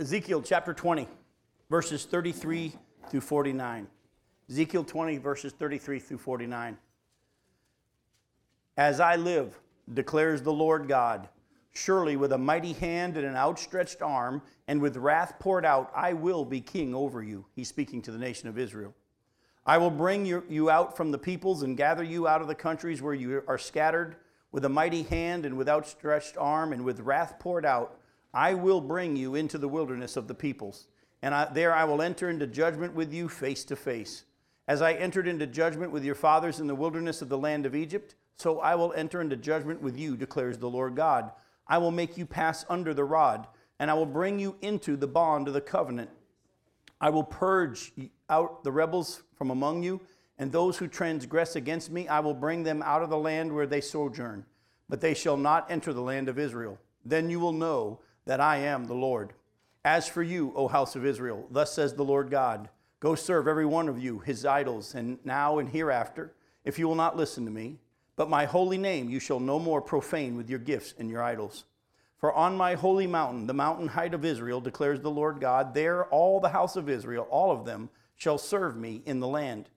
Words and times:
Ezekiel 0.00 0.40
chapter 0.40 0.72
20, 0.72 1.06
verses 1.68 2.06
33 2.06 2.72
through 3.10 3.20
49. 3.20 3.86
Ezekiel 4.48 4.82
20, 4.82 5.18
verses 5.18 5.52
33 5.52 5.98
through 5.98 6.16
49. 6.16 6.78
As 8.78 8.98
I 8.98 9.16
live, 9.16 9.60
declares 9.92 10.40
the 10.40 10.54
Lord 10.54 10.88
God, 10.88 11.28
surely 11.72 12.16
with 12.16 12.32
a 12.32 12.38
mighty 12.38 12.72
hand 12.72 13.18
and 13.18 13.26
an 13.26 13.36
outstretched 13.36 14.00
arm, 14.00 14.40
and 14.66 14.80
with 14.80 14.96
wrath 14.96 15.34
poured 15.38 15.66
out, 15.66 15.92
I 15.94 16.14
will 16.14 16.46
be 16.46 16.62
king 16.62 16.94
over 16.94 17.22
you. 17.22 17.44
He's 17.54 17.68
speaking 17.68 18.00
to 18.00 18.10
the 18.10 18.16
nation 18.16 18.48
of 18.48 18.58
Israel. 18.58 18.94
I 19.66 19.76
will 19.76 19.90
bring 19.90 20.24
you, 20.24 20.44
you 20.48 20.70
out 20.70 20.96
from 20.96 21.10
the 21.10 21.18
peoples 21.18 21.62
and 21.62 21.76
gather 21.76 22.02
you 22.02 22.26
out 22.26 22.40
of 22.40 22.48
the 22.48 22.54
countries 22.54 23.02
where 23.02 23.12
you 23.12 23.42
are 23.46 23.58
scattered. 23.58 24.16
With 24.50 24.64
a 24.64 24.70
mighty 24.70 25.02
hand 25.02 25.44
and 25.44 25.58
with 25.58 25.68
outstretched 25.68 26.38
arm 26.38 26.72
and 26.72 26.86
with 26.86 27.00
wrath 27.00 27.38
poured 27.38 27.66
out, 27.66 27.99
I 28.32 28.54
will 28.54 28.80
bring 28.80 29.16
you 29.16 29.34
into 29.34 29.58
the 29.58 29.68
wilderness 29.68 30.16
of 30.16 30.28
the 30.28 30.34
peoples. 30.34 30.86
And 31.22 31.34
I, 31.34 31.52
there 31.52 31.74
I 31.74 31.84
will 31.84 32.00
enter 32.00 32.30
into 32.30 32.46
judgment 32.46 32.94
with 32.94 33.12
you 33.12 33.28
face 33.28 33.64
to 33.64 33.76
face. 33.76 34.24
As 34.68 34.82
I 34.82 34.92
entered 34.92 35.26
into 35.26 35.46
judgment 35.46 35.92
with 35.92 36.04
your 36.04 36.14
fathers 36.14 36.60
in 36.60 36.66
the 36.66 36.74
wilderness 36.74 37.22
of 37.22 37.28
the 37.28 37.38
land 37.38 37.66
of 37.66 37.74
Egypt, 37.74 38.14
so 38.36 38.60
I 38.60 38.74
will 38.74 38.92
enter 38.94 39.20
into 39.20 39.36
judgment 39.36 39.82
with 39.82 39.98
you, 39.98 40.16
declares 40.16 40.58
the 40.58 40.70
Lord 40.70 40.94
God. 40.94 41.30
I 41.66 41.78
will 41.78 41.90
make 41.90 42.16
you 42.16 42.24
pass 42.24 42.64
under 42.70 42.94
the 42.94 43.04
rod, 43.04 43.46
and 43.78 43.90
I 43.90 43.94
will 43.94 44.06
bring 44.06 44.38
you 44.38 44.56
into 44.62 44.96
the 44.96 45.06
bond 45.06 45.48
of 45.48 45.54
the 45.54 45.60
covenant. 45.60 46.10
I 47.00 47.10
will 47.10 47.24
purge 47.24 47.92
out 48.28 48.64
the 48.64 48.72
rebels 48.72 49.22
from 49.34 49.50
among 49.50 49.82
you, 49.82 50.00
and 50.38 50.50
those 50.50 50.78
who 50.78 50.88
transgress 50.88 51.56
against 51.56 51.90
me, 51.90 52.08
I 52.08 52.20
will 52.20 52.34
bring 52.34 52.62
them 52.62 52.82
out 52.82 53.02
of 53.02 53.10
the 53.10 53.18
land 53.18 53.54
where 53.54 53.66
they 53.66 53.80
sojourn, 53.80 54.46
but 54.88 55.00
they 55.00 55.14
shall 55.14 55.36
not 55.36 55.70
enter 55.70 55.92
the 55.92 56.00
land 56.00 56.28
of 56.28 56.38
Israel. 56.38 56.78
Then 57.04 57.28
you 57.28 57.40
will 57.40 57.52
know 57.52 58.00
that 58.30 58.38
I 58.40 58.58
am 58.58 58.84
the 58.84 58.94
Lord. 58.94 59.32
As 59.84 60.06
for 60.06 60.22
you, 60.22 60.52
O 60.54 60.68
house 60.68 60.94
of 60.94 61.04
Israel, 61.04 61.48
thus 61.50 61.74
says 61.74 61.94
the 61.94 62.04
Lord 62.04 62.30
God 62.30 62.68
Go 63.00 63.16
serve 63.16 63.48
every 63.48 63.66
one 63.66 63.88
of 63.88 63.98
you 63.98 64.20
his 64.20 64.46
idols, 64.46 64.94
and 64.94 65.18
now 65.24 65.58
and 65.58 65.68
hereafter, 65.68 66.32
if 66.64 66.78
you 66.78 66.86
will 66.86 66.94
not 66.94 67.16
listen 67.16 67.44
to 67.44 67.50
me. 67.50 67.78
But 68.14 68.30
my 68.30 68.44
holy 68.44 68.78
name 68.78 69.10
you 69.10 69.18
shall 69.18 69.40
no 69.40 69.58
more 69.58 69.82
profane 69.82 70.36
with 70.36 70.48
your 70.48 70.60
gifts 70.60 70.94
and 70.96 71.10
your 71.10 71.24
idols. 71.24 71.64
For 72.18 72.32
on 72.32 72.56
my 72.56 72.76
holy 72.76 73.08
mountain, 73.08 73.48
the 73.48 73.52
mountain 73.52 73.88
height 73.88 74.14
of 74.14 74.24
Israel, 74.24 74.60
declares 74.60 75.00
the 75.00 75.10
Lord 75.10 75.40
God, 75.40 75.74
there 75.74 76.04
all 76.04 76.38
the 76.38 76.50
house 76.50 76.76
of 76.76 76.88
Israel, 76.88 77.26
all 77.30 77.50
of 77.50 77.64
them, 77.64 77.90
shall 78.14 78.38
serve 78.38 78.76
me 78.76 79.02
in 79.06 79.18
the 79.18 79.26
land. 79.26 79.70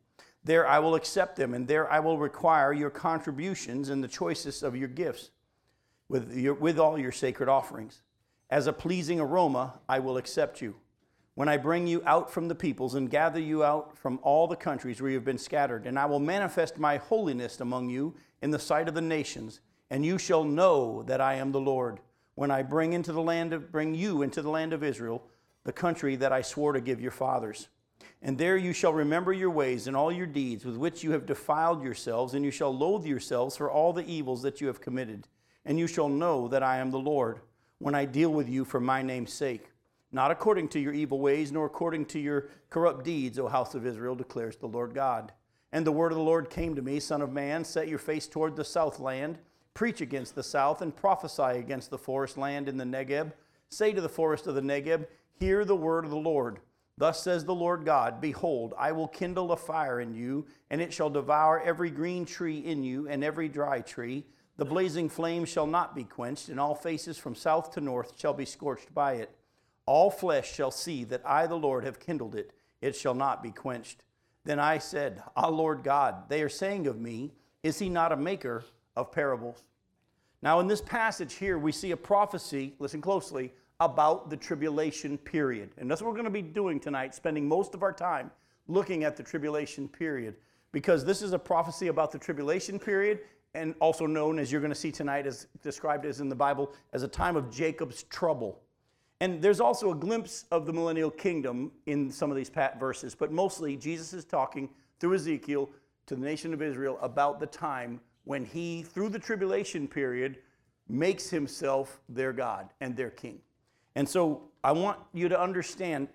There 0.44 0.68
I 0.68 0.78
will 0.78 0.94
accept 0.94 1.38
them, 1.38 1.56
and 1.56 1.68
there 1.68 1.92
I 1.92 2.02
will 2.02 2.20
require 2.20 2.72
your 2.72 2.92
contributions 2.92 3.90
and 3.90 4.04
the 4.04 4.08
choicest 4.08 4.62
of 4.62 4.76
your 4.76 4.90
gifts 4.90 5.32
with, 6.08 6.38
your, 6.38 6.54
with 6.54 6.78
all 6.78 7.00
your 7.00 7.12
sacred 7.12 7.50
offerings. 7.50 8.04
As 8.54 8.68
a 8.68 8.72
pleasing 8.72 9.20
aroma, 9.20 9.80
I 9.90 9.98
will 9.98 10.16
accept 10.16 10.62
you. 10.62 10.76
When 11.34 11.50
I 11.50 11.58
bring 11.58 11.88
you 11.88 12.04
out 12.06 12.30
from 12.30 12.48
the 12.48 12.54
peoples 12.54 12.94
and 12.94 13.10
gather 13.10 13.40
you 13.40 13.64
out 13.64 13.98
from 13.98 14.20
all 14.22 14.46
the 14.46 14.56
countries 14.56 15.02
where 15.02 15.10
you 15.10 15.18
have 15.18 15.26
been 15.26 15.40
scattered, 15.40 15.88
and 15.88 15.98
I 15.98 16.06
will 16.06 16.20
manifest 16.20 16.78
my 16.78 16.98
holiness 16.98 17.60
among 17.60 17.90
you 17.90 18.14
in 18.44 18.52
the 18.52 18.60
sight 18.60 18.88
of 18.88 18.94
the 18.94 19.02
nations, 19.02 19.60
and 19.90 20.06
you 20.06 20.20
shall 20.20 20.44
know 20.44 21.02
that 21.08 21.20
I 21.20 21.34
am 21.34 21.52
the 21.52 21.60
Lord. 21.60 22.00
When 22.36 22.52
I 22.52 22.62
bring 22.62 22.94
into 22.94 23.12
the 23.12 23.24
land 23.24 23.54
of, 23.54 23.72
bring 23.72 23.96
you 23.96 24.22
into 24.22 24.44
the 24.44 24.52
land 24.52 24.72
of 24.72 24.84
Israel, 24.84 25.24
the 25.64 25.74
country 25.74 26.16
that 26.18 26.32
I 26.32 26.44
swore 26.44 26.74
to 26.74 26.80
give 26.80 27.02
your 27.02 27.10
fathers. 27.10 27.70
And 28.22 28.38
there 28.38 28.56
you 28.56 28.72
shall 28.72 28.94
remember 28.94 29.34
your 29.34 29.50
ways 29.50 29.88
and 29.88 29.98
all 29.98 30.12
your 30.12 30.28
deeds 30.28 30.64
with 30.64 30.78
which 30.78 31.04
you 31.04 31.14
have 31.14 31.26
defiled 31.26 31.82
yourselves, 31.82 32.36
and 32.36 32.46
you 32.46 32.52
shall 32.52 32.78
loathe 32.78 33.08
yourselves 33.08 33.58
for 33.58 33.72
all 33.72 33.94
the 33.94 34.06
evils 34.06 34.44
that 34.44 34.62
you 34.62 34.68
have 34.68 34.80
committed. 34.80 35.28
And 35.66 35.80
you 35.80 35.88
shall 35.88 36.08
know 36.08 36.48
that 36.50 36.62
I 36.62 36.78
am 36.78 36.92
the 36.92 37.00
Lord 37.00 37.40
when 37.84 37.96
I 37.96 38.06
deal 38.06 38.32
with 38.32 38.48
you 38.48 38.64
for 38.64 38.80
my 38.80 39.02
name's 39.02 39.34
sake. 39.34 39.66
Not 40.14 40.32
according 40.32 40.70
to 40.70 40.80
your 40.80 40.94
evil 40.94 41.20
ways, 41.20 41.52
nor 41.52 41.66
according 41.66 42.06
to 42.06 42.20
your 42.20 42.48
corrupt 42.70 43.04
deeds, 43.04 43.38
O 43.38 43.50
house 43.50 43.76
of 43.76 43.86
Israel, 43.86 44.16
declares 44.16 44.56
the 44.56 44.68
Lord 44.68 44.96
God. 44.96 45.34
And 45.74 45.86
the 45.86 45.92
word 45.92 46.14
of 46.14 46.18
the 46.18 46.24
Lord 46.24 46.50
came 46.50 46.76
to 46.76 46.82
me, 46.82 47.02
Son 47.02 47.22
of 47.22 47.34
man, 47.34 47.66
set 47.66 47.90
your 47.90 48.00
face 48.00 48.26
toward 48.26 48.56
the 48.56 48.64
south 48.64 49.02
land, 49.02 49.38
preach 49.74 50.00
against 50.00 50.34
the 50.34 50.44
south, 50.44 50.82
and 50.82 50.96
prophesy 50.96 51.60
against 51.60 51.90
the 51.90 51.98
forest 51.98 52.38
land 52.38 52.70
in 52.70 52.78
the 52.78 52.86
Negeb. 52.86 53.34
Say 53.68 53.92
to 53.92 54.00
the 54.00 54.08
forest 54.08 54.48
of 54.48 54.56
the 54.56 54.62
Negeb, 54.62 55.06
Hear 55.38 55.66
the 55.66 55.76
word 55.76 56.06
of 56.06 56.12
the 56.12 56.16
Lord. 56.16 56.60
Thus 56.98 57.22
says 57.22 57.44
the 57.44 57.54
Lord 57.54 57.84
God 57.84 58.22
Behold, 58.22 58.74
I 58.78 58.94
will 58.94 59.10
kindle 59.10 59.52
a 59.52 59.58
fire 59.58 60.00
in 60.00 60.14
you, 60.14 60.46
and 60.70 60.80
it 60.80 60.94
shall 60.94 61.10
devour 61.10 61.60
every 61.60 61.90
green 61.90 62.24
tree 62.24 62.60
in 62.60 62.82
you, 62.82 63.10
and 63.10 63.26
every 63.26 63.50
dry 63.50 63.82
tree. 63.82 64.24
The 64.58 64.66
blazing 64.66 65.10
flame 65.10 65.46
shall 65.46 65.66
not 65.66 65.96
be 65.96 66.04
quenched, 66.04 66.50
and 66.50 66.60
all 66.60 66.76
faces 66.76 67.18
from 67.18 67.34
south 67.34 67.72
to 67.74 67.82
north 67.82 68.20
shall 68.20 68.34
be 68.34 68.46
scorched 68.46 68.94
by 68.94 69.14
it. 69.14 69.32
All 69.86 70.12
flesh 70.12 70.54
shall 70.54 70.72
see 70.72 71.04
that 71.06 71.24
I, 71.26 71.48
the 71.48 71.56
Lord, 71.56 71.84
have 71.84 72.00
kindled 72.00 72.36
it. 72.36 72.52
It 72.82 72.96
shall 72.96 73.16
not 73.16 73.42
be 73.42 73.52
quenched. 73.52 74.04
Then 74.46 74.60
I 74.60 74.78
said, 74.78 75.24
Ah, 75.36 75.48
Lord 75.48 75.84
God, 75.84 76.30
they 76.30 76.42
are 76.44 76.50
saying 76.50 76.88
of 76.88 77.00
me, 77.00 77.32
Is 77.64 77.80
he 77.80 77.90
not 77.90 78.12
a 78.12 78.18
maker 78.18 78.64
of 78.96 79.12
parables? 79.12 79.64
Now, 80.42 80.60
in 80.60 80.68
this 80.68 80.82
passage 80.82 81.36
here, 81.36 81.58
we 81.58 81.72
see 81.72 81.92
a 81.92 81.98
prophecy, 81.98 82.76
listen 82.78 83.02
closely, 83.02 83.54
about 83.80 84.30
the 84.30 84.38
tribulation 84.38 85.18
period. 85.18 85.72
And 85.78 85.90
that's 85.90 86.02
what 86.02 86.10
we're 86.10 86.18
going 86.18 86.26
to 86.26 86.30
be 86.30 86.42
doing 86.42 86.80
tonight, 86.80 87.16
spending 87.16 87.48
most 87.48 87.74
of 87.74 87.82
our 87.82 87.94
time 87.94 88.30
looking 88.68 89.04
at 89.04 89.18
the 89.18 89.24
tribulation 89.24 89.88
period, 89.88 90.36
because 90.72 91.04
this 91.04 91.22
is 91.22 91.34
a 91.34 91.40
prophecy 91.40 91.88
about 91.88 92.12
the 92.12 92.20
tribulation 92.20 92.80
period, 92.80 93.20
and 93.56 93.76
also 93.80 94.06
known 94.06 94.40
as 94.40 94.52
you're 94.52 94.62
going 94.62 94.72
to 94.72 94.80
see 94.80 94.92
tonight, 94.92 95.28
as 95.28 95.48
described 95.62 96.06
as 96.06 96.20
in 96.20 96.30
the 96.30 96.36
Bible, 96.36 96.74
as 96.92 97.04
a 97.04 97.08
time 97.08 97.36
of 97.36 97.52
Jacob's 97.52 98.04
trouble. 98.04 98.60
And 99.20 99.42
there's 99.42 99.60
also 99.60 99.92
a 99.92 99.96
glimpse 99.96 100.46
of 100.52 100.66
the 100.66 100.74
millennial 100.74 101.12
kingdom 101.12 101.72
in 101.86 102.12
some 102.12 102.32
of 102.32 102.38
these 102.38 102.50
pat 102.50 102.80
verses, 102.80 103.16
but 103.16 103.32
mostly 103.32 103.78
Jesus 103.78 104.14
is 104.14 104.26
talking 104.26 104.70
through 105.00 105.16
Ezekiel 105.16 105.70
to 106.08 106.16
the 106.16 106.22
nation 106.22 106.54
of 106.54 106.62
Israel 106.62 106.98
about 107.02 107.40
the 107.40 107.46
time 107.46 108.02
when 108.26 108.44
he, 108.44 108.84
through 108.84 109.10
the 109.10 109.20
tribulation 109.20 109.88
period, 109.88 110.40
makes 110.90 111.30
himself 111.30 112.02
their 112.10 112.34
God 112.34 112.70
and 112.82 112.96
their 112.96 113.10
king. 113.10 113.40
And 113.96 114.08
so 114.08 114.42
I 114.64 114.72
want 114.72 115.00
you 115.14 115.30
to 115.30 115.40
understand 115.40 116.08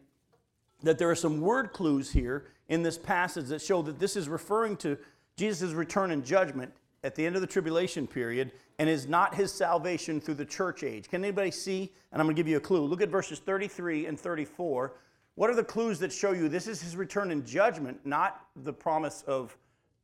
that 0.83 0.99
there 0.99 1.11
are 1.11 1.15
some 1.15 1.41
word 1.41 1.73
clues 1.73 2.11
here 2.11 2.49
in 2.69 2.83
this 2.83 2.99
passage 2.99 3.47
that 3.47 3.63
show 3.63 3.83
that 3.83 3.99
this 3.99 4.17
is 4.17 4.29
referring 4.29 4.77
to 4.79 4.99
Jesus' 5.37 5.73
return 5.73 6.11
and 6.11 6.25
judgment 6.25 6.73
at 7.05 7.15
the 7.15 7.25
end 7.25 7.35
of 7.37 7.41
the 7.41 7.47
tribulation 7.47 8.07
period 8.07 8.53
and 8.79 8.89
is 8.89 9.07
not 9.07 9.35
his 9.35 9.53
salvation 9.53 10.21
through 10.21 10.35
the 10.35 10.45
church 10.45 10.83
age. 10.83 11.09
Can 11.09 11.25
anybody 11.25 11.51
see? 11.51 11.93
And 12.13 12.21
I'm 12.21 12.27
going 12.27 12.37
to 12.37 12.41
give 12.41 12.49
you 12.49 12.57
a 12.57 12.61
clue. 12.61 12.85
Look 12.85 13.03
at 13.03 13.09
verses 13.09 13.39
33 13.39 14.07
and 14.07 14.19
34. 14.19 14.95
What 15.35 15.51
are 15.51 15.55
the 15.55 15.65
clues 15.65 15.99
that 16.01 16.13
show 16.13 16.33
you 16.33 16.49
this 16.49 16.67
is 16.67 16.83
his 16.83 16.97
return 16.97 17.31
in 17.31 17.45
judgment, 17.45 18.05
not 18.05 18.47
the 18.57 18.73
promise 18.73 19.23
of 19.27 19.57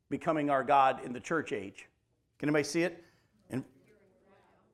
becoming 0.09 0.50
our 0.50 0.62
God 0.62 1.04
in 1.04 1.12
the 1.12 1.21
church 1.21 1.53
age? 1.53 1.88
Can 2.38 2.49
anybody 2.49 2.65
see 2.65 2.83
it? 2.83 3.03
And 3.50 3.65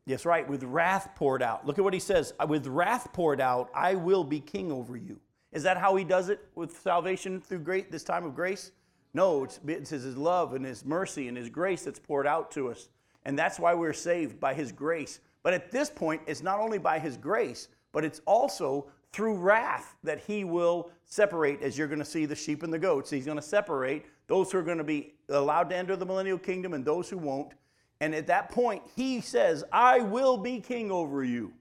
Yes, 0.07 0.25
right, 0.25 0.49
with 0.49 0.65
wrath 0.65 1.11
poured 1.15 1.43
out. 1.43 1.67
Look 1.67 1.79
at 1.79 1.85
what 1.85 1.95
he 1.95 2.01
says. 2.01 2.33
With 2.49 2.67
wrath 2.67 3.13
poured 3.13 3.41
out, 3.41 3.71
I 3.75 3.95
will 3.95 4.25
be 4.25 4.41
king 4.41 4.73
over 4.73 4.97
you. 4.97 5.21
Is 5.53 5.63
that 5.65 5.77
how 5.77 5.97
he 5.97 6.05
does 6.05 6.29
it 6.29 6.47
with 6.55 6.79
salvation 6.81 7.41
through 7.41 7.61
great 7.61 7.91
this 7.91 8.05
time 8.05 8.25
of 8.25 8.35
grace? 8.35 8.73
No, 9.13 9.45
it's, 9.45 9.61
it's 9.67 9.91
his 9.91 10.17
love 10.17 10.55
and 10.55 10.65
his 10.65 10.85
mercy 10.85 11.29
and 11.29 11.37
his 11.37 11.51
grace 11.51 11.83
that's 11.83 11.99
poured 11.99 12.27
out 12.27 12.51
to 12.53 12.71
us. 12.71 12.89
And 13.25 13.39
that's 13.39 13.59
why 13.59 13.75
we're 13.75 13.93
saved 13.93 14.39
by 14.41 14.55
his 14.55 14.73
grace. 14.73 15.21
But 15.43 15.55
at 15.55 15.71
this 15.71 15.91
point, 15.91 16.23
it's 16.27 16.43
not 16.43 16.61
only 16.61 16.79
by 16.79 16.99
his 16.99 17.17
grace, 17.17 17.69
but 17.93 18.05
it's 18.05 18.21
also 18.27 18.87
through 19.13 19.35
wrath 19.35 19.97
that 20.05 20.21
he 20.21 20.45
will 20.45 20.91
separate, 21.05 21.61
as 21.63 21.77
you're 21.77 21.89
going 21.89 21.99
to 21.99 22.05
see 22.05 22.27
the 22.27 22.37
sheep 22.37 22.63
and 22.63 22.73
the 22.73 22.79
goats. 22.79 23.11
He's 23.11 23.25
going 23.25 23.39
to 23.39 23.43
separate 23.43 24.07
those 24.29 24.53
who 24.53 24.59
are 24.59 24.63
going 24.63 24.79
to 24.79 24.85
be 24.85 25.15
allowed 25.29 25.71
to 25.71 25.77
enter 25.77 25.97
the 25.97 26.07
millennial 26.07 26.39
kingdom 26.39 26.73
and 26.73 26.85
those 26.85 27.11
who 27.11 27.19
won't. 27.19 27.53
And 28.01 28.15
at 28.15 28.29
that 28.29 28.51
point, 28.51 28.83
he 28.97 29.21
says, 29.21 29.65
I 29.73 30.01
will 30.01 30.39
be 30.39 30.61
king 30.61 30.91
over 30.91 31.25
you. 31.25 31.53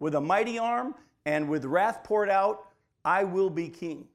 With 0.00 0.14
a 0.14 0.20
mighty 0.20 0.58
arm 0.58 0.94
and 1.24 1.48
with 1.48 1.64
wrath 1.64 2.02
poured 2.02 2.30
out, 2.30 2.68
I 3.04 3.24
will 3.24 3.50
be 3.50 3.68
king. 3.68 4.06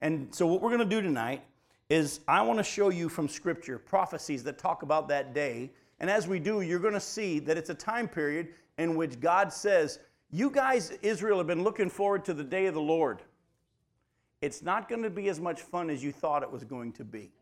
And 0.00 0.32
so, 0.34 0.46
what 0.46 0.62
we're 0.62 0.70
going 0.70 0.88
to 0.88 0.96
do 0.96 1.02
tonight 1.02 1.42
is 1.88 2.20
I 2.28 2.42
want 2.42 2.58
to 2.58 2.64
show 2.64 2.90
you 2.90 3.08
from 3.08 3.28
Scripture 3.28 3.78
prophecies 3.78 4.44
that 4.44 4.58
talk 4.58 4.82
about 4.82 5.08
that 5.08 5.32
day. 5.32 5.70
And 6.00 6.10
as 6.10 6.28
we 6.28 6.38
do, 6.38 6.60
you're 6.60 6.78
going 6.78 6.94
to 6.94 7.00
see 7.00 7.38
that 7.40 7.56
it's 7.56 7.70
a 7.70 7.74
time 7.74 8.08
period 8.08 8.48
in 8.76 8.94
which 8.94 9.20
God 9.20 9.52
says, 9.52 9.98
You 10.30 10.50
guys, 10.50 10.90
Israel, 11.02 11.38
have 11.38 11.46
been 11.46 11.64
looking 11.64 11.88
forward 11.88 12.24
to 12.26 12.34
the 12.34 12.44
day 12.44 12.66
of 12.66 12.74
the 12.74 12.80
Lord. 12.80 13.22
It's 14.40 14.62
not 14.62 14.88
going 14.88 15.02
to 15.02 15.10
be 15.10 15.28
as 15.28 15.40
much 15.40 15.60
fun 15.62 15.90
as 15.90 16.04
you 16.04 16.12
thought 16.12 16.42
it 16.42 16.50
was 16.50 16.62
going 16.62 16.92
to 16.92 17.04
be. 17.04 17.32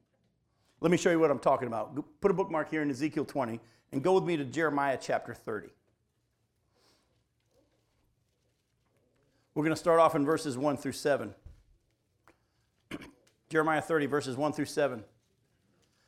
Let 0.81 0.91
me 0.91 0.97
show 0.97 1.11
you 1.11 1.19
what 1.19 1.31
I'm 1.31 1.39
talking 1.39 1.69
about. 1.69 1.99
Put 2.21 2.31
a 2.31 2.35
bookmark 2.35 2.71
here 2.71 2.83
in 2.83 2.91
Ezekiel 2.91 3.25
20 3.25 3.61
and 3.93 4.03
go 4.03 4.13
with 4.15 4.25
me 4.25 4.37
to 4.37 4.45
Jeremiah 4.45 4.99
chapter 5.01 5.35
30. 5.35 5.69
We're 9.55 9.65
going 9.65 9.75
to 9.75 9.81
start 9.81 10.01
off 10.01 10.15
in 10.15 10.25
verses 10.25 10.59
1 10.59 10.77
through 10.77 10.93
7. 10.93 11.35
Jeremiah 13.49 13.81
30, 13.83 14.07
verses 14.07 14.37
1 14.37 14.53
through 14.53 14.65
7. 14.65 14.99
It 14.99 15.05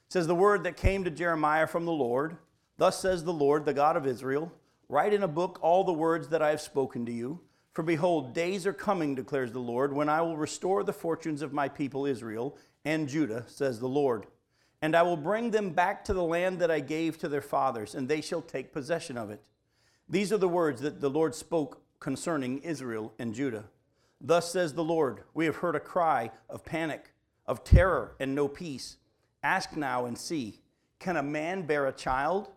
says, 0.08 0.26
The 0.26 0.34
word 0.34 0.64
that 0.64 0.76
came 0.76 1.04
to 1.04 1.10
Jeremiah 1.10 1.66
from 1.66 1.84
the 1.84 1.92
Lord, 1.92 2.36
Thus 2.78 3.00
says 3.00 3.24
the 3.24 3.32
Lord, 3.32 3.64
the 3.64 3.74
God 3.74 3.96
of 3.96 4.06
Israel, 4.06 4.52
Write 4.88 5.12
in 5.12 5.22
a 5.22 5.28
book 5.28 5.58
all 5.60 5.84
the 5.84 5.92
words 5.92 6.28
that 6.28 6.40
I 6.40 6.50
have 6.50 6.60
spoken 6.60 7.04
to 7.04 7.12
you 7.12 7.40
For 7.74 7.82
behold, 7.82 8.34
days 8.34 8.66
are 8.66 8.72
coming, 8.72 9.14
declares 9.14 9.52
the 9.52 9.58
Lord, 9.58 9.92
when 9.92 10.08
I 10.08 10.22
will 10.22 10.36
restore 10.36 10.82
the 10.82 10.92
fortunes 10.92 11.42
of 11.42 11.52
my 11.52 11.68
people 11.68 12.06
Israel 12.06 12.56
and 12.84 13.08
Judah, 13.08 13.44
says 13.46 13.80
the 13.80 13.88
Lord. 13.88 14.26
And 14.80 14.94
I 14.94 15.02
will 15.02 15.16
bring 15.16 15.50
them 15.50 15.70
back 15.70 16.04
to 16.04 16.14
the 16.14 16.22
land 16.22 16.60
that 16.60 16.70
I 16.70 16.78
gave 16.78 17.18
to 17.18 17.28
their 17.28 17.42
fathers, 17.42 17.96
and 17.96 18.08
they 18.08 18.20
shall 18.20 18.40
take 18.40 18.72
possession 18.72 19.18
of 19.18 19.30
it. 19.30 19.42
These 20.08 20.32
are 20.32 20.38
the 20.38 20.48
words 20.48 20.80
that 20.82 21.00
the 21.00 21.10
Lord 21.10 21.34
spoke 21.34 21.82
concerning 21.98 22.58
Israel 22.58 23.12
and 23.18 23.34
Judah. 23.34 23.64
Thus 24.20 24.52
says 24.52 24.72
the 24.72 24.84
Lord 24.84 25.24
We 25.34 25.46
have 25.46 25.56
heard 25.56 25.74
a 25.74 25.80
cry 25.80 26.30
of 26.48 26.64
panic, 26.64 27.10
of 27.48 27.64
terror, 27.64 28.14
and 28.20 28.34
no 28.34 28.46
peace. 28.46 28.98
Ask 29.42 29.76
now 29.76 30.06
and 30.06 30.16
see 30.16 30.60
Can 31.00 31.16
a 31.16 31.22
man 31.22 31.62
bear 31.62 31.86
a 31.86 31.92
child? 31.92 32.50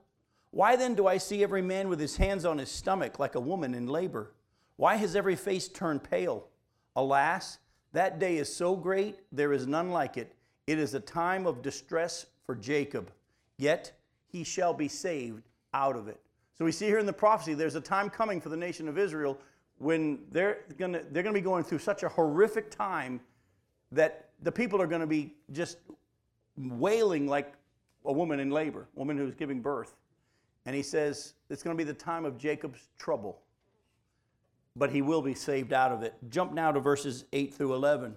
Why 0.51 0.75
then 0.75 0.95
do 0.95 1.07
I 1.07 1.17
see 1.17 1.41
every 1.41 1.61
man 1.61 1.87
with 1.87 1.99
his 1.99 2.17
hands 2.17 2.43
on 2.43 2.57
his 2.57 2.69
stomach 2.69 3.17
like 3.17 3.35
a 3.35 3.39
woman 3.39 3.73
in 3.73 3.87
labor? 3.87 4.33
Why 4.75 4.95
has 4.97 5.15
every 5.15 5.37
face 5.37 5.69
turned 5.69 6.03
pale? 6.03 6.47
Alas, 6.95 7.57
that 7.93 8.19
day 8.19 8.37
is 8.37 8.53
so 8.53 8.75
great, 8.75 9.19
there 9.31 9.53
is 9.53 9.65
none 9.65 9.91
like 9.91 10.17
it. 10.17 10.35
It 10.67 10.77
is 10.77 10.93
a 10.93 10.99
time 10.99 11.47
of 11.47 11.61
distress 11.61 12.25
for 12.45 12.55
Jacob, 12.55 13.11
yet 13.57 13.93
he 14.27 14.43
shall 14.43 14.73
be 14.73 14.89
saved 14.89 15.43
out 15.73 15.95
of 15.95 16.09
it. 16.09 16.19
So 16.57 16.65
we 16.65 16.71
see 16.73 16.85
here 16.85 16.99
in 16.99 17.05
the 17.05 17.13
prophecy, 17.13 17.53
there's 17.53 17.75
a 17.75 17.81
time 17.81 18.09
coming 18.09 18.41
for 18.41 18.49
the 18.49 18.57
nation 18.57 18.89
of 18.89 18.97
Israel 18.97 19.37
when 19.77 20.19
they're 20.31 20.59
going 20.77 20.93
to 20.93 21.03
they're 21.11 21.23
going 21.23 21.33
to 21.33 21.39
be 21.39 21.43
going 21.43 21.63
through 21.63 21.79
such 21.79 22.03
a 22.03 22.09
horrific 22.09 22.69
time 22.69 23.21
that 23.91 24.29
the 24.41 24.51
people 24.51 24.81
are 24.81 24.87
going 24.87 25.01
to 25.01 25.07
be 25.07 25.35
just 25.51 25.77
wailing 26.57 27.27
like 27.27 27.53
a 28.05 28.11
woman 28.11 28.39
in 28.39 28.49
labor, 28.49 28.87
a 28.95 28.99
woman 28.99 29.17
who's 29.17 29.35
giving 29.35 29.61
birth. 29.61 29.95
And 30.65 30.75
he 30.75 30.83
says 30.83 31.33
it's 31.49 31.63
going 31.63 31.77
to 31.77 31.83
be 31.83 31.87
the 31.87 31.97
time 31.97 32.25
of 32.25 32.37
Jacob's 32.37 32.87
trouble, 32.97 33.41
but 34.75 34.91
he 34.91 35.01
will 35.01 35.21
be 35.21 35.33
saved 35.33 35.73
out 35.73 35.91
of 35.91 36.03
it. 36.03 36.13
Jump 36.29 36.53
now 36.53 36.71
to 36.71 36.79
verses 36.79 37.25
8 37.33 37.53
through 37.53 37.73
11. 37.73 38.15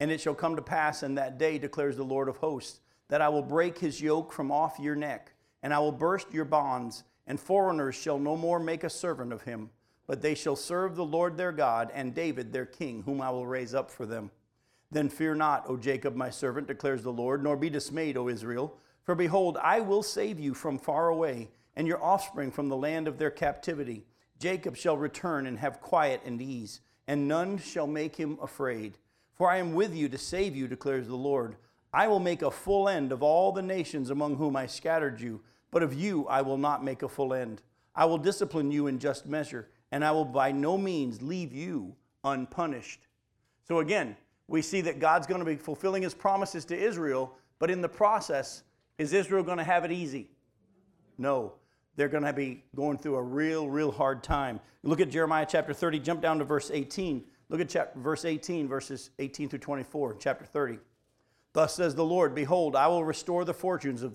And 0.00 0.10
it 0.10 0.20
shall 0.20 0.34
come 0.34 0.56
to 0.56 0.62
pass 0.62 1.02
in 1.02 1.14
that 1.16 1.38
day, 1.38 1.58
declares 1.58 1.96
the 1.96 2.04
Lord 2.04 2.28
of 2.28 2.38
hosts, 2.38 2.80
that 3.08 3.20
I 3.20 3.28
will 3.28 3.42
break 3.42 3.78
his 3.78 4.00
yoke 4.00 4.32
from 4.32 4.50
off 4.50 4.78
your 4.78 4.96
neck, 4.96 5.32
and 5.62 5.74
I 5.74 5.78
will 5.78 5.92
burst 5.92 6.32
your 6.32 6.46
bonds, 6.46 7.04
and 7.26 7.38
foreigners 7.38 7.96
shall 7.96 8.18
no 8.18 8.34
more 8.34 8.58
make 8.58 8.82
a 8.82 8.90
servant 8.90 9.32
of 9.32 9.42
him 9.42 9.68
but 10.10 10.22
they 10.22 10.34
shall 10.34 10.56
serve 10.56 10.96
the 10.96 11.04
Lord 11.04 11.36
their 11.36 11.52
God 11.52 11.92
and 11.94 12.12
David 12.12 12.52
their 12.52 12.66
king, 12.66 13.04
whom 13.04 13.20
I 13.20 13.30
will 13.30 13.46
raise 13.46 13.74
up 13.74 13.88
for 13.88 14.06
them. 14.06 14.32
Then 14.90 15.08
fear 15.08 15.34
not, 15.34 15.64
O 15.68 15.76
Jacob 15.76 16.16
my 16.16 16.30
servant, 16.30 16.66
declares 16.66 17.02
the 17.02 17.12
Lord, 17.12 17.42
nor 17.42 17.56
be 17.56 17.70
dismayed, 17.70 18.16
O 18.16 18.28
Israel. 18.28 18.76
For 19.04 19.14
behold, 19.14 19.56
I 19.62 19.80
will 19.80 20.02
save 20.02 20.38
you 20.38 20.54
from 20.54 20.78
far 20.78 21.08
away, 21.08 21.50
and 21.76 21.86
your 21.86 22.02
offspring 22.02 22.50
from 22.50 22.68
the 22.68 22.76
land 22.76 23.08
of 23.08 23.18
their 23.18 23.30
captivity. 23.30 24.06
Jacob 24.38 24.76
shall 24.76 24.96
return 24.96 25.46
and 25.46 25.58
have 25.58 25.80
quiet 25.80 26.22
and 26.24 26.40
ease, 26.40 26.80
and 27.06 27.28
none 27.28 27.58
shall 27.58 27.86
make 27.86 28.16
him 28.16 28.38
afraid. 28.42 28.98
For 29.34 29.50
I 29.50 29.58
am 29.58 29.74
with 29.74 29.94
you 29.94 30.08
to 30.08 30.18
save 30.18 30.56
you, 30.56 30.66
declares 30.66 31.06
the 31.06 31.16
Lord. 31.16 31.56
I 31.92 32.06
will 32.08 32.20
make 32.20 32.42
a 32.42 32.50
full 32.50 32.88
end 32.88 33.12
of 33.12 33.22
all 33.22 33.52
the 33.52 33.62
nations 33.62 34.10
among 34.10 34.36
whom 34.36 34.56
I 34.56 34.66
scattered 34.66 35.20
you, 35.20 35.40
but 35.70 35.82
of 35.82 35.94
you 35.94 36.26
I 36.26 36.42
will 36.42 36.58
not 36.58 36.84
make 36.84 37.02
a 37.02 37.08
full 37.08 37.32
end. 37.32 37.62
I 37.94 38.04
will 38.04 38.18
discipline 38.18 38.70
you 38.70 38.86
in 38.86 38.98
just 38.98 39.26
measure 39.26 39.68
and 39.92 40.04
I 40.04 40.12
will 40.12 40.24
by 40.24 40.52
no 40.52 40.78
means 40.78 41.22
leave 41.22 41.52
you 41.52 41.94
unpunished. 42.24 43.06
So 43.66 43.80
again, 43.80 44.16
we 44.50 44.62
see 44.62 44.80
that 44.80 44.98
God's 44.98 45.28
going 45.28 45.38
to 45.38 45.44
be 45.44 45.54
fulfilling 45.54 46.02
his 46.02 46.12
promises 46.12 46.64
to 46.66 46.76
Israel, 46.76 47.32
but 47.60 47.70
in 47.70 47.80
the 47.80 47.88
process, 47.88 48.64
is 48.98 49.12
Israel 49.12 49.44
going 49.44 49.58
to 49.58 49.64
have 49.64 49.84
it 49.84 49.92
easy? 49.92 50.28
No. 51.16 51.52
They're 51.94 52.08
going 52.08 52.24
to 52.24 52.32
be 52.32 52.64
going 52.74 52.98
through 52.98 53.14
a 53.14 53.22
real, 53.22 53.68
real 53.68 53.92
hard 53.92 54.24
time. 54.24 54.58
Look 54.82 55.00
at 55.00 55.08
Jeremiah 55.08 55.46
chapter 55.48 55.72
30, 55.72 56.00
jump 56.00 56.20
down 56.20 56.40
to 56.40 56.44
verse 56.44 56.68
18. 56.72 57.22
Look 57.48 57.60
at 57.60 57.68
chapter, 57.68 58.00
verse 58.00 58.24
18, 58.24 58.66
verses 58.66 59.10
18 59.20 59.50
through 59.50 59.60
24, 59.60 60.16
chapter 60.18 60.44
30. 60.44 60.78
Thus 61.52 61.76
says 61.76 61.94
the 61.94 62.04
Lord 62.04 62.34
Behold, 62.34 62.74
I 62.74 62.88
will 62.88 63.04
restore 63.04 63.44
the 63.44 63.54
fortunes 63.54 64.02
of, 64.02 64.14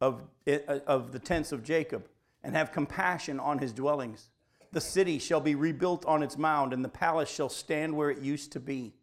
of, 0.00 0.22
eh, 0.46 0.60
eh, 0.66 0.78
of 0.86 1.12
the 1.12 1.18
tents 1.18 1.52
of 1.52 1.62
Jacob 1.62 2.08
and 2.42 2.56
have 2.56 2.72
compassion 2.72 3.38
on 3.38 3.58
his 3.58 3.74
dwellings. 3.74 4.30
The 4.72 4.80
city 4.80 5.18
shall 5.18 5.40
be 5.40 5.54
rebuilt 5.54 6.06
on 6.06 6.22
its 6.22 6.38
mound, 6.38 6.72
and 6.72 6.82
the 6.82 6.88
palace 6.88 7.30
shall 7.30 7.50
stand 7.50 7.94
where 7.94 8.10
it 8.10 8.20
used 8.22 8.52
to 8.52 8.60
be. 8.60 8.94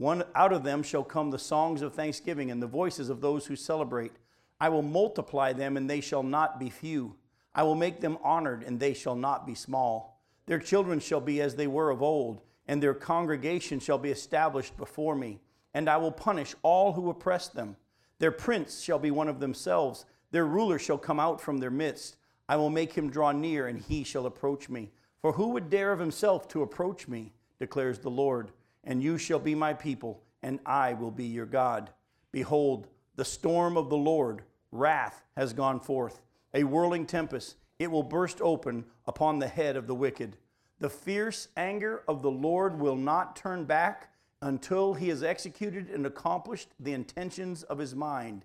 One 0.00 0.24
out 0.34 0.54
of 0.54 0.64
them 0.64 0.82
shall 0.82 1.04
come 1.04 1.30
the 1.30 1.38
songs 1.38 1.82
of 1.82 1.92
thanksgiving 1.92 2.50
and 2.50 2.62
the 2.62 2.66
voices 2.66 3.10
of 3.10 3.20
those 3.20 3.44
who 3.44 3.54
celebrate. 3.54 4.12
I 4.58 4.70
will 4.70 4.80
multiply 4.80 5.52
them, 5.52 5.76
and 5.76 5.90
they 5.90 6.00
shall 6.00 6.22
not 6.22 6.58
be 6.58 6.70
few. 6.70 7.16
I 7.54 7.64
will 7.64 7.74
make 7.74 8.00
them 8.00 8.16
honored, 8.24 8.62
and 8.62 8.80
they 8.80 8.94
shall 8.94 9.14
not 9.14 9.46
be 9.46 9.54
small. 9.54 10.18
Their 10.46 10.58
children 10.58 11.00
shall 11.00 11.20
be 11.20 11.42
as 11.42 11.54
they 11.54 11.66
were 11.66 11.90
of 11.90 12.00
old, 12.00 12.40
and 12.66 12.82
their 12.82 12.94
congregation 12.94 13.78
shall 13.78 13.98
be 13.98 14.10
established 14.10 14.74
before 14.78 15.14
me. 15.14 15.38
And 15.74 15.86
I 15.86 15.98
will 15.98 16.12
punish 16.12 16.54
all 16.62 16.94
who 16.94 17.10
oppress 17.10 17.48
them. 17.48 17.76
Their 18.20 18.32
prince 18.32 18.80
shall 18.80 18.98
be 18.98 19.10
one 19.10 19.28
of 19.28 19.38
themselves. 19.38 20.06
Their 20.30 20.46
ruler 20.46 20.78
shall 20.78 20.96
come 20.96 21.20
out 21.20 21.42
from 21.42 21.58
their 21.58 21.70
midst. 21.70 22.16
I 22.48 22.56
will 22.56 22.70
make 22.70 22.94
him 22.94 23.10
draw 23.10 23.32
near, 23.32 23.66
and 23.66 23.78
he 23.78 24.04
shall 24.04 24.24
approach 24.24 24.70
me. 24.70 24.92
For 25.20 25.32
who 25.32 25.48
would 25.48 25.68
dare 25.68 25.92
of 25.92 26.00
himself 26.00 26.48
to 26.48 26.62
approach 26.62 27.06
me, 27.06 27.34
declares 27.58 27.98
the 27.98 28.08
Lord? 28.08 28.52
And 28.84 29.02
you 29.02 29.18
shall 29.18 29.38
be 29.38 29.54
my 29.54 29.74
people, 29.74 30.22
and 30.42 30.58
I 30.64 30.94
will 30.94 31.10
be 31.10 31.26
your 31.26 31.46
God. 31.46 31.90
Behold, 32.32 32.88
the 33.16 33.24
storm 33.24 33.76
of 33.76 33.90
the 33.90 33.96
Lord, 33.96 34.42
wrath, 34.72 35.24
has 35.36 35.52
gone 35.52 35.80
forth, 35.80 36.22
a 36.54 36.64
whirling 36.64 37.06
tempest. 37.06 37.56
It 37.78 37.90
will 37.90 38.02
burst 38.02 38.40
open 38.40 38.84
upon 39.06 39.38
the 39.38 39.48
head 39.48 39.76
of 39.76 39.86
the 39.86 39.94
wicked. 39.94 40.36
The 40.78 40.90
fierce 40.90 41.48
anger 41.56 42.02
of 42.08 42.22
the 42.22 42.30
Lord 42.30 42.78
will 42.78 42.96
not 42.96 43.36
turn 43.36 43.64
back 43.64 44.12
until 44.42 44.94
he 44.94 45.08
has 45.08 45.22
executed 45.22 45.90
and 45.90 46.06
accomplished 46.06 46.68
the 46.80 46.94
intentions 46.94 47.62
of 47.64 47.78
his 47.78 47.94
mind. 47.94 48.44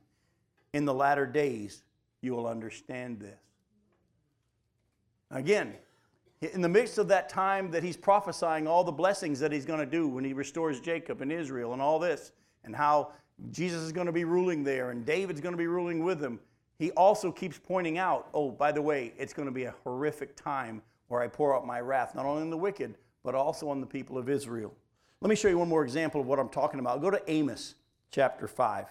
In 0.74 0.84
the 0.84 0.94
latter 0.94 1.26
days, 1.26 1.84
you 2.22 2.34
will 2.34 2.48
understand 2.48 3.20
this. 3.20 3.40
Again, 5.31 5.76
in 6.42 6.62
the 6.62 6.70
midst 6.70 6.98
of 6.98 7.08
that 7.08 7.30
time 7.30 7.72
that 7.72 7.84
he's 7.84 7.98
prophesying 7.98 8.68
all 8.68 8.84
the 8.84 8.92
blessings 8.92 9.40
that 9.40 9.52
he's 9.52 9.66
going 9.66 9.80
to 9.80 9.86
do 9.86 10.08
when 10.08 10.24
he 10.24 10.34
restores 10.34 10.80
Jacob 10.80 11.22
and 11.22 11.32
Israel 11.32 11.74
and 11.74 11.82
all 11.82 12.00
this, 12.00 12.32
and 12.64 12.76
how 12.76 13.12
Jesus 13.52 13.82
is 13.82 13.92
going 13.92 14.08
to 14.08 14.14
be 14.14 14.26
ruling 14.26 14.64
there 14.64 14.92
and 14.92 15.06
David's 15.06 15.42
going 15.42 15.54
to 15.54 15.58
be 15.58 15.68
ruling 15.68 16.04
with 16.04 16.22
him, 16.22 16.40
he 16.78 16.92
also 16.92 17.32
keeps 17.32 17.58
pointing 17.58 17.98
out, 17.98 18.28
oh, 18.34 18.52
by 18.52 18.72
the 18.72 18.82
way, 18.82 19.14
it's 19.18 19.34
going 19.34 19.48
to 19.48 19.54
be 19.54 19.64
a 19.64 19.74
horrific 19.84 20.36
time 20.36 20.82
where 21.08 21.22
I 21.22 21.28
pour 21.28 21.56
out 21.56 21.66
my 21.66 21.80
wrath, 21.80 22.16
not 22.16 22.26
only 22.26 22.42
on 22.42 22.50
the 22.50 22.58
wicked, 22.58 22.96
but 23.24 23.36
also 23.36 23.70
on 23.70 23.80
the 23.80 23.88
people 23.88 24.18
of 24.18 24.30
Israel. 24.30 24.74
Let 25.22 25.30
me 25.30 25.36
show 25.36 25.48
you 25.48 25.57
one 25.57 25.69
more 25.69 25.83
example 25.83 26.21
of 26.21 26.28
what 26.28 26.40
I'm 26.40 26.50
talking 26.50 26.80
about. 26.80 27.02
Go 27.02 27.09
to 27.09 27.21
Amos 27.28 27.76
chapter 28.12 28.48
5. 28.48 28.88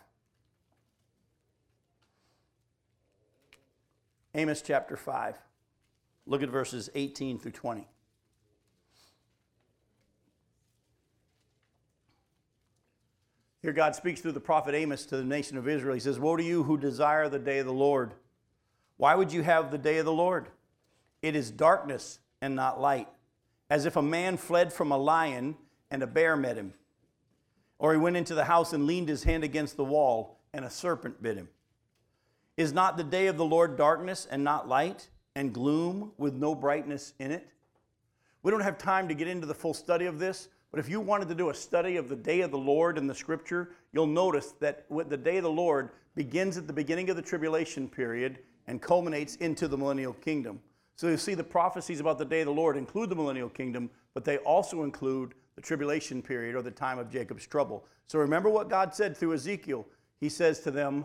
Amos 4.35 4.63
chapter 4.63 4.97
5. 4.97 5.39
Look 6.27 6.43
at 6.43 6.49
verses 6.49 6.91
18 6.95 7.39
through 7.39 7.53
20. 7.53 7.87
Here, 13.63 13.73
God 13.73 13.95
speaks 13.95 14.21
through 14.21 14.33
the 14.33 14.41
prophet 14.41 14.75
Amos 14.75 15.07
to 15.07 15.17
the 15.17 15.25
nation 15.25 15.57
of 15.57 15.69
Israel. 15.69 15.95
He 15.95 16.01
says, 16.01 16.19
Woe 16.19 16.37
to 16.37 16.43
you 16.43 16.65
who 16.65 16.77
desire 16.77 17.29
the 17.31 17.39
day 17.39 17.61
of 17.61 17.67
the 17.67 17.73
Lord. 17.73 18.13
Why 18.99 19.15
would 19.15 19.33
you 19.33 19.43
have 19.43 19.71
the 19.71 19.79
day 19.79 19.99
of 19.99 20.05
the 20.05 20.13
Lord? 20.13 20.49
It 21.23 21.35
is 21.35 21.51
darkness 21.51 22.19
and 22.43 22.55
not 22.55 22.79
light, 22.79 23.09
as 23.71 23.87
if 23.87 23.97
a 23.97 24.03
man 24.03 24.37
fled 24.37 24.71
from 24.71 24.93
a 24.93 24.99
lion 24.99 25.57
and 25.91 26.03
a 26.03 26.07
bear 26.07 26.37
met 26.37 26.57
him. 26.57 26.75
Or 27.79 27.93
he 27.93 27.99
went 27.99 28.17
into 28.17 28.35
the 28.35 28.45
house 28.45 28.75
and 28.75 28.87
leaned 28.87 29.09
his 29.09 29.25
hand 29.25 29.45
against 29.45 29.77
the 29.79 29.85
wall, 29.85 30.39
and 30.53 30.65
a 30.65 30.71
serpent 30.71 31.23
bit 31.23 31.37
him. 31.37 31.49
Is 32.57 32.73
not 32.73 32.99
the 32.99 33.03
day 33.03 33.27
of 33.27 33.37
the 33.37 33.45
Lord 33.45 33.77
darkness 33.77 34.29
and 34.31 34.45
not 34.45 34.69
light? 34.69 35.09
And 35.37 35.53
gloom 35.53 36.13
with 36.19 36.35
no 36.35 36.55
brightness 36.55 37.15
in 37.19 37.31
it. 37.31 37.49
We 38.43 38.51
don't 38.51 38.61
have 38.61 38.79
time 38.79 39.09
to 39.09 39.15
get 39.15 39.27
into 39.27 39.47
the 39.47 39.55
full 39.55 39.75
study 39.75 40.07
of 40.07 40.19
this, 40.19 40.49
but 40.71 40.81
if 40.81 40.89
you 40.89 41.01
wanted 41.01 41.29
to 41.29 41.35
do 41.35 41.51
a 41.51 41.55
study 41.55 41.97
of 41.97 42.09
the 42.09 42.17
day 42.17 42.41
of 42.43 42.51
the 42.51 42.59
Lord 42.59 42.99
in 42.99 43.07
the 43.07 43.15
scripture, 43.15 43.71
you'll 43.93 44.07
notice 44.07 44.53
that 44.61 44.87
the 45.09 45.17
day 45.17 45.39
of 45.39 45.45
the 45.45 45.51
Lord 45.51 45.91
begins 46.15 46.57
at 46.57 46.67
the 46.67 46.73
beginning 46.73 47.11
of 47.11 47.17
the 47.17 47.23
tribulation 47.23 47.89
period 47.89 48.39
and 48.67 48.81
culminates 48.81 49.37
into 49.37 49.69
the 49.69 49.77
millennial 49.77 50.13
kingdom. 50.15 50.61
So 50.97 51.09
you 51.09 51.17
see 51.17 51.35
the 51.35 51.45
prophecies 51.45 52.01
about 52.01 52.19
the 52.19 52.25
day 52.25 52.41
of 52.41 52.47
the 52.47 52.53
Lord 52.53 52.77
include 52.77 53.11
the 53.11 53.17
millennial 53.17 53.49
kingdom, 53.49 53.91
but 54.15 54.25
they 54.25 54.39
also 54.39 54.85
include 54.85 55.35
the 55.57 55.63
tribulation 55.63 56.23
period 56.23 56.55
or 56.55 56.63
the 56.63 56.71
time 56.71 56.99
of 56.99 57.11
Jacob's 57.11 57.47
trouble. 57.47 57.85
So 58.07 58.19
remember 58.19 58.49
what 58.49 58.69
God 58.69 58.95
said 58.95 59.17
through 59.17 59.35
Ezekiel. 59.35 59.87
He 60.21 60.29
says 60.29 60.61
to 60.61 60.71
them, 60.71 61.05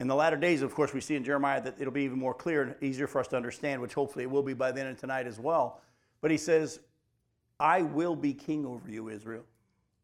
in 0.00 0.08
the 0.08 0.14
latter 0.14 0.36
days, 0.36 0.62
of 0.62 0.74
course, 0.74 0.92
we 0.92 1.00
see 1.00 1.14
in 1.14 1.24
Jeremiah 1.24 1.62
that 1.62 1.76
it'll 1.78 1.92
be 1.92 2.02
even 2.02 2.18
more 2.18 2.34
clear 2.34 2.62
and 2.62 2.74
easier 2.82 3.06
for 3.06 3.20
us 3.20 3.28
to 3.28 3.36
understand, 3.36 3.80
which 3.80 3.94
hopefully 3.94 4.24
it 4.24 4.30
will 4.30 4.42
be 4.42 4.54
by 4.54 4.72
then 4.72 4.86
and 4.86 4.98
tonight 4.98 5.26
as 5.26 5.38
well. 5.38 5.80
But 6.20 6.30
he 6.30 6.36
says, 6.36 6.80
I 7.60 7.82
will 7.82 8.16
be 8.16 8.34
king 8.34 8.66
over 8.66 8.90
you, 8.90 9.08
Israel. 9.08 9.44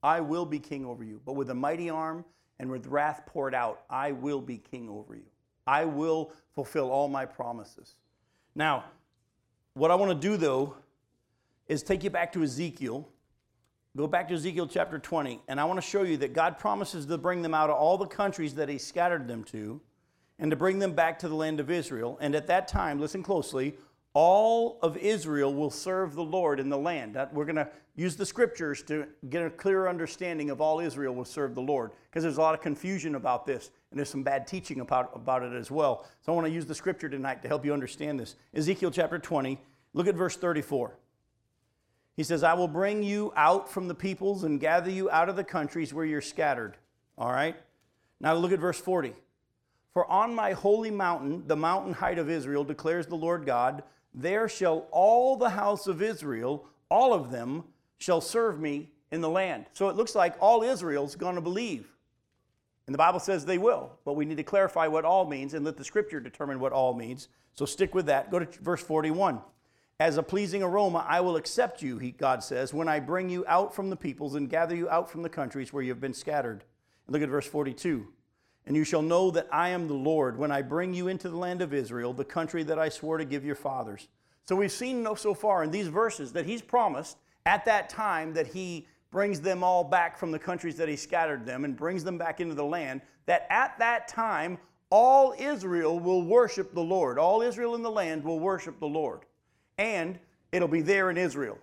I 0.02 0.20
will 0.20 0.46
be 0.46 0.58
king 0.58 0.86
over 0.86 1.02
you. 1.02 1.20
But 1.24 1.34
with 1.34 1.50
a 1.50 1.54
mighty 1.54 1.90
arm 1.90 2.24
and 2.58 2.70
with 2.70 2.86
wrath 2.86 3.22
poured 3.26 3.54
out, 3.54 3.82
I 3.90 4.12
will 4.12 4.40
be 4.40 4.58
king 4.58 4.88
over 4.88 5.14
you. 5.14 5.26
I 5.66 5.84
will 5.84 6.32
fulfill 6.54 6.90
all 6.90 7.08
my 7.08 7.26
promises. 7.26 7.96
Now, 8.54 8.84
what 9.74 9.90
I 9.90 9.94
want 9.94 10.10
to 10.10 10.28
do 10.28 10.36
though 10.36 10.76
is 11.68 11.82
take 11.82 12.02
you 12.02 12.10
back 12.10 12.32
to 12.32 12.42
Ezekiel 12.42 13.08
Go 13.96 14.06
back 14.06 14.28
to 14.28 14.34
Ezekiel 14.34 14.68
chapter 14.68 15.00
20, 15.00 15.40
and 15.48 15.58
I 15.58 15.64
want 15.64 15.78
to 15.78 15.86
show 15.86 16.04
you 16.04 16.16
that 16.18 16.32
God 16.32 16.58
promises 16.58 17.06
to 17.06 17.18
bring 17.18 17.42
them 17.42 17.54
out 17.54 17.70
of 17.70 17.76
all 17.76 17.98
the 17.98 18.06
countries 18.06 18.54
that 18.54 18.68
He 18.68 18.78
scattered 18.78 19.26
them 19.26 19.42
to 19.44 19.80
and 20.38 20.48
to 20.52 20.56
bring 20.56 20.78
them 20.78 20.92
back 20.92 21.18
to 21.18 21.28
the 21.28 21.34
land 21.34 21.58
of 21.58 21.72
Israel. 21.72 22.16
And 22.20 22.36
at 22.36 22.46
that 22.46 22.68
time, 22.68 23.00
listen 23.00 23.24
closely, 23.24 23.74
all 24.14 24.78
of 24.80 24.96
Israel 24.96 25.52
will 25.52 25.70
serve 25.70 26.14
the 26.14 26.22
Lord 26.22 26.60
in 26.60 26.68
the 26.68 26.78
land. 26.78 27.18
We're 27.32 27.44
going 27.44 27.56
to 27.56 27.68
use 27.96 28.14
the 28.14 28.24
scriptures 28.24 28.84
to 28.84 29.08
get 29.28 29.44
a 29.44 29.50
clearer 29.50 29.88
understanding 29.88 30.50
of 30.50 30.60
all 30.60 30.78
Israel 30.78 31.12
will 31.12 31.24
serve 31.24 31.56
the 31.56 31.60
Lord 31.60 31.90
because 32.10 32.22
there's 32.22 32.38
a 32.38 32.40
lot 32.40 32.54
of 32.54 32.60
confusion 32.60 33.16
about 33.16 33.44
this 33.44 33.72
and 33.90 33.98
there's 33.98 34.08
some 34.08 34.22
bad 34.22 34.46
teaching 34.46 34.80
about, 34.80 35.10
about 35.16 35.42
it 35.42 35.52
as 35.52 35.68
well. 35.68 36.06
So 36.20 36.32
I 36.32 36.36
want 36.36 36.46
to 36.46 36.52
use 36.52 36.64
the 36.64 36.76
scripture 36.76 37.08
tonight 37.08 37.42
to 37.42 37.48
help 37.48 37.64
you 37.64 37.72
understand 37.72 38.20
this. 38.20 38.36
Ezekiel 38.54 38.92
chapter 38.92 39.18
20, 39.18 39.58
look 39.94 40.06
at 40.06 40.14
verse 40.14 40.36
34. 40.36 40.96
He 42.16 42.22
says, 42.24 42.42
I 42.42 42.54
will 42.54 42.68
bring 42.68 43.02
you 43.02 43.32
out 43.36 43.70
from 43.70 43.88
the 43.88 43.94
peoples 43.94 44.44
and 44.44 44.60
gather 44.60 44.90
you 44.90 45.10
out 45.10 45.28
of 45.28 45.36
the 45.36 45.44
countries 45.44 45.94
where 45.94 46.04
you're 46.04 46.20
scattered. 46.20 46.76
All 47.16 47.30
right? 47.30 47.56
Now 48.20 48.34
look 48.34 48.52
at 48.52 48.58
verse 48.58 48.78
40. 48.78 49.14
For 49.92 50.10
on 50.10 50.34
my 50.34 50.52
holy 50.52 50.90
mountain, 50.90 51.44
the 51.46 51.56
mountain 51.56 51.94
height 51.94 52.18
of 52.18 52.30
Israel, 52.30 52.64
declares 52.64 53.06
the 53.06 53.16
Lord 53.16 53.46
God, 53.46 53.82
there 54.14 54.48
shall 54.48 54.86
all 54.90 55.36
the 55.36 55.50
house 55.50 55.86
of 55.86 56.02
Israel, 56.02 56.66
all 56.88 57.12
of 57.12 57.30
them, 57.30 57.64
shall 57.98 58.20
serve 58.20 58.60
me 58.60 58.90
in 59.10 59.20
the 59.20 59.28
land. 59.28 59.66
So 59.72 59.88
it 59.88 59.96
looks 59.96 60.14
like 60.14 60.36
all 60.40 60.62
Israel's 60.62 61.16
going 61.16 61.34
to 61.34 61.40
believe. 61.40 61.88
And 62.86 62.94
the 62.94 62.98
Bible 62.98 63.20
says 63.20 63.44
they 63.44 63.58
will, 63.58 63.92
but 64.04 64.14
we 64.14 64.24
need 64.24 64.36
to 64.38 64.42
clarify 64.42 64.86
what 64.88 65.04
all 65.04 65.24
means 65.24 65.54
and 65.54 65.64
let 65.64 65.76
the 65.76 65.84
scripture 65.84 66.18
determine 66.20 66.58
what 66.58 66.72
all 66.72 66.94
means. 66.94 67.28
So 67.54 67.64
stick 67.64 67.94
with 67.94 68.06
that. 68.06 68.30
Go 68.30 68.40
to 68.40 68.62
verse 68.62 68.82
41. 68.82 69.40
As 70.00 70.16
a 70.16 70.22
pleasing 70.22 70.62
aroma, 70.62 71.04
I 71.06 71.20
will 71.20 71.36
accept 71.36 71.82
you, 71.82 71.98
he, 71.98 72.12
God 72.12 72.42
says, 72.42 72.72
when 72.72 72.88
I 72.88 73.00
bring 73.00 73.28
you 73.28 73.44
out 73.46 73.74
from 73.74 73.90
the 73.90 73.96
peoples 73.96 74.34
and 74.34 74.48
gather 74.48 74.74
you 74.74 74.88
out 74.88 75.10
from 75.10 75.22
the 75.22 75.28
countries 75.28 75.74
where 75.74 75.82
you 75.82 75.90
have 75.90 76.00
been 76.00 76.14
scattered. 76.14 76.64
And 77.06 77.12
look 77.12 77.20
at 77.20 77.28
verse 77.28 77.46
42. 77.46 78.08
And 78.64 78.74
you 78.74 78.82
shall 78.82 79.02
know 79.02 79.30
that 79.30 79.46
I 79.52 79.68
am 79.68 79.88
the 79.88 79.94
Lord 79.94 80.38
when 80.38 80.50
I 80.50 80.62
bring 80.62 80.94
you 80.94 81.08
into 81.08 81.28
the 81.28 81.36
land 81.36 81.60
of 81.60 81.74
Israel, 81.74 82.14
the 82.14 82.24
country 82.24 82.62
that 82.62 82.78
I 82.78 82.88
swore 82.88 83.18
to 83.18 83.26
give 83.26 83.44
your 83.44 83.54
fathers. 83.54 84.08
So 84.44 84.56
we've 84.56 84.72
seen 84.72 85.06
so 85.16 85.34
far 85.34 85.64
in 85.64 85.70
these 85.70 85.88
verses 85.88 86.32
that 86.32 86.46
he's 86.46 86.62
promised 86.62 87.18
at 87.44 87.66
that 87.66 87.90
time 87.90 88.32
that 88.32 88.46
he 88.46 88.86
brings 89.10 89.38
them 89.38 89.62
all 89.62 89.84
back 89.84 90.16
from 90.16 90.30
the 90.30 90.38
countries 90.38 90.76
that 90.76 90.88
he 90.88 90.96
scattered 90.96 91.44
them 91.44 91.66
and 91.66 91.76
brings 91.76 92.04
them 92.04 92.16
back 92.16 92.40
into 92.40 92.54
the 92.54 92.64
land, 92.64 93.02
that 93.26 93.46
at 93.50 93.78
that 93.78 94.08
time 94.08 94.56
all 94.88 95.34
Israel 95.38 96.00
will 96.00 96.22
worship 96.22 96.72
the 96.72 96.80
Lord. 96.80 97.18
All 97.18 97.42
Israel 97.42 97.74
in 97.74 97.82
the 97.82 97.90
land 97.90 98.24
will 98.24 98.40
worship 98.40 98.80
the 98.80 98.86
Lord. 98.86 99.26
And 99.80 100.18
it'll 100.52 100.68
be 100.68 100.82
there 100.82 101.08
in 101.08 101.16
Israel. 101.16 101.56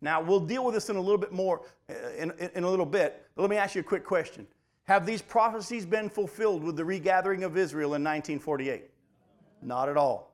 Now, 0.00 0.22
we'll 0.22 0.40
deal 0.40 0.64
with 0.64 0.74
this 0.74 0.88
in 0.88 0.96
a 0.96 1.00
little 1.00 1.18
bit 1.18 1.32
more, 1.32 1.60
uh, 1.90 1.94
in, 2.16 2.30
in, 2.38 2.50
in 2.54 2.64
a 2.64 2.70
little 2.70 2.86
bit, 2.86 3.26
but 3.34 3.42
let 3.42 3.50
me 3.50 3.56
ask 3.56 3.74
you 3.74 3.82
a 3.82 3.84
quick 3.84 4.04
question. 4.04 4.46
Have 4.84 5.04
these 5.04 5.20
prophecies 5.20 5.84
been 5.84 6.08
fulfilled 6.08 6.64
with 6.64 6.76
the 6.76 6.84
regathering 6.84 7.44
of 7.44 7.58
Israel 7.58 7.88
in 7.88 8.02
1948? 8.02 8.88
Not 9.60 9.90
at 9.90 9.98
all. 9.98 10.32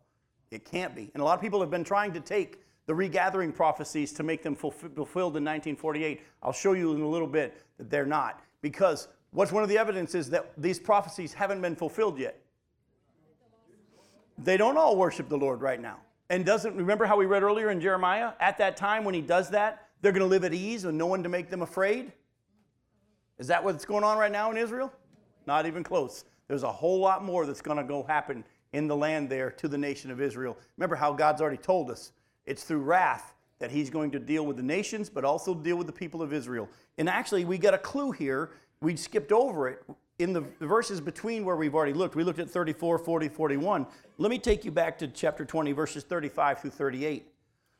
It 0.52 0.64
can't 0.64 0.94
be. 0.94 1.10
And 1.12 1.20
a 1.20 1.24
lot 1.24 1.34
of 1.34 1.40
people 1.40 1.60
have 1.60 1.70
been 1.70 1.82
trying 1.82 2.12
to 2.12 2.20
take 2.20 2.60
the 2.86 2.94
regathering 2.94 3.52
prophecies 3.52 4.12
to 4.12 4.22
make 4.22 4.44
them 4.44 4.54
fulfilled 4.54 5.36
in 5.36 5.44
1948. 5.44 6.20
I'll 6.40 6.52
show 6.52 6.74
you 6.74 6.94
in 6.94 7.00
a 7.00 7.08
little 7.08 7.26
bit 7.26 7.60
that 7.78 7.90
they're 7.90 8.06
not. 8.06 8.40
Because 8.60 9.08
what's 9.32 9.50
one 9.50 9.64
of 9.64 9.68
the 9.68 9.78
evidences 9.78 10.30
that 10.30 10.52
these 10.56 10.78
prophecies 10.78 11.32
haven't 11.32 11.62
been 11.62 11.74
fulfilled 11.74 12.16
yet? 12.20 12.38
They 14.38 14.56
don't 14.56 14.76
all 14.76 14.96
worship 14.96 15.28
the 15.28 15.38
Lord 15.38 15.62
right 15.62 15.80
now. 15.80 15.98
And 16.30 16.44
doesn't 16.44 16.74
remember 16.74 17.04
how 17.04 17.16
we 17.16 17.26
read 17.26 17.42
earlier 17.42 17.70
in 17.70 17.80
Jeremiah? 17.80 18.32
At 18.40 18.58
that 18.58 18.76
time 18.76 19.04
when 19.04 19.14
he 19.14 19.20
does 19.20 19.50
that, 19.50 19.88
they're 20.00 20.12
going 20.12 20.20
to 20.20 20.26
live 20.26 20.44
at 20.44 20.54
ease 20.54 20.84
and 20.84 20.96
no 20.96 21.06
one 21.06 21.22
to 21.22 21.28
make 21.28 21.50
them 21.50 21.62
afraid. 21.62 22.12
Is 23.38 23.46
that 23.48 23.62
what's 23.62 23.84
going 23.84 24.04
on 24.04 24.16
right 24.16 24.32
now 24.32 24.50
in 24.50 24.56
Israel? 24.56 24.92
Not 25.46 25.66
even 25.66 25.82
close. 25.82 26.24
There's 26.48 26.62
a 26.62 26.72
whole 26.72 26.98
lot 26.98 27.24
more 27.24 27.46
that's 27.46 27.60
going 27.60 27.78
to 27.78 27.84
go 27.84 28.02
happen 28.02 28.44
in 28.72 28.86
the 28.86 28.96
land 28.96 29.28
there 29.28 29.50
to 29.52 29.68
the 29.68 29.78
nation 29.78 30.10
of 30.10 30.20
Israel. 30.20 30.56
Remember 30.76 30.96
how 30.96 31.12
God's 31.12 31.40
already 31.40 31.56
told 31.56 31.90
us 31.90 32.12
it's 32.46 32.64
through 32.64 32.80
wrath 32.80 33.34
that 33.58 33.70
he's 33.70 33.88
going 33.88 34.10
to 34.10 34.18
deal 34.18 34.44
with 34.44 34.56
the 34.56 34.62
nations, 34.62 35.08
but 35.08 35.24
also 35.24 35.54
deal 35.54 35.76
with 35.76 35.86
the 35.86 35.92
people 35.92 36.22
of 36.22 36.32
Israel. 36.32 36.68
And 36.98 37.08
actually, 37.08 37.44
we 37.44 37.56
got 37.56 37.72
a 37.72 37.78
clue 37.78 38.12
here. 38.12 38.50
We 38.84 38.96
skipped 38.96 39.32
over 39.32 39.68
it 39.68 39.82
in 40.18 40.32
the 40.32 40.44
verses 40.60 41.00
between 41.00 41.44
where 41.44 41.56
we've 41.56 41.74
already 41.74 41.92
looked. 41.92 42.14
We 42.14 42.22
looked 42.22 42.38
at 42.38 42.48
34, 42.48 42.98
40, 42.98 43.28
41. 43.28 43.86
Let 44.18 44.30
me 44.30 44.38
take 44.38 44.64
you 44.64 44.70
back 44.70 44.98
to 44.98 45.08
chapter 45.08 45.44
20, 45.44 45.72
verses 45.72 46.04
35 46.04 46.60
through 46.60 46.70
38. 46.70 47.26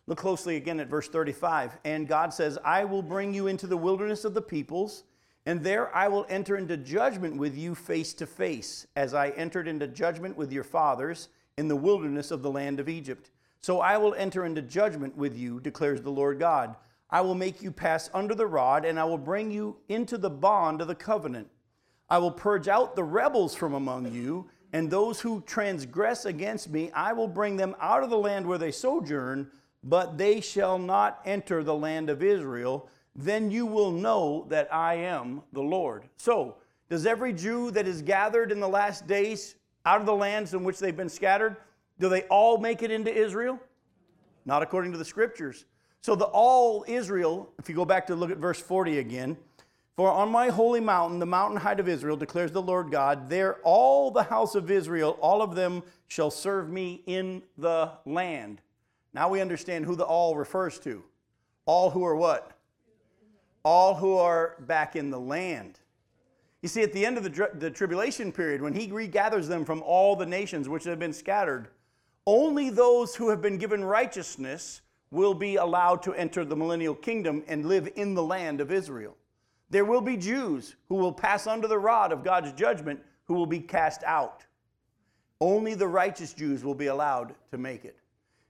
Look 0.06 0.18
closely 0.18 0.56
again 0.56 0.80
at 0.80 0.88
verse 0.88 1.08
35. 1.08 1.78
And 1.84 2.08
God 2.08 2.34
says, 2.34 2.58
I 2.64 2.84
will 2.84 3.02
bring 3.02 3.32
you 3.32 3.46
into 3.46 3.66
the 3.66 3.76
wilderness 3.76 4.24
of 4.24 4.34
the 4.34 4.42
peoples 4.42 5.04
and 5.46 5.62
there 5.62 5.94
I 5.94 6.08
will 6.08 6.26
enter 6.28 6.56
into 6.56 6.76
judgment 6.76 7.36
with 7.36 7.56
you 7.56 7.74
face 7.74 8.14
to 8.14 8.26
face, 8.26 8.86
as 8.96 9.12
I 9.12 9.28
entered 9.30 9.68
into 9.68 9.86
judgment 9.86 10.36
with 10.36 10.52
your 10.52 10.64
fathers 10.64 11.28
in 11.58 11.68
the 11.68 11.76
wilderness 11.76 12.30
of 12.30 12.42
the 12.42 12.50
land 12.50 12.80
of 12.80 12.88
Egypt. 12.88 13.30
So 13.60 13.80
I 13.80 13.98
will 13.98 14.14
enter 14.14 14.44
into 14.44 14.62
judgment 14.62 15.16
with 15.16 15.36
you, 15.36 15.60
declares 15.60 16.00
the 16.00 16.10
Lord 16.10 16.38
God. 16.38 16.76
I 17.14 17.22
will 17.22 17.34
make 17.34 17.62
you 17.62 17.70
pass 17.70 18.10
under 18.12 18.34
the 18.34 18.46
rod, 18.46 18.84
and 18.84 19.00
I 19.00 19.04
will 19.04 19.16
bring 19.16 19.50
you 19.50 19.76
into 19.88 20.18
the 20.18 20.28
bond 20.28 20.82
of 20.82 20.88
the 20.88 20.94
covenant. 20.94 21.48
I 22.10 22.18
will 22.18 22.30
purge 22.30 22.68
out 22.68 22.94
the 22.94 23.04
rebels 23.04 23.54
from 23.54 23.72
among 23.72 24.12
you, 24.12 24.50
and 24.74 24.90
those 24.90 25.20
who 25.20 25.42
transgress 25.46 26.26
against 26.26 26.68
me, 26.68 26.90
I 26.90 27.14
will 27.14 27.28
bring 27.28 27.56
them 27.56 27.74
out 27.80 28.02
of 28.02 28.10
the 28.10 28.18
land 28.18 28.46
where 28.46 28.58
they 28.58 28.72
sojourn, 28.72 29.50
but 29.82 30.18
they 30.18 30.42
shall 30.42 30.78
not 30.78 31.20
enter 31.24 31.62
the 31.62 31.74
land 31.74 32.10
of 32.10 32.22
Israel 32.22 32.90
then 33.16 33.50
you 33.50 33.66
will 33.66 33.92
know 33.92 34.46
that 34.48 34.72
I 34.72 34.94
am 34.94 35.42
the 35.52 35.62
Lord. 35.62 36.04
So, 36.16 36.56
does 36.88 37.06
every 37.06 37.32
Jew 37.32 37.70
that 37.70 37.86
is 37.86 38.02
gathered 38.02 38.52
in 38.52 38.60
the 38.60 38.68
last 38.68 39.06
days 39.06 39.54
out 39.86 40.00
of 40.00 40.06
the 40.06 40.14
lands 40.14 40.54
in 40.54 40.64
which 40.64 40.78
they've 40.78 40.96
been 40.96 41.08
scattered, 41.08 41.56
do 41.98 42.08
they 42.08 42.22
all 42.22 42.58
make 42.58 42.82
it 42.82 42.90
into 42.90 43.14
Israel? 43.14 43.58
Not 44.44 44.62
according 44.62 44.92
to 44.92 44.98
the 44.98 45.04
scriptures. 45.04 45.64
So, 46.04 46.14
the 46.14 46.26
all 46.26 46.84
Israel, 46.86 47.50
if 47.58 47.66
you 47.66 47.74
go 47.74 47.86
back 47.86 48.06
to 48.08 48.14
look 48.14 48.30
at 48.30 48.36
verse 48.36 48.60
40 48.60 48.98
again, 48.98 49.38
for 49.96 50.10
on 50.10 50.28
my 50.28 50.50
holy 50.50 50.80
mountain, 50.80 51.18
the 51.18 51.24
mountain 51.24 51.58
height 51.58 51.80
of 51.80 51.88
Israel, 51.88 52.14
declares 52.14 52.52
the 52.52 52.60
Lord 52.60 52.90
God, 52.90 53.30
there 53.30 53.54
all 53.62 54.10
the 54.10 54.24
house 54.24 54.54
of 54.54 54.70
Israel, 54.70 55.16
all 55.22 55.40
of 55.40 55.54
them 55.54 55.82
shall 56.08 56.30
serve 56.30 56.68
me 56.68 57.00
in 57.06 57.42
the 57.56 57.90
land. 58.04 58.60
Now 59.14 59.30
we 59.30 59.40
understand 59.40 59.86
who 59.86 59.96
the 59.96 60.04
all 60.04 60.36
refers 60.36 60.78
to. 60.80 61.02
All 61.64 61.88
who 61.88 62.04
are 62.04 62.16
what? 62.16 62.52
all 63.64 63.94
who 63.94 64.18
are 64.18 64.56
back 64.60 64.96
in 64.96 65.08
the 65.08 65.18
land. 65.18 65.80
You 66.60 66.68
see, 66.68 66.82
at 66.82 66.92
the 66.92 67.06
end 67.06 67.16
of 67.16 67.24
the, 67.24 67.48
the 67.54 67.70
tribulation 67.70 68.30
period, 68.30 68.60
when 68.60 68.74
he 68.74 68.88
regathers 68.88 69.48
them 69.48 69.64
from 69.64 69.80
all 69.80 70.16
the 70.16 70.26
nations 70.26 70.68
which 70.68 70.84
have 70.84 70.98
been 70.98 71.14
scattered, 71.14 71.68
only 72.26 72.68
those 72.68 73.16
who 73.16 73.30
have 73.30 73.40
been 73.40 73.56
given 73.56 73.82
righteousness 73.82 74.82
will 75.14 75.34
be 75.34 75.56
allowed 75.56 76.02
to 76.02 76.14
enter 76.14 76.44
the 76.44 76.56
millennial 76.56 76.94
kingdom 76.94 77.44
and 77.46 77.64
live 77.64 77.88
in 77.96 78.14
the 78.14 78.22
land 78.22 78.60
of 78.60 78.72
Israel. 78.72 79.16
There 79.70 79.84
will 79.84 80.00
be 80.00 80.16
Jews 80.16 80.76
who 80.88 80.96
will 80.96 81.12
pass 81.12 81.46
under 81.46 81.68
the 81.68 81.78
rod 81.78 82.12
of 82.12 82.24
God's 82.24 82.52
judgment 82.52 83.00
who 83.24 83.34
will 83.34 83.46
be 83.46 83.60
cast 83.60 84.02
out. 84.04 84.44
Only 85.40 85.74
the 85.74 85.88
righteous 85.88 86.32
Jews 86.34 86.64
will 86.64 86.74
be 86.74 86.86
allowed 86.86 87.34
to 87.50 87.58
make 87.58 87.84
it. 87.84 87.96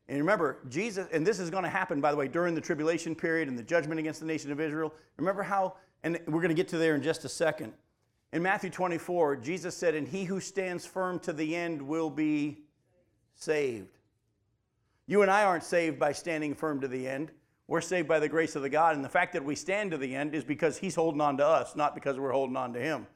And 0.09 0.19
remember, 0.19 0.59
Jesus, 0.69 1.07
and 1.13 1.27
this 1.27 1.39
is 1.39 1.51
going 1.51 1.65
to 1.65 1.71
happen, 1.71 2.01
by 2.01 2.11
the 2.11 2.17
way, 2.17 2.29
during 2.29 2.55
the 2.55 2.61
tribulation 2.61 3.15
period 3.15 3.49
and 3.49 3.59
the 3.59 3.63
judgment 3.63 4.01
against 4.01 4.21
the 4.21 4.27
nation 4.27 4.53
of 4.53 4.61
Israel. 4.61 4.93
Remember 5.17 5.43
how, 5.43 5.77
and 6.03 6.19
we're 6.27 6.41
going 6.41 6.49
to 6.49 6.55
get 6.55 6.69
to 6.69 6.79
there 6.79 6.95
in 6.95 7.03
just 7.03 7.25
a 7.25 7.29
second. 7.29 7.73
In 8.33 8.43
Matthew 8.43 8.69
24, 8.69 9.37
Jesus 9.37 9.77
said, 9.77 9.95
And 9.95 10.07
he 10.07 10.25
who 10.25 10.41
stands 10.41 10.85
firm 10.85 11.21
to 11.21 11.33
the 11.33 11.55
end 11.55 11.81
will 11.81 12.11
be 12.11 12.65
saved. 13.35 13.97
You 15.07 15.23
and 15.23 15.31
I 15.31 15.45
aren't 15.45 15.65
saved 15.65 15.99
by 15.99 16.13
standing 16.13 16.55
firm 16.55 16.81
to 16.81 16.89
the 16.89 17.07
end. 17.07 17.31
We're 17.67 17.81
saved 17.81 18.09
by 18.09 18.21
the 18.21 18.29
grace 18.29 18.57
of 18.57 18.63
the 18.63 18.69
God. 18.69 18.97
And 18.97 19.05
the 19.05 19.09
fact 19.09 19.33
that 19.33 19.45
we 19.45 19.55
stand 19.55 19.91
to 19.91 19.99
the 19.99 20.15
end 20.15 20.35
is 20.35 20.45
because 20.45 20.79
he's 20.79 20.95
holding 20.95 21.21
on 21.21 21.37
to 21.39 21.47
us, 21.47 21.77
not 21.77 21.95
because 21.95 22.19
we're 22.19 22.33
holding 22.33 22.57
on 22.57 22.73
to 22.75 22.81
him. 22.81 23.07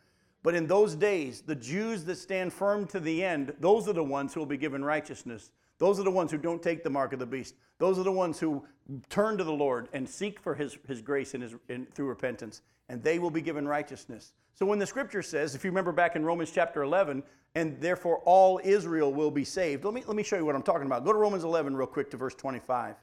But 0.43 0.55
in 0.55 0.67
those 0.67 0.95
days, 0.95 1.43
the 1.43 1.55
Jews 1.55 2.05
that 2.05 2.17
stand 2.17 2.53
firm 2.53 2.87
to 2.89 3.01
the 3.01 3.25
end, 3.25 3.53
those 3.61 3.89
are 3.89 3.93
the 3.93 4.05
ones 4.05 4.33
who 4.33 4.41
will 4.41 4.47
be 4.47 4.57
given 4.57 4.85
righteousness. 4.85 5.51
Those 5.79 5.99
are 6.01 6.05
the 6.05 6.11
ones 6.11 6.31
who 6.31 6.39
don't 6.39 6.63
take 6.63 6.83
the 6.83 6.91
mark 6.91 7.13
of 7.13 7.19
the 7.19 7.27
beast. 7.27 7.55
Those 7.79 7.99
are 7.99 8.05
the 8.05 8.13
ones 8.13 8.39
who 8.39 8.65
turn 9.09 9.39
to 9.39 9.45
the 9.45 9.53
Lord 9.53 9.89
and 9.93 10.09
seek 10.09 10.41
for 10.41 10.55
his, 10.55 10.77
his 10.87 11.01
grace 11.01 11.35
and 11.35 11.43
his, 11.43 11.55
in, 11.69 11.87
through 11.95 12.07
repentance, 12.07 12.63
and 12.89 13.03
they 13.03 13.19
will 13.19 13.31
be 13.31 13.41
given 13.41 13.67
righteousness. 13.67 14.33
So 14.59 14.67
when 14.67 14.81
the 14.81 14.87
scripture 14.87 15.23
says, 15.23 15.55
if 15.55 15.63
you 15.63 15.71
remember 15.71 15.93
back 15.93 16.17
in 16.17 16.25
Romans 16.25 16.51
chapter 16.51 16.83
11, 16.83 17.23
and 17.55 17.81
therefore 17.81 18.19
all 18.25 18.61
Israel 18.65 19.15
will 19.15 19.31
be 19.31 19.45
saved, 19.45 19.85
let 19.85 19.95
me, 19.95 20.03
let 20.05 20.17
me 20.17 20.25
show 20.25 20.35
you 20.35 20.45
what 20.45 20.57
I'm 20.57 20.65
talking 20.65 20.87
about. 20.87 21.05
Go 21.05 21.13
to 21.13 21.19
Romans 21.19 21.45
11 21.45 21.77
real 21.77 21.87
quick 21.87 22.11
to 22.11 22.17
verse 22.17 22.35
25. 22.35 22.97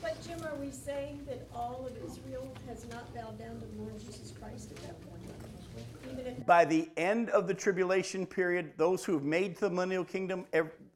But 0.00 0.16
Jim, 0.24 0.40
are 0.44 0.54
we 0.60 0.70
saying 0.70 1.24
that 1.26 1.48
all 1.52 1.84
of 1.84 2.08
Israel 2.08 2.46
has 2.68 2.86
not 2.88 3.12
bowed 3.12 3.36
down 3.36 3.58
to 3.58 3.66
the 3.66 3.82
Lord 3.82 3.98
Jesus 3.98 4.32
Christ 4.40 4.70
at 4.70 4.76
that 4.82 5.10
point? 5.10 6.46
By 6.46 6.64
the 6.64 6.88
end 6.96 7.30
of 7.30 7.48
the 7.48 7.54
tribulation 7.54 8.24
period, 8.24 8.70
those 8.76 9.04
who 9.04 9.14
have 9.14 9.24
made 9.24 9.56
the 9.56 9.70
millennial 9.70 10.04
kingdom, 10.04 10.46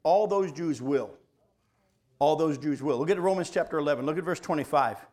all 0.03 0.25
those 0.25 0.53
Jews 0.53 0.81
will. 0.81 1.11
All 2.19 2.37
those 2.37 2.57
Jews 2.57 2.81
will. 2.81 2.97
Look 2.97 3.09
at 3.09 3.19
Romans 3.19 3.49
chapter 3.49 3.77
11. 3.77 4.05
Look 4.05 4.17
at 4.17 4.23
verse 4.23 4.39
25. 4.39 5.05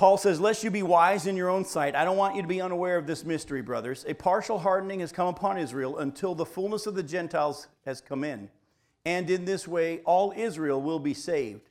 Paul 0.00 0.16
says, 0.16 0.40
Lest 0.40 0.64
you 0.64 0.70
be 0.70 0.82
wise 0.82 1.26
in 1.26 1.36
your 1.36 1.50
own 1.50 1.62
sight, 1.62 1.94
I 1.94 2.06
don't 2.06 2.16
want 2.16 2.34
you 2.34 2.40
to 2.40 2.48
be 2.48 2.62
unaware 2.62 2.96
of 2.96 3.06
this 3.06 3.22
mystery, 3.22 3.60
brothers. 3.60 4.06
A 4.08 4.14
partial 4.14 4.58
hardening 4.58 5.00
has 5.00 5.12
come 5.12 5.28
upon 5.28 5.58
Israel 5.58 5.98
until 5.98 6.34
the 6.34 6.46
fullness 6.46 6.86
of 6.86 6.94
the 6.94 7.02
Gentiles 7.02 7.68
has 7.84 8.00
come 8.00 8.24
in. 8.24 8.48
And 9.04 9.28
in 9.28 9.44
this 9.44 9.68
way, 9.68 9.98
all 10.06 10.32
Israel 10.34 10.80
will 10.80 11.00
be 11.00 11.12
saved. 11.12 11.68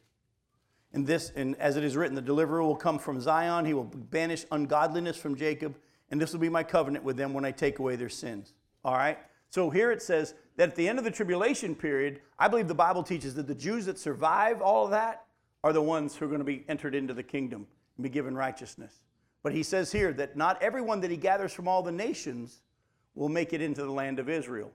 And 0.94 1.08
this, 1.08 1.32
and 1.36 1.56
as 1.56 1.76
it 1.76 1.84
is 1.84 1.98
written, 1.98 2.14
the 2.14 2.22
deliverer 2.22 2.62
will 2.62 2.76
come 2.76 3.00
from 3.00 3.20
Zion, 3.20 3.66
he 3.66 3.74
will 3.74 3.86
banish 3.86 4.46
ungodliness 4.52 5.18
from 5.18 5.36
Jacob, 5.36 5.76
and 6.12 6.22
this 6.22 6.32
will 6.32 6.40
be 6.40 6.50
my 6.50 6.62
covenant 6.62 7.04
with 7.04 7.18
them 7.18 7.34
when 7.34 7.46
I 7.46 7.52
take 7.52 7.80
away 7.80 7.96
their 7.96 8.10
sins. 8.10 8.54
All 8.86 8.94
right? 8.94 9.18
So 9.50 9.72
here 9.72 9.92
it 9.92 10.04
says 10.04 10.36
that 10.56 10.70
at 10.70 10.76
the 10.76 10.88
end 10.88 11.00
of 11.00 11.04
the 11.04 11.10
tribulation 11.10 11.74
period, 11.74 12.22
I 12.38 12.48
believe 12.48 12.68
the 12.68 12.76
Bible 12.76 13.02
teaches 13.02 13.34
that 13.34 13.48
the 13.48 13.56
Jews 13.56 13.88
that 13.88 13.98
survive 13.98 14.62
all 14.62 14.86
of 14.86 14.92
that 14.92 15.24
are 15.64 15.74
the 15.74 15.82
ones 15.82 16.16
who 16.16 16.26
are 16.26 16.30
going 16.30 16.42
to 16.42 16.46
be 16.46 16.64
entered 16.70 16.94
into 16.94 17.16
the 17.16 17.24
kingdom 17.24 17.66
and 18.00 18.04
be 18.04 18.10
given 18.10 18.34
righteousness. 18.34 19.02
But 19.44 19.52
he 19.52 19.62
says 19.62 19.92
here 19.92 20.14
that 20.14 20.38
not 20.38 20.64
everyone 20.64 21.02
that 21.02 21.12
he 21.12 21.18
gathers 21.18 21.52
from 21.52 21.68
all 21.68 21.84
the 21.84 21.92
nations 21.92 22.62
will 23.14 23.28
make 23.28 23.52
it 23.52 23.62
into 23.62 23.84
the 23.84 23.92
land 23.92 24.20
of 24.20 24.30
Israel. 24.30 24.72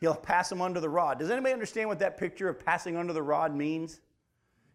He'll 0.00 0.14
pass 0.14 0.48
them 0.48 0.62
under 0.62 0.80
the 0.80 0.88
rod. 0.88 1.18
Does 1.18 1.30
anybody 1.30 1.52
understand 1.52 1.90
what 1.90 1.98
that 1.98 2.16
picture 2.16 2.48
of 2.48 2.58
passing 2.58 2.96
under 2.96 3.12
the 3.12 3.22
rod 3.22 3.54
means? 3.54 4.00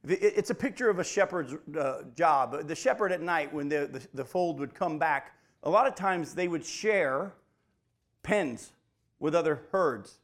It's 0.07 0.51
a 0.51 0.55
picture 0.55 0.87
of 0.87 0.99
a 0.99 1.03
shepherd's 1.03 1.55
uh, 1.75 2.03
job. 2.15 2.67
The 2.67 2.75
shepherd 2.75 3.11
at 3.11 3.21
night, 3.21 3.51
when 3.51 3.69
the, 3.69 3.89
the, 3.91 4.07
the 4.13 4.25
fold 4.25 4.59
would 4.59 4.75
come 4.75 4.99
back, 4.99 5.33
a 5.63 5.69
lot 5.69 5.87
of 5.87 5.95
times 5.95 6.35
they 6.35 6.47
would 6.47 6.63
share 6.63 7.33
pens 8.21 8.71
with 9.19 9.33
other 9.33 9.63
herds. 9.71 10.19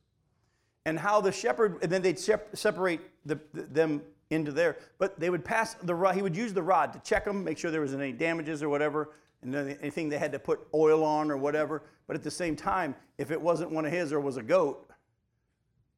And 0.86 1.00
how 1.00 1.20
the 1.20 1.32
shepherd, 1.32 1.80
and 1.82 1.92
then 1.92 2.04
they'd 2.04 2.20
separate 2.20 3.02
the, 3.26 3.40
them 3.54 4.04
into 4.30 4.52
there. 4.52 4.78
But 4.98 5.20
they 5.20 5.30
would 5.30 5.46
pass 5.46 5.76
the 5.76 5.96
rod, 5.96 6.16
he 6.16 6.22
would 6.22 6.36
use 6.36 6.54
the 6.54 6.64
rod 6.64 6.94
to 6.94 7.00
check 7.00 7.26
them, 7.26 7.44
make 7.44 7.58
sure 7.58 7.72
there 7.72 7.82
was 7.82 7.94
any 7.94 8.12
damages 8.12 8.64
or 8.64 8.70
whatever, 8.70 9.12
and 9.42 9.56
anything 9.56 10.10
they 10.10 10.18
had 10.18 10.32
to 10.32 10.40
put 10.40 10.68
oil 10.74 11.04
on 11.04 11.30
or 11.30 11.38
whatever. 11.38 11.84
But 12.08 12.16
at 12.16 12.24
the 12.24 12.32
same 12.32 12.56
time, 12.56 12.96
if 13.18 13.32
it 13.32 13.40
wasn't 13.40 13.72
one 13.72 13.86
of 13.86 13.92
his 13.92 14.12
or 14.12 14.20
was 14.20 14.38
a 14.38 14.44
goat, 14.44 14.90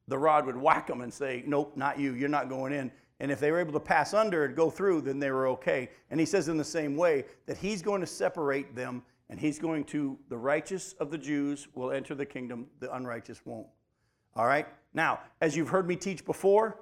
the 0.08 0.18
rod 0.18 0.46
would 0.46 0.58
whack 0.58 0.88
them 0.88 1.02
and 1.02 1.14
say, 1.14 1.44
Nope, 1.46 1.76
not 1.76 2.00
you, 2.00 2.14
you're 2.14 2.30
not 2.30 2.50
going 2.50 2.74
in. 2.74 2.92
And 3.20 3.32
if 3.32 3.40
they 3.40 3.52
were 3.52 3.60
able 3.60 3.74
to 3.74 3.80
pass 3.80 4.14
under 4.14 4.46
and 4.46 4.56
go 4.56 4.70
through, 4.70 5.02
then 5.02 5.20
they 5.20 5.32
were 5.32 5.48
okay. 5.48 5.90
And 6.12 6.20
he 6.20 6.26
says 6.26 6.50
in 6.50 6.58
the 6.58 6.64
same 6.64 6.96
way 6.96 7.26
that 7.48 7.58
he's 7.58 7.82
going 7.82 8.02
to 8.02 8.08
separate 8.08 8.76
them 8.76 9.04
and 9.30 9.40
he's 9.40 9.60
going 9.60 9.84
to, 9.86 10.18
the 10.30 10.38
righteous 10.38 10.94
of 10.94 11.12
the 11.12 11.18
Jews 11.18 11.68
will 11.74 11.92
enter 11.92 12.16
the 12.16 12.26
kingdom, 12.26 12.68
the 12.80 12.94
unrighteous 12.94 13.42
won't. 13.44 13.68
All 14.36 14.46
right? 14.46 14.68
Now, 14.94 15.20
as 15.42 15.58
you've 15.58 15.70
heard 15.70 15.88
me 15.88 15.96
teach 15.96 16.24
before, 16.24 16.80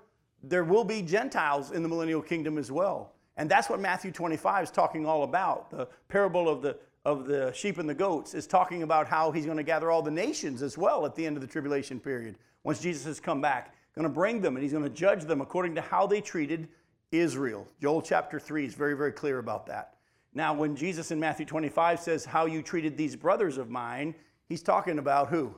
there 0.47 0.63
will 0.63 0.83
be 0.83 1.01
Gentiles 1.01 1.71
in 1.71 1.83
the 1.83 1.89
millennial 1.89 2.21
kingdom 2.21 2.57
as 2.57 2.71
well. 2.71 3.13
And 3.37 3.49
that's 3.49 3.69
what 3.69 3.79
Matthew 3.79 4.11
25 4.11 4.63
is 4.63 4.71
talking 4.71 5.05
all 5.05 5.23
about. 5.23 5.69
The 5.69 5.87
parable 6.07 6.47
of 6.47 6.61
the, 6.61 6.77
of 7.03 7.25
the 7.25 7.51
sheep 7.53 7.77
and 7.77 7.89
the 7.89 7.93
goats 7.93 8.33
is 8.33 8.47
talking 8.47 8.83
about 8.83 9.07
how 9.07 9.31
he's 9.31 9.45
going 9.45 9.57
to 9.57 9.63
gather 9.63 9.91
all 9.91 10.01
the 10.01 10.11
nations 10.11 10.61
as 10.61 10.77
well 10.77 11.05
at 11.05 11.15
the 11.15 11.25
end 11.25 11.35
of 11.35 11.41
the 11.41 11.47
tribulation 11.47 11.99
period. 11.99 12.37
Once 12.63 12.79
Jesus 12.79 13.05
has 13.05 13.19
come 13.19 13.41
back, 13.41 13.75
going 13.95 14.03
to 14.03 14.13
bring 14.13 14.41
them 14.41 14.55
and 14.55 14.63
he's 14.63 14.73
going 14.73 14.83
to 14.83 14.89
judge 14.89 15.23
them 15.23 15.41
according 15.41 15.75
to 15.75 15.81
how 15.81 16.05
they 16.05 16.21
treated 16.21 16.67
Israel. 17.11 17.67
Joel 17.81 18.01
chapter 18.01 18.39
3 18.39 18.65
is 18.65 18.73
very, 18.73 18.95
very 18.95 19.11
clear 19.11 19.39
about 19.39 19.67
that. 19.67 19.95
Now, 20.33 20.53
when 20.53 20.75
Jesus 20.75 21.11
in 21.11 21.19
Matthew 21.19 21.45
25 21.45 21.99
says, 21.99 22.25
How 22.25 22.45
you 22.45 22.61
treated 22.61 22.97
these 22.97 23.15
brothers 23.15 23.57
of 23.57 23.69
mine, 23.69 24.15
he's 24.49 24.61
talking 24.61 24.99
about 24.99 25.29
who? 25.29 25.55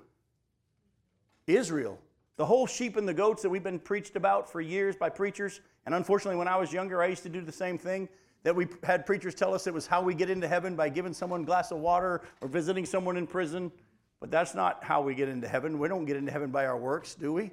Israel. 1.48 1.98
The 2.38 2.46
whole 2.46 2.68
sheep 2.68 2.98
and 2.98 3.08
the 3.08 3.14
goats 3.16 3.42
that 3.42 3.50
we've 3.50 3.64
been 3.64 3.80
preached 3.80 4.16
about 4.16 4.50
for 4.50 4.62
years 4.62 4.96
by 4.96 5.10
preachers, 5.10 5.60
and 5.88 5.96
unfortunately, 5.96 6.38
when 6.38 6.48
I 6.48 6.56
was 6.58 6.72
younger, 6.72 7.02
I 7.02 7.08
used 7.08 7.24
to 7.24 7.30
do 7.30 7.42
the 7.42 7.52
same 7.52 7.78
thing. 7.80 8.08
That 8.44 8.56
we 8.56 8.68
had 8.84 9.06
preachers 9.08 9.34
tell 9.34 9.54
us 9.56 9.66
it 9.66 9.74
was 9.74 9.88
how 9.88 10.04
we 10.04 10.14
get 10.14 10.30
into 10.30 10.48
heaven 10.48 10.76
by 10.76 10.90
giving 10.90 11.14
someone 11.14 11.42
a 11.42 11.46
glass 11.46 11.72
of 11.72 11.80
water 11.80 12.22
or 12.40 12.48
visiting 12.48 12.86
someone 12.86 13.18
in 13.18 13.26
prison. 13.26 13.72
But 14.20 14.30
that's 14.30 14.54
not 14.54 14.84
how 14.84 15.02
we 15.02 15.16
get 15.16 15.28
into 15.28 15.48
heaven. 15.48 15.80
We 15.80 15.88
don't 15.88 16.06
get 16.06 16.16
into 16.16 16.32
heaven 16.32 16.52
by 16.52 16.68
our 16.68 16.78
works, 16.78 17.16
do 17.16 17.34
we? 17.34 17.52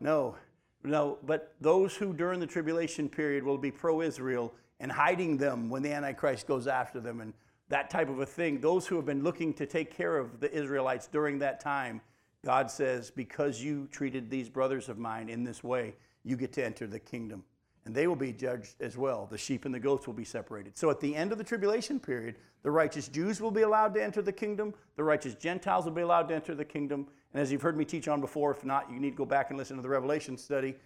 No. 0.00 0.36
No. 0.84 1.18
But 1.24 1.54
those 1.60 1.96
who 1.96 2.12
during 2.12 2.38
the 2.38 2.46
tribulation 2.46 3.08
period 3.08 3.42
will 3.42 3.58
be 3.58 3.70
pro 3.70 4.02
Israel 4.02 4.52
and 4.78 4.92
hiding 4.92 5.38
them 5.38 5.70
when 5.70 5.82
the 5.82 5.92
Antichrist 5.92 6.46
goes 6.46 6.66
after 6.66 7.00
them 7.00 7.22
and 7.22 7.32
that 7.68 7.90
type 7.90 8.10
of 8.10 8.20
a 8.20 8.26
thing, 8.26 8.60
those 8.60 8.86
who 8.86 8.96
have 8.96 9.06
been 9.06 9.24
looking 9.24 9.52
to 9.54 9.66
take 9.66 9.90
care 9.90 10.18
of 10.18 10.38
the 10.38 10.52
Israelites 10.54 11.08
during 11.08 11.38
that 11.40 11.58
time 11.58 12.00
God 12.46 12.70
says, 12.70 13.10
Because 13.10 13.60
you 13.60 13.88
treated 13.90 14.30
these 14.30 14.48
brothers 14.48 14.88
of 14.88 14.98
mine 14.98 15.28
in 15.28 15.42
this 15.42 15.64
way, 15.64 15.96
you 16.22 16.36
get 16.36 16.52
to 16.52 16.64
enter 16.64 16.86
the 16.86 17.00
kingdom. 17.00 17.42
And 17.84 17.92
they 17.92 18.06
will 18.06 18.14
be 18.14 18.32
judged 18.32 18.76
as 18.80 18.96
well. 18.96 19.26
The 19.28 19.36
sheep 19.36 19.64
and 19.64 19.74
the 19.74 19.80
goats 19.80 20.06
will 20.06 20.14
be 20.14 20.24
separated. 20.24 20.78
So 20.78 20.88
at 20.88 21.00
the 21.00 21.12
end 21.16 21.32
of 21.32 21.38
the 21.38 21.44
tribulation 21.44 21.98
period, 21.98 22.36
the 22.62 22.70
righteous 22.70 23.08
Jews 23.08 23.40
will 23.40 23.50
be 23.50 23.62
allowed 23.62 23.94
to 23.94 24.02
enter 24.02 24.22
the 24.22 24.32
kingdom, 24.32 24.74
the 24.94 25.02
righteous 25.02 25.34
Gentiles 25.34 25.86
will 25.86 25.92
be 25.92 26.02
allowed 26.02 26.28
to 26.28 26.36
enter 26.36 26.54
the 26.54 26.64
kingdom. 26.64 27.08
And 27.32 27.42
as 27.42 27.50
you've 27.50 27.62
heard 27.62 27.76
me 27.76 27.84
teach 27.84 28.06
on 28.06 28.20
before, 28.20 28.52
if 28.52 28.64
not, 28.64 28.88
you 28.92 29.00
need 29.00 29.10
to 29.10 29.16
go 29.16 29.24
back 29.24 29.50
and 29.50 29.58
listen 29.58 29.74
to 29.74 29.82
the 29.82 29.88
Revelation 29.88 30.38
study. 30.38 30.76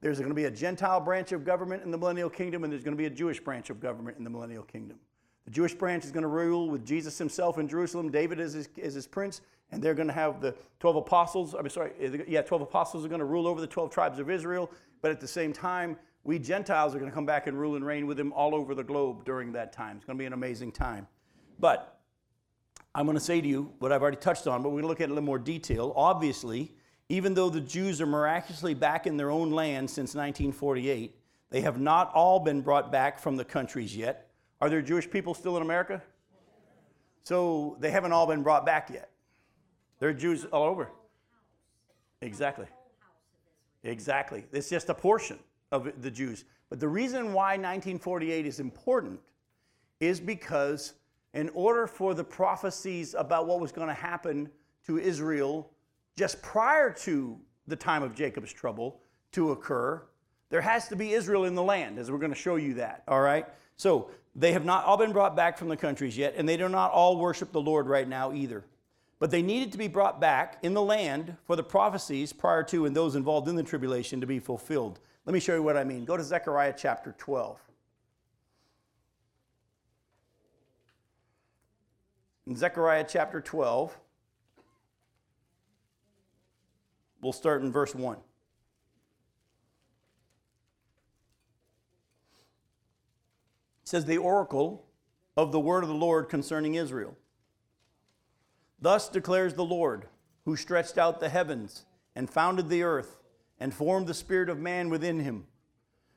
There's 0.00 0.18
going 0.18 0.30
to 0.30 0.34
be 0.34 0.44
a 0.44 0.50
Gentile 0.50 1.00
branch 1.00 1.32
of 1.32 1.44
government 1.44 1.82
in 1.82 1.90
the 1.90 1.98
millennial 1.98 2.30
kingdom, 2.30 2.64
and 2.64 2.72
there's 2.72 2.82
going 2.82 2.96
to 2.96 2.98
be 2.98 3.06
a 3.06 3.10
Jewish 3.10 3.40
branch 3.40 3.68
of 3.68 3.78
government 3.78 4.16
in 4.16 4.24
the 4.24 4.30
millennial 4.30 4.62
kingdom. 4.62 4.98
The 5.44 5.50
Jewish 5.50 5.74
branch 5.74 6.06
is 6.06 6.12
going 6.12 6.22
to 6.22 6.28
rule 6.28 6.70
with 6.70 6.86
Jesus 6.86 7.18
himself 7.18 7.58
in 7.58 7.68
Jerusalem, 7.68 8.10
David 8.10 8.40
as 8.40 8.54
his, 8.54 8.68
his 8.76 9.06
prince, 9.06 9.42
and 9.72 9.82
they're 9.82 9.94
going 9.94 10.08
to 10.08 10.14
have 10.14 10.40
the 10.40 10.54
12 10.80 10.96
apostles. 10.96 11.54
I'm 11.54 11.68
sorry, 11.68 11.92
eh, 12.00 12.18
yeah, 12.26 12.42
12 12.42 12.62
apostles 12.62 13.04
are 13.04 13.08
going 13.08 13.20
to 13.20 13.24
rule 13.24 13.46
over 13.46 13.60
the 13.60 13.66
12 13.66 13.90
tribes 13.90 14.18
of 14.18 14.30
Israel. 14.30 14.70
But 15.02 15.10
at 15.10 15.20
the 15.20 15.28
same 15.28 15.52
time, 15.52 15.96
we 16.24 16.38
Gentiles 16.38 16.94
are 16.94 16.98
going 16.98 17.10
to 17.10 17.14
come 17.14 17.26
back 17.26 17.46
and 17.46 17.58
rule 17.58 17.76
and 17.76 17.84
reign 17.84 18.06
with 18.06 18.18
him 18.18 18.32
all 18.32 18.54
over 18.54 18.74
the 18.74 18.84
globe 18.84 19.24
during 19.24 19.52
that 19.52 19.72
time. 19.72 19.96
It's 19.96 20.04
going 20.04 20.18
to 20.18 20.22
be 20.22 20.26
an 20.26 20.32
amazing 20.32 20.72
time. 20.72 21.06
But 21.58 21.98
I'm 22.94 23.06
going 23.06 23.16
to 23.16 23.24
say 23.24 23.40
to 23.40 23.48
you 23.48 23.72
what 23.78 23.92
I've 23.92 24.02
already 24.02 24.16
touched 24.16 24.46
on, 24.46 24.62
but 24.62 24.70
we're 24.70 24.82
going 24.82 24.84
to 24.84 24.88
look 24.88 25.00
at 25.00 25.04
it 25.04 25.06
in 25.06 25.10
a 25.12 25.14
little 25.14 25.26
more 25.26 25.38
detail. 25.38 25.92
Obviously, 25.96 26.74
even 27.08 27.34
though 27.34 27.50
the 27.50 27.60
Jews 27.60 28.00
are 28.00 28.06
miraculously 28.06 28.74
back 28.74 29.06
in 29.06 29.16
their 29.16 29.30
own 29.30 29.50
land 29.50 29.88
since 29.88 30.14
1948, 30.14 31.16
they 31.50 31.60
have 31.60 31.80
not 31.80 32.12
all 32.14 32.40
been 32.40 32.60
brought 32.60 32.92
back 32.92 33.18
from 33.18 33.36
the 33.36 33.44
countries 33.44 33.96
yet. 33.96 34.30
Are 34.60 34.68
there 34.68 34.82
Jewish 34.82 35.08
people 35.10 35.34
still 35.34 35.56
in 35.56 35.62
America? 35.62 36.02
So 37.24 37.76
they 37.80 37.90
haven't 37.90 38.12
all 38.12 38.26
been 38.26 38.42
brought 38.42 38.64
back 38.64 38.90
yet. 38.90 39.09
There 40.00 40.08
are 40.08 40.14
Jews 40.14 40.44
all 40.46 40.64
over. 40.64 40.90
Exactly. 42.22 42.66
Exactly. 43.84 44.44
It's 44.52 44.68
just 44.68 44.88
a 44.88 44.94
portion 44.94 45.38
of 45.70 45.90
the 46.02 46.10
Jews. 46.10 46.44
But 46.68 46.80
the 46.80 46.88
reason 46.88 47.32
why 47.32 47.52
1948 47.52 48.46
is 48.46 48.60
important 48.60 49.20
is 50.00 50.20
because, 50.20 50.94
in 51.34 51.48
order 51.50 51.86
for 51.86 52.14
the 52.14 52.24
prophecies 52.24 53.14
about 53.14 53.46
what 53.46 53.60
was 53.60 53.72
going 53.72 53.88
to 53.88 53.94
happen 53.94 54.50
to 54.86 54.98
Israel 54.98 55.70
just 56.16 56.40
prior 56.42 56.90
to 56.90 57.38
the 57.66 57.76
time 57.76 58.02
of 58.02 58.14
Jacob's 58.14 58.52
trouble 58.52 59.00
to 59.32 59.52
occur, 59.52 60.02
there 60.48 60.60
has 60.60 60.88
to 60.88 60.96
be 60.96 61.12
Israel 61.12 61.44
in 61.44 61.54
the 61.54 61.62
land, 61.62 61.98
as 61.98 62.10
we're 62.10 62.18
going 62.18 62.32
to 62.32 62.38
show 62.38 62.56
you 62.56 62.74
that. 62.74 63.04
All 63.06 63.20
right? 63.20 63.46
So 63.76 64.10
they 64.34 64.52
have 64.52 64.64
not 64.64 64.84
all 64.84 64.96
been 64.96 65.12
brought 65.12 65.36
back 65.36 65.56
from 65.56 65.68
the 65.68 65.76
countries 65.76 66.16
yet, 66.16 66.34
and 66.36 66.48
they 66.48 66.56
do 66.56 66.68
not 66.68 66.90
all 66.90 67.18
worship 67.18 67.52
the 67.52 67.60
Lord 67.60 67.86
right 67.86 68.08
now 68.08 68.32
either. 68.32 68.64
But 69.20 69.30
they 69.30 69.42
needed 69.42 69.70
to 69.72 69.78
be 69.78 69.86
brought 69.86 70.18
back 70.18 70.58
in 70.62 70.72
the 70.72 70.82
land 70.82 71.36
for 71.44 71.54
the 71.54 71.62
prophecies 71.62 72.32
prior 72.32 72.62
to 72.64 72.86
and 72.86 72.96
those 72.96 73.14
involved 73.14 73.48
in 73.48 73.54
the 73.54 73.62
tribulation 73.62 74.20
to 74.22 74.26
be 74.26 74.38
fulfilled. 74.38 74.98
Let 75.26 75.34
me 75.34 75.40
show 75.40 75.54
you 75.54 75.62
what 75.62 75.76
I 75.76 75.84
mean. 75.84 76.06
Go 76.06 76.16
to 76.16 76.24
Zechariah 76.24 76.74
chapter 76.76 77.14
12. 77.18 77.60
In 82.46 82.56
Zechariah 82.56 83.04
chapter 83.06 83.42
12, 83.42 83.96
we'll 87.20 87.34
start 87.34 87.62
in 87.62 87.70
verse 87.70 87.94
1. 87.94 88.16
It 88.16 88.22
says, 93.84 94.06
The 94.06 94.16
oracle 94.16 94.86
of 95.36 95.52
the 95.52 95.60
word 95.60 95.84
of 95.84 95.90
the 95.90 95.94
Lord 95.94 96.30
concerning 96.30 96.74
Israel. 96.74 97.14
Thus 98.82 99.08
declares 99.08 99.54
the 99.54 99.64
Lord, 99.64 100.06
who 100.44 100.56
stretched 100.56 100.96
out 100.96 101.20
the 101.20 101.28
heavens 101.28 101.84
and 102.16 102.30
founded 102.30 102.68
the 102.68 102.82
earth 102.82 103.18
and 103.58 103.74
formed 103.74 104.06
the 104.06 104.14
spirit 104.14 104.48
of 104.48 104.58
man 104.58 104.88
within 104.88 105.20
him. 105.20 105.46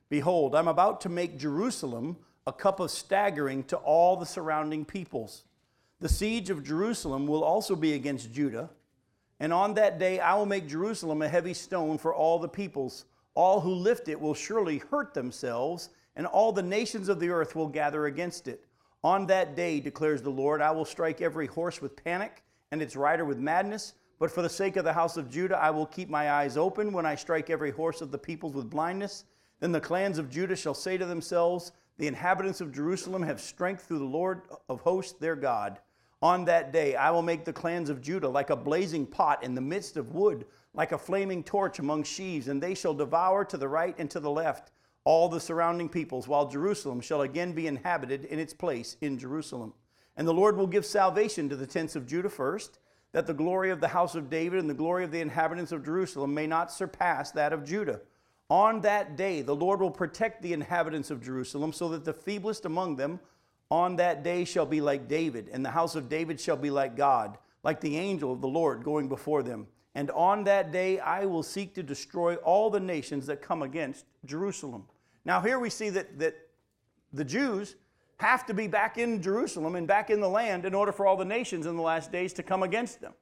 Behold, 0.10 0.56
I'm 0.56 0.70
about 0.70 1.02
to 1.02 1.10
make 1.10 1.38
Jerusalem 1.38 2.18
a 2.48 2.54
cup 2.54 2.80
of 2.80 2.92
staggering 2.92 3.64
to 3.66 3.78
all 3.78 4.16
the 4.16 4.26
surrounding 4.26 4.86
peoples. 4.86 5.44
The 6.00 6.10
siege 6.10 6.50
of 6.50 6.64
Jerusalem 6.64 7.28
will 7.28 7.44
also 7.44 7.76
be 7.76 7.94
against 7.94 8.34
Judah, 8.34 8.70
and 9.40 9.52
on 9.52 9.74
that 9.74 10.00
day 10.00 10.20
I 10.20 10.36
will 10.36 10.46
make 10.46 10.68
Jerusalem 10.68 11.22
a 11.22 11.30
heavy 11.30 11.54
stone 11.54 11.98
for 11.98 12.14
all 12.14 12.40
the 12.40 12.48
peoples. 12.48 13.06
All 13.36 13.60
who 13.60 13.74
lift 13.74 14.08
it 14.08 14.20
will 14.20 14.34
surely 14.34 14.78
hurt 14.78 15.14
themselves, 15.14 15.90
and 16.16 16.26
all 16.28 16.52
the 16.52 16.62
nations 16.62 17.10
of 17.10 17.20
the 17.20 17.30
earth 17.30 17.56
will 17.56 17.68
gather 17.68 18.06
against 18.06 18.48
it. 18.48 18.66
On 19.04 19.26
that 19.28 19.56
day, 19.56 19.80
declares 19.80 20.22
the 20.22 20.30
Lord, 20.30 20.62
I 20.62 20.72
will 20.72 20.86
strike 20.86 21.22
every 21.22 21.48
horse 21.48 21.82
with 21.82 22.02
panic 22.02 22.44
and 22.74 22.82
its 22.82 22.96
rider 22.96 23.24
with 23.24 23.38
madness. 23.38 23.94
But 24.18 24.32
for 24.32 24.42
the 24.42 24.50
sake 24.50 24.78
of 24.78 24.84
the 24.84 24.94
house 24.94 25.16
of 25.16 25.30
Judah, 25.30 25.62
I 25.62 25.70
will 25.70 25.86
keep 25.86 26.10
my 26.10 26.32
eyes 26.32 26.58
open 26.58 26.92
when 26.92 27.06
I 27.06 27.14
strike 27.14 27.52
every 27.52 27.70
horse 27.70 28.02
of 28.02 28.10
the 28.10 28.18
peoples 28.18 28.56
with 28.56 28.72
blindness. 28.72 29.26
Then 29.60 29.72
the 29.72 29.80
clans 29.80 30.18
of 30.18 30.28
Judah 30.28 30.56
shall 30.56 30.74
say 30.74 30.98
to 30.98 31.06
themselves, 31.06 31.72
The 32.00 32.08
inhabitants 32.08 32.62
of 32.62 32.74
Jerusalem 32.74 33.22
have 33.22 33.40
strength 33.40 33.84
through 33.84 34.00
the 34.00 34.06
Lord 34.06 34.42
of 34.70 34.82
hosts, 34.82 35.14
their 35.20 35.36
God. 35.36 35.82
On 36.24 36.46
that 36.46 36.74
day, 36.74 36.96
I 36.96 37.12
will 37.12 37.22
make 37.22 37.46
the 37.46 37.54
clans 37.54 37.92
of 37.92 38.02
Judah 38.02 38.28
like 38.28 38.50
a 38.50 38.56
blazing 38.56 39.06
pot 39.06 39.44
in 39.44 39.54
the 39.54 39.62
midst 39.62 39.96
of 39.96 40.16
wood, 40.16 40.48
like 40.74 40.94
a 40.94 40.98
flaming 40.98 41.44
torch 41.44 41.78
among 41.78 42.06
sheaves, 42.06 42.48
and 42.48 42.60
they 42.60 42.74
shall 42.74 42.96
devour 42.96 43.46
to 43.46 43.58
the 43.58 43.68
right 43.68 43.94
and 44.00 44.10
to 44.10 44.20
the 44.20 44.32
left 44.32 44.72
all 45.06 45.30
the 45.30 45.40
surrounding 45.40 45.90
peoples, 45.90 46.28
while 46.28 46.48
Jerusalem 46.48 47.02
shall 47.02 47.22
again 47.22 47.54
be 47.54 47.68
inhabited 47.68 48.26
in 48.26 48.40
its 48.40 48.54
place 48.54 48.98
in 49.00 49.20
Jerusalem. 49.20 49.74
And 50.16 50.28
the 50.28 50.34
Lord 50.34 50.58
will 50.58 50.68
give 50.68 50.86
salvation 50.86 51.50
to 51.50 51.56
the 51.56 51.68
tents 51.68 51.96
of 51.96 52.06
Judah 52.06 52.30
first, 52.30 52.80
that 53.12 53.28
the 53.28 53.34
glory 53.34 53.70
of 53.70 53.80
the 53.80 53.88
house 53.90 54.16
of 54.16 54.30
David 54.30 54.60
and 54.60 54.70
the 54.70 54.74
glory 54.74 55.04
of 55.04 55.12
the 55.12 55.22
inhabitants 55.22 55.72
of 55.72 55.86
Jerusalem 55.86 56.34
may 56.34 56.48
not 56.48 56.72
surpass 56.72 57.32
that 57.32 57.54
of 57.54 57.64
Judah. 57.64 58.02
On 58.50 58.82
that 58.82 59.16
day, 59.16 59.42
the 59.42 59.56
Lord 59.56 59.80
will 59.80 59.92
protect 59.92 60.42
the 60.42 60.54
inhabitants 60.54 61.10
of 61.10 61.24
Jerusalem, 61.24 61.74
so 61.74 61.90
that 61.90 62.06
the 62.06 62.14
feeblest 62.14 62.66
among 62.66 62.96
them 62.96 63.20
on 63.72 63.96
that 63.96 64.24
day 64.24 64.46
shall 64.46 64.66
be 64.66 64.82
like 64.82 65.08
David, 65.08 65.50
and 65.52 65.66
the 65.66 65.72
house 65.72 65.96
of 65.96 66.10
David 66.10 66.40
shall 66.40 66.58
be 66.58 66.70
like 66.70 66.96
God, 66.96 67.38
like 67.64 67.82
the 67.82 67.98
angel 67.98 68.32
of 68.32 68.42
the 68.42 68.48
Lord 68.48 68.84
going 68.84 69.10
before 69.10 69.42
them. 69.42 69.68
And 69.96 70.12
on 70.12 70.44
that 70.44 70.72
day 70.72 71.00
I 71.00 71.26
will 71.26 71.44
seek 71.44 71.74
to 71.76 71.84
destroy 71.84 72.36
all 72.36 72.70
the 72.70 72.80
nations 72.80 73.26
that 73.28 73.42
come 73.42 73.64
against 73.64 74.06
Jerusalem. 74.26 74.86
Now, 75.26 75.42
here 75.42 75.60
we 75.60 75.70
see 75.70 75.90
that, 75.92 76.20
that 76.20 76.36
the 77.14 77.24
Jews 77.24 77.76
have 78.18 78.46
to 78.46 78.54
be 78.54 78.68
back 78.68 78.98
in 78.98 79.22
Jerusalem 79.22 79.76
and 79.76 79.88
back 79.88 80.10
in 80.10 80.20
the 80.20 80.30
land 80.30 80.66
in 80.66 80.74
order 80.74 80.92
for 80.92 81.06
all 81.06 81.18
the 81.18 81.26
nations 81.26 81.66
in 81.66 81.76
the 81.76 81.82
last 81.82 82.12
days 82.12 82.34
to 82.34 82.44
come 82.44 82.64
against 82.64 83.02
them. 83.02 83.14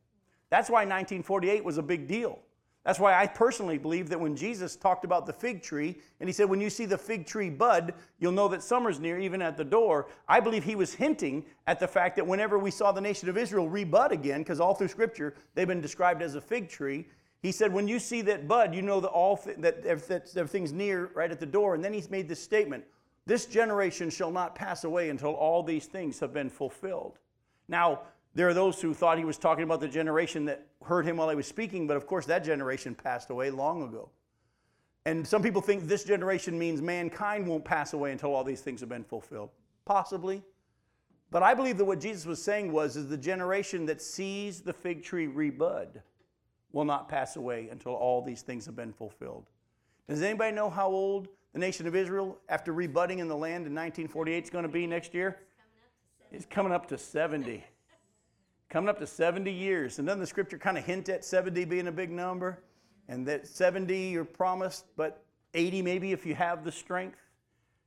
That's 0.49 0.69
why 0.69 0.79
1948 0.79 1.63
was 1.63 1.77
a 1.77 1.83
big 1.83 2.07
deal. 2.07 2.39
That's 2.83 2.99
why 2.99 3.13
I 3.13 3.27
personally 3.27 3.77
believe 3.77 4.09
that 4.09 4.19
when 4.19 4.35
Jesus 4.35 4.75
talked 4.75 5.05
about 5.05 5.27
the 5.27 5.33
fig 5.33 5.61
tree, 5.61 5.99
and 6.19 6.27
he 6.27 6.33
said, 6.33 6.49
When 6.49 6.59
you 6.59 6.69
see 6.69 6.85
the 6.85 6.97
fig 6.97 7.27
tree 7.27 7.49
bud, 7.49 7.93
you'll 8.19 8.31
know 8.31 8.47
that 8.47 8.63
summer's 8.63 8.99
near, 8.99 9.19
even 9.19 9.41
at 9.41 9.55
the 9.55 9.63
door. 9.63 10.07
I 10.27 10.39
believe 10.39 10.63
he 10.63 10.75
was 10.75 10.93
hinting 10.93 11.45
at 11.67 11.79
the 11.79 11.87
fact 11.87 12.15
that 12.15 12.25
whenever 12.25 12.57
we 12.57 12.71
saw 12.71 12.91
the 12.91 13.01
nation 13.01 13.29
of 13.29 13.37
Israel 13.37 13.69
rebud 13.69 14.11
again, 14.11 14.41
because 14.41 14.59
all 14.59 14.73
through 14.73 14.87
Scripture 14.87 15.35
they've 15.53 15.67
been 15.67 15.81
described 15.81 16.23
as 16.23 16.33
a 16.33 16.41
fig 16.41 16.69
tree, 16.69 17.07
he 17.43 17.51
said, 17.51 17.71
When 17.71 17.87
you 17.87 17.99
see 17.99 18.23
that 18.23 18.47
bud, 18.47 18.73
you 18.73 18.81
know 18.81 18.99
that, 18.99 19.09
all 19.09 19.37
th- 19.37 19.57
that 19.59 19.85
everything's 19.85 20.73
near 20.73 21.11
right 21.13 21.29
at 21.29 21.39
the 21.39 21.45
door. 21.45 21.75
And 21.75 21.85
then 21.85 21.93
he's 21.93 22.09
made 22.09 22.27
this 22.27 22.41
statement 22.41 22.83
This 23.25 23.45
generation 23.45 24.09
shall 24.09 24.31
not 24.31 24.55
pass 24.55 24.83
away 24.83 25.09
until 25.09 25.31
all 25.31 25.63
these 25.63 25.85
things 25.85 26.19
have 26.19 26.33
been 26.33 26.49
fulfilled. 26.49 27.19
Now, 27.67 28.01
there 28.33 28.47
are 28.47 28.53
those 28.53 28.81
who 28.81 28.93
thought 28.93 29.17
he 29.17 29.25
was 29.25 29.37
talking 29.37 29.63
about 29.63 29.79
the 29.79 29.87
generation 29.87 30.45
that 30.45 30.65
heard 30.83 31.05
him 31.05 31.17
while 31.17 31.29
he 31.29 31.35
was 31.35 31.47
speaking, 31.47 31.85
but 31.85 31.97
of 31.97 32.07
course, 32.07 32.25
that 32.27 32.43
generation 32.43 32.95
passed 32.95 33.29
away 33.29 33.49
long 33.49 33.83
ago. 33.83 34.09
And 35.05 35.27
some 35.27 35.41
people 35.41 35.61
think 35.61 35.87
this 35.87 36.03
generation 36.03 36.57
means 36.57 36.81
mankind 36.81 37.47
won't 37.47 37.65
pass 37.65 37.93
away 37.93 38.11
until 38.11 38.33
all 38.33 38.43
these 38.43 38.61
things 38.61 38.79
have 38.79 38.89
been 38.89 39.03
fulfilled. 39.03 39.49
Possibly. 39.85 40.43
But 41.31 41.43
I 41.43 41.53
believe 41.53 41.77
that 41.77 41.85
what 41.85 41.99
Jesus 41.99 42.25
was 42.25 42.41
saying 42.41 42.71
was 42.71 42.95
is 42.95 43.09
the 43.09 43.17
generation 43.17 43.85
that 43.87 44.01
sees 44.01 44.61
the 44.61 44.73
fig 44.73 45.03
tree 45.03 45.27
rebud 45.27 46.01
will 46.71 46.85
not 46.85 47.09
pass 47.09 47.35
away 47.35 47.69
until 47.69 47.93
all 47.93 48.21
these 48.21 48.41
things 48.41 48.65
have 48.65 48.75
been 48.75 48.93
fulfilled. 48.93 49.49
Does 50.07 50.21
anybody 50.21 50.53
know 50.55 50.69
how 50.69 50.87
old 50.87 51.29
the 51.53 51.59
nation 51.59 51.87
of 51.87 51.95
Israel, 51.95 52.37
after 52.49 52.73
rebudding 52.73 53.19
in 53.19 53.27
the 53.27 53.35
land 53.35 53.67
in 53.67 53.73
1948, 53.75 54.43
is 54.43 54.49
going 54.49 54.63
to 54.63 54.69
be 54.69 54.87
next 54.87 55.13
year? 55.13 55.37
It's 56.31 56.45
coming 56.45 56.71
up 56.71 56.87
to 56.87 56.97
70 56.97 57.63
coming 58.71 58.89
up 58.89 58.97
to 58.97 59.05
70 59.05 59.51
years. 59.51 59.99
And 59.99 60.07
doesn't 60.07 60.21
the 60.21 60.25
scripture 60.25 60.57
kind 60.57 60.77
of 60.77 60.85
hint 60.85 61.09
at 61.09 61.25
70 61.25 61.65
being 61.65 61.87
a 61.87 61.91
big 61.91 62.09
number? 62.09 62.63
And 63.09 63.27
that 63.27 63.45
70 63.45 63.95
you're 63.95 64.23
promised, 64.23 64.85
but 64.95 65.25
80 65.53 65.81
maybe 65.81 66.13
if 66.13 66.25
you 66.25 66.33
have 66.33 66.63
the 66.63 66.71
strength. 66.71 67.19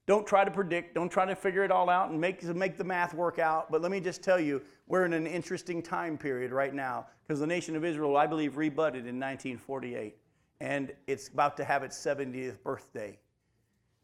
Don't 0.07 0.27
try 0.27 0.45
to 0.45 0.51
predict, 0.51 0.95
don't 0.95 1.09
try 1.09 1.25
to 1.25 1.35
figure 1.35 1.65
it 1.65 1.71
all 1.71 1.89
out 1.89 2.11
and 2.11 2.21
make, 2.21 2.45
make 2.45 2.77
the 2.77 2.85
math 2.85 3.15
work 3.15 3.39
out. 3.39 3.73
But 3.73 3.81
let 3.81 3.91
me 3.91 4.01
just 4.01 4.23
tell 4.23 4.39
you, 4.39 4.61
we're 4.87 5.07
in 5.07 5.15
an 5.15 5.27
interesting 5.27 5.81
time 5.81 6.19
period 6.19 6.53
right 6.53 6.75
now 6.75 7.07
because 7.27 7.41
the 7.41 7.47
nation 7.47 7.75
of 7.75 7.87
Israel, 7.87 8.19
I 8.19 8.27
believe, 8.27 8.59
rebutted 8.59 9.07
in 9.07 9.19
1948. 9.19 10.19
And 10.61 10.93
it's 11.07 11.29
about 11.29 11.57
to 11.57 11.65
have 11.65 11.83
its 11.83 11.97
70th 11.97 12.63
birthday. 12.63 13.19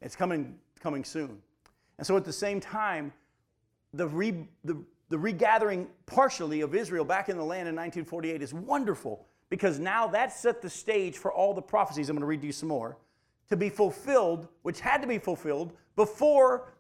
It's 0.03 0.17
coming, 0.17 0.59
coming 0.81 1.05
soon. 1.05 1.41
And 1.99 2.07
so 2.07 2.17
at 2.17 2.25
the 2.25 2.33
same 2.33 2.61
time, 2.61 3.13
the, 3.93 4.07
re, 4.07 4.47
the 4.65 4.83
the 5.11 5.19
regathering 5.19 5.89
partially 6.07 6.61
of 6.61 6.75
Israel 6.75 7.05
back 7.05 7.29
in 7.29 7.37
the 7.37 7.45
land 7.45 7.69
in 7.69 7.75
1948 7.75 8.43
is 8.43 8.55
wonderful 8.55 9.27
because 9.51 9.81
now 9.81 10.07
that 10.07 10.33
set 10.33 10.63
the 10.63 10.71
stage 10.71 11.19
for 11.19 11.33
all 11.33 11.53
the 11.53 11.61
prophecies. 11.61 12.09
I'm 12.09 12.15
going 12.15 12.23
to 12.23 12.27
read 12.27 12.45
you 12.45 12.53
some 12.53 12.69
more 12.69 12.97
to 13.49 13.57
be 13.57 13.69
fulfilled, 13.69 14.47
which 14.63 14.79
had 14.79 15.03
to 15.03 15.09
be 15.09 15.19
fulfilled 15.19 15.73
before 15.97 16.73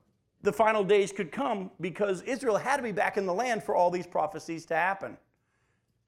the 0.42 0.52
final 0.52 0.84
days 0.84 1.10
could 1.10 1.32
come 1.32 1.72
because 1.80 2.22
Israel 2.22 2.56
had 2.56 2.76
to 2.76 2.84
be 2.84 2.92
back 2.92 3.16
in 3.16 3.26
the 3.26 3.34
land 3.34 3.64
for 3.64 3.74
all 3.74 3.90
these 3.90 4.06
prophecies 4.06 4.64
to 4.66 4.76
happen. 4.76 5.16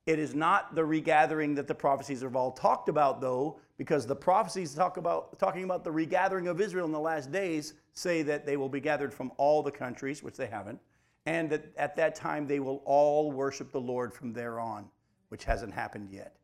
It 0.07 0.19
is 0.19 0.35
not 0.35 0.75
the 0.75 0.85
regathering 0.85 1.55
that 1.55 1.69
the 1.69 1.75
prophecies 1.75 2.23
have 2.23 2.35
all 2.35 2.53
talked 2.53 2.89
about, 2.89 3.21
though, 3.21 3.61
because 3.79 4.07
the 4.07 4.17
prophecies 4.17 4.75
talk 4.75 4.97
about 4.97 5.39
talking 5.39 5.65
about 5.65 5.85
the 5.85 5.93
regathering 5.93 6.49
of 6.49 6.61
Israel 6.61 6.87
in 6.87 6.93
the 6.93 7.01
last 7.01 7.31
days 7.31 7.75
say 7.93 8.23
that 8.23 8.45
they 8.45 8.57
will 8.57 8.69
be 8.69 8.81
gathered 8.81 9.15
from 9.15 9.31
all 9.37 9.63
the 9.63 9.71
countries, 9.71 10.23
which 10.23 10.37
they 10.37 10.47
haven't 10.47 10.81
and 11.27 11.51
that 11.51 11.65
at 11.77 11.97
that 11.97 12.15
time 12.15 12.47
they 12.47 12.61
will 12.61 12.83
all 12.85 13.31
worship 13.31 13.71
the 13.71 13.81
Lord 13.81 14.13
from 14.13 14.33
there 14.33 14.59
on, 14.59 14.87
which 15.29 15.45
hasn't 15.45 15.73
happened 15.73 16.11
yet. 16.11 16.37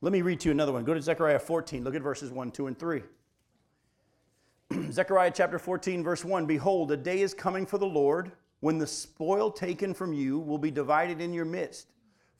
Let 0.00 0.12
me 0.12 0.22
read 0.22 0.40
to 0.40 0.48
you 0.48 0.52
another 0.52 0.72
one. 0.72 0.84
Go 0.84 0.94
to 0.94 1.02
Zechariah 1.02 1.38
14. 1.38 1.84
Look 1.84 1.94
at 1.94 2.02
verses 2.02 2.30
1, 2.30 2.50
2, 2.52 2.66
and 2.68 2.78
3. 2.78 3.02
Zechariah 4.92 5.32
chapter 5.34 5.58
14, 5.58 6.02
verse 6.04 6.24
1 6.24 6.46
Behold, 6.46 6.92
a 6.92 6.96
day 6.96 7.20
is 7.20 7.34
coming 7.34 7.66
for 7.66 7.78
the 7.78 7.86
Lord 7.86 8.32
when 8.60 8.78
the 8.78 8.86
spoil 8.86 9.50
taken 9.50 9.94
from 9.94 10.12
you 10.12 10.38
will 10.38 10.58
be 10.58 10.70
divided 10.70 11.20
in 11.20 11.32
your 11.32 11.44
midst. 11.44 11.88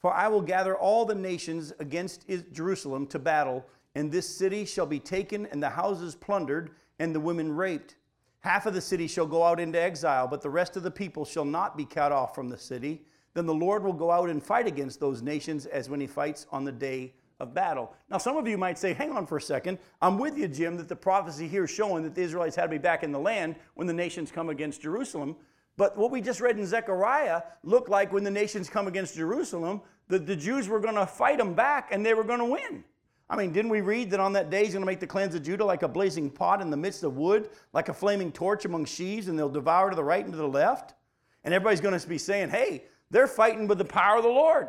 For 0.00 0.12
I 0.12 0.28
will 0.28 0.40
gather 0.40 0.76
all 0.76 1.04
the 1.04 1.14
nations 1.14 1.72
against 1.78 2.26
Jerusalem 2.52 3.06
to 3.08 3.18
battle, 3.18 3.66
and 3.94 4.12
this 4.12 4.28
city 4.28 4.64
shall 4.64 4.86
be 4.86 5.00
taken, 5.00 5.46
and 5.46 5.62
the 5.62 5.70
houses 5.70 6.14
plundered, 6.14 6.70
and 6.98 7.14
the 7.14 7.20
women 7.20 7.50
raped. 7.54 7.96
Half 8.40 8.66
of 8.66 8.74
the 8.74 8.80
city 8.80 9.08
shall 9.08 9.26
go 9.26 9.42
out 9.42 9.58
into 9.58 9.80
exile, 9.80 10.28
but 10.28 10.40
the 10.40 10.50
rest 10.50 10.76
of 10.76 10.84
the 10.84 10.90
people 10.90 11.24
shall 11.24 11.44
not 11.44 11.76
be 11.76 11.84
cut 11.84 12.12
off 12.12 12.34
from 12.34 12.48
the 12.48 12.58
city. 12.58 13.02
Then 13.34 13.46
the 13.46 13.54
Lord 13.54 13.82
will 13.82 13.92
go 13.92 14.10
out 14.10 14.30
and 14.30 14.42
fight 14.42 14.66
against 14.66 15.00
those 15.00 15.22
nations 15.22 15.66
as 15.66 15.90
when 15.90 16.00
he 16.00 16.06
fights 16.06 16.46
on 16.52 16.64
the 16.64 16.72
day 16.72 17.14
of 17.40 17.54
battle. 17.54 17.94
Now, 18.10 18.18
some 18.18 18.36
of 18.36 18.48
you 18.48 18.58
might 18.58 18.78
say, 18.78 18.92
hang 18.92 19.12
on 19.12 19.26
for 19.26 19.36
a 19.36 19.42
second. 19.42 19.78
I'm 20.00 20.18
with 20.18 20.36
you, 20.36 20.48
Jim, 20.48 20.76
that 20.76 20.88
the 20.88 20.96
prophecy 20.96 21.46
here 21.46 21.64
is 21.64 21.70
showing 21.70 22.02
that 22.04 22.14
the 22.14 22.22
Israelites 22.22 22.56
had 22.56 22.64
to 22.64 22.68
be 22.68 22.78
back 22.78 23.02
in 23.02 23.12
the 23.12 23.18
land 23.18 23.56
when 23.74 23.86
the 23.86 23.92
nations 23.92 24.30
come 24.30 24.48
against 24.48 24.80
Jerusalem. 24.80 25.36
But 25.78 25.96
what 25.96 26.10
we 26.10 26.20
just 26.20 26.40
read 26.40 26.58
in 26.58 26.66
Zechariah 26.66 27.40
looked 27.62 27.88
like 27.88 28.12
when 28.12 28.24
the 28.24 28.30
nations 28.32 28.68
come 28.68 28.88
against 28.88 29.14
Jerusalem, 29.14 29.80
that 30.08 30.26
the 30.26 30.34
Jews 30.34 30.66
were 30.66 30.80
going 30.80 30.96
to 30.96 31.06
fight 31.06 31.38
them 31.38 31.54
back 31.54 31.90
and 31.92 32.04
they 32.04 32.14
were 32.14 32.24
going 32.24 32.40
to 32.40 32.44
win. 32.44 32.84
I 33.30 33.36
mean, 33.36 33.52
didn't 33.52 33.70
we 33.70 33.80
read 33.80 34.10
that 34.10 34.18
on 34.18 34.32
that 34.32 34.50
day 34.50 34.64
he's 34.64 34.72
going 34.72 34.82
to 34.82 34.86
make 34.86 34.98
the 34.98 35.06
clans 35.06 35.36
of 35.36 35.44
Judah 35.44 35.64
like 35.64 35.82
a 35.84 35.88
blazing 35.88 36.30
pot 36.30 36.60
in 36.60 36.70
the 36.70 36.76
midst 36.76 37.04
of 37.04 37.16
wood, 37.16 37.50
like 37.72 37.88
a 37.88 37.94
flaming 37.94 38.32
torch 38.32 38.64
among 38.64 38.86
sheaves, 38.86 39.28
and 39.28 39.38
they'll 39.38 39.48
devour 39.48 39.90
to 39.90 39.96
the 39.96 40.02
right 40.02 40.24
and 40.24 40.32
to 40.32 40.36
the 40.36 40.48
left? 40.48 40.94
And 41.44 41.54
everybody's 41.54 41.80
going 41.80 41.96
to 41.96 42.08
be 42.08 42.18
saying, 42.18 42.48
hey, 42.48 42.82
they're 43.10 43.28
fighting 43.28 43.68
with 43.68 43.78
the 43.78 43.84
power 43.84 44.16
of 44.16 44.24
the 44.24 44.28
Lord. 44.28 44.68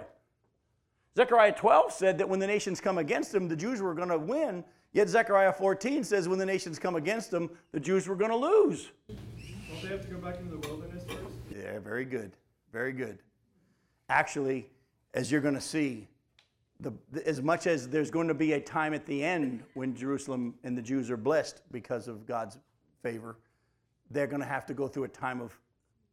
Zechariah 1.18 1.54
12 1.54 1.92
said 1.92 2.18
that 2.20 2.30
when 2.30 2.40
the 2.40 2.48
nations 2.48 2.80
come 2.80 3.00
against 3.00 3.32
them, 3.32 3.48
the 3.48 3.56
Jews 3.56 3.82
were 3.82 3.96
going 3.96 4.10
to 4.10 4.20
win. 4.20 4.64
Yet 4.94 5.10
Zechariah 5.10 5.54
14 5.54 6.04
says 6.04 6.28
when 6.28 6.38
the 6.38 6.46
nations 6.46 6.78
come 6.78 6.96
against 6.96 7.32
them, 7.32 7.50
the 7.72 7.80
Jews 7.80 8.08
were 8.08 8.16
going 8.16 8.32
to 8.32 8.38
lose. 8.38 8.92
Don't 9.08 9.82
they 9.82 9.88
have 9.90 10.02
to 10.02 10.08
go 10.08 10.18
back 10.18 10.38
into 10.40 10.52
the 10.52 10.68
wilderness? 10.68 10.89
Yeah, 11.70 11.80
very 11.80 12.06
good. 12.06 12.32
Very 12.74 12.94
good. 12.94 13.20
Actually, 14.10 14.68
as 15.14 15.32
you're 15.32 15.42
going 15.42 15.56
to 15.56 15.62
see, 15.62 16.08
the, 16.80 16.94
as 17.26 17.42
much 17.42 17.68
as 17.68 17.88
there's 17.88 18.10
going 18.10 18.28
to 18.28 18.34
be 18.34 18.54
a 18.54 18.60
time 18.60 18.94
at 18.94 19.06
the 19.06 19.24
end 19.24 19.64
when 19.76 19.96
Jerusalem 19.96 20.56
and 20.64 20.78
the 20.78 20.82
Jews 20.82 21.12
are 21.12 21.18
blessed 21.18 21.62
because 21.72 22.08
of 22.08 22.26
God's 22.26 22.58
favor, 23.04 23.38
they're 24.10 24.28
going 24.28 24.42
to 24.42 24.48
have 24.48 24.66
to 24.68 24.74
go 24.74 24.88
through 24.88 25.04
a 25.04 25.10
time 25.10 25.42
of, 25.42 25.60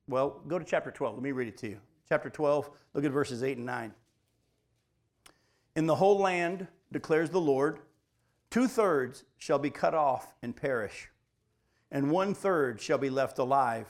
well, 0.09 0.43
go 0.47 0.59
to 0.59 0.65
chapter 0.65 0.91
12. 0.91 1.15
Let 1.15 1.23
me 1.23 1.33
read 1.33 1.49
it 1.49 1.57
to 1.59 1.69
you. 1.69 1.81
Chapter 2.09 2.29
12, 2.29 2.71
look 2.93 3.05
at 3.05 3.13
verses 3.13 3.43
8 3.43 3.57
and 3.57 3.67
9. 3.67 3.95
In 5.77 5.87
the 5.87 5.95
whole 5.95 6.19
land, 6.19 6.67
declares 6.93 7.31
the 7.31 7.41
Lord, 7.41 7.79
two 8.51 8.69
thirds 8.69 9.25
shall 9.39 9.59
be 9.59 9.71
cut 9.71 9.95
off 9.95 10.35
and 10.43 10.55
perish, 10.55 11.09
and 11.91 12.11
one 12.11 12.35
third 12.35 12.81
shall 12.81 12.99
be 12.99 13.11
left 13.11 13.39
alive. 13.39 13.87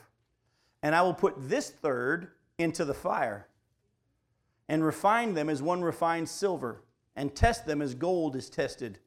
And 0.87 0.95
I 0.95 1.03
will 1.03 1.15
put 1.15 1.49
this 1.49 1.69
third 1.69 2.29
into 2.59 2.85
the 2.85 2.95
fire 2.95 3.49
and 4.69 4.85
refine 4.85 5.35
them 5.35 5.49
as 5.49 5.61
one 5.61 5.83
refines 5.83 6.31
silver, 6.31 6.81
and 7.17 7.35
test 7.35 7.67
them 7.67 7.83
as 7.83 7.93
gold 7.97 8.37
is 8.37 8.49
tested. 8.49 9.01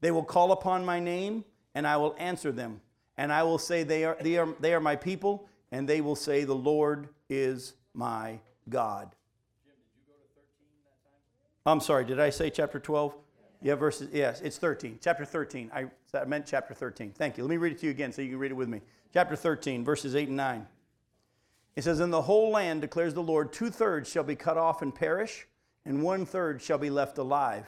They 0.00 0.12
will 0.12 0.22
call 0.22 0.52
upon 0.52 0.84
my 0.84 1.00
name, 1.00 1.44
and 1.74 1.88
I 1.88 1.96
will 1.96 2.14
answer 2.20 2.52
them. 2.52 2.80
And 3.16 3.32
I 3.32 3.42
will 3.42 3.58
say, 3.58 3.82
They 3.82 4.04
are, 4.04 4.16
they 4.20 4.36
are, 4.36 4.46
they 4.60 4.74
are 4.74 4.80
my 4.80 4.94
people, 4.94 5.48
and 5.72 5.88
they 5.88 6.00
will 6.00 6.14
say, 6.14 6.44
The 6.44 6.54
Lord 6.54 7.08
is 7.28 7.74
my 7.94 8.38
God. 8.68 9.10
Jim, 9.64 9.74
did 9.74 9.90
you 9.96 10.02
go 10.06 10.12
to 10.12 10.28
13 10.36 10.68
that 10.84 11.02
time? 11.04 11.72
I'm 11.72 11.80
sorry, 11.80 12.04
did 12.04 12.20
I 12.20 12.30
say 12.30 12.48
chapter 12.48 12.78
12? 12.78 13.12
Yeah, 13.60 13.74
verses, 13.74 14.08
yes, 14.12 14.40
it's 14.40 14.58
13. 14.58 15.00
Chapter 15.02 15.24
13. 15.24 15.72
I, 15.74 15.86
I 16.16 16.26
meant 16.26 16.46
chapter 16.46 16.74
13. 16.74 17.10
Thank 17.10 17.36
you. 17.38 17.42
Let 17.42 17.50
me 17.50 17.56
read 17.56 17.72
it 17.72 17.80
to 17.80 17.86
you 17.86 17.90
again 17.90 18.12
so 18.12 18.22
you 18.22 18.30
can 18.30 18.38
read 18.38 18.52
it 18.52 18.54
with 18.54 18.68
me. 18.68 18.82
chapter 19.12 19.34
13, 19.34 19.84
verses 19.84 20.14
8 20.14 20.28
and 20.28 20.36
9. 20.36 20.66
It 21.76 21.82
says, 21.82 22.00
In 22.00 22.10
the 22.10 22.22
whole 22.22 22.50
land, 22.50 22.80
declares 22.80 23.14
the 23.14 23.22
Lord, 23.22 23.52
two 23.52 23.70
thirds 23.70 24.08
shall 24.08 24.24
be 24.24 24.36
cut 24.36 24.56
off 24.56 24.82
and 24.82 24.94
perish, 24.94 25.46
and 25.84 26.02
one 26.02 26.24
third 26.24 26.62
shall 26.62 26.78
be 26.78 26.90
left 26.90 27.18
alive. 27.18 27.66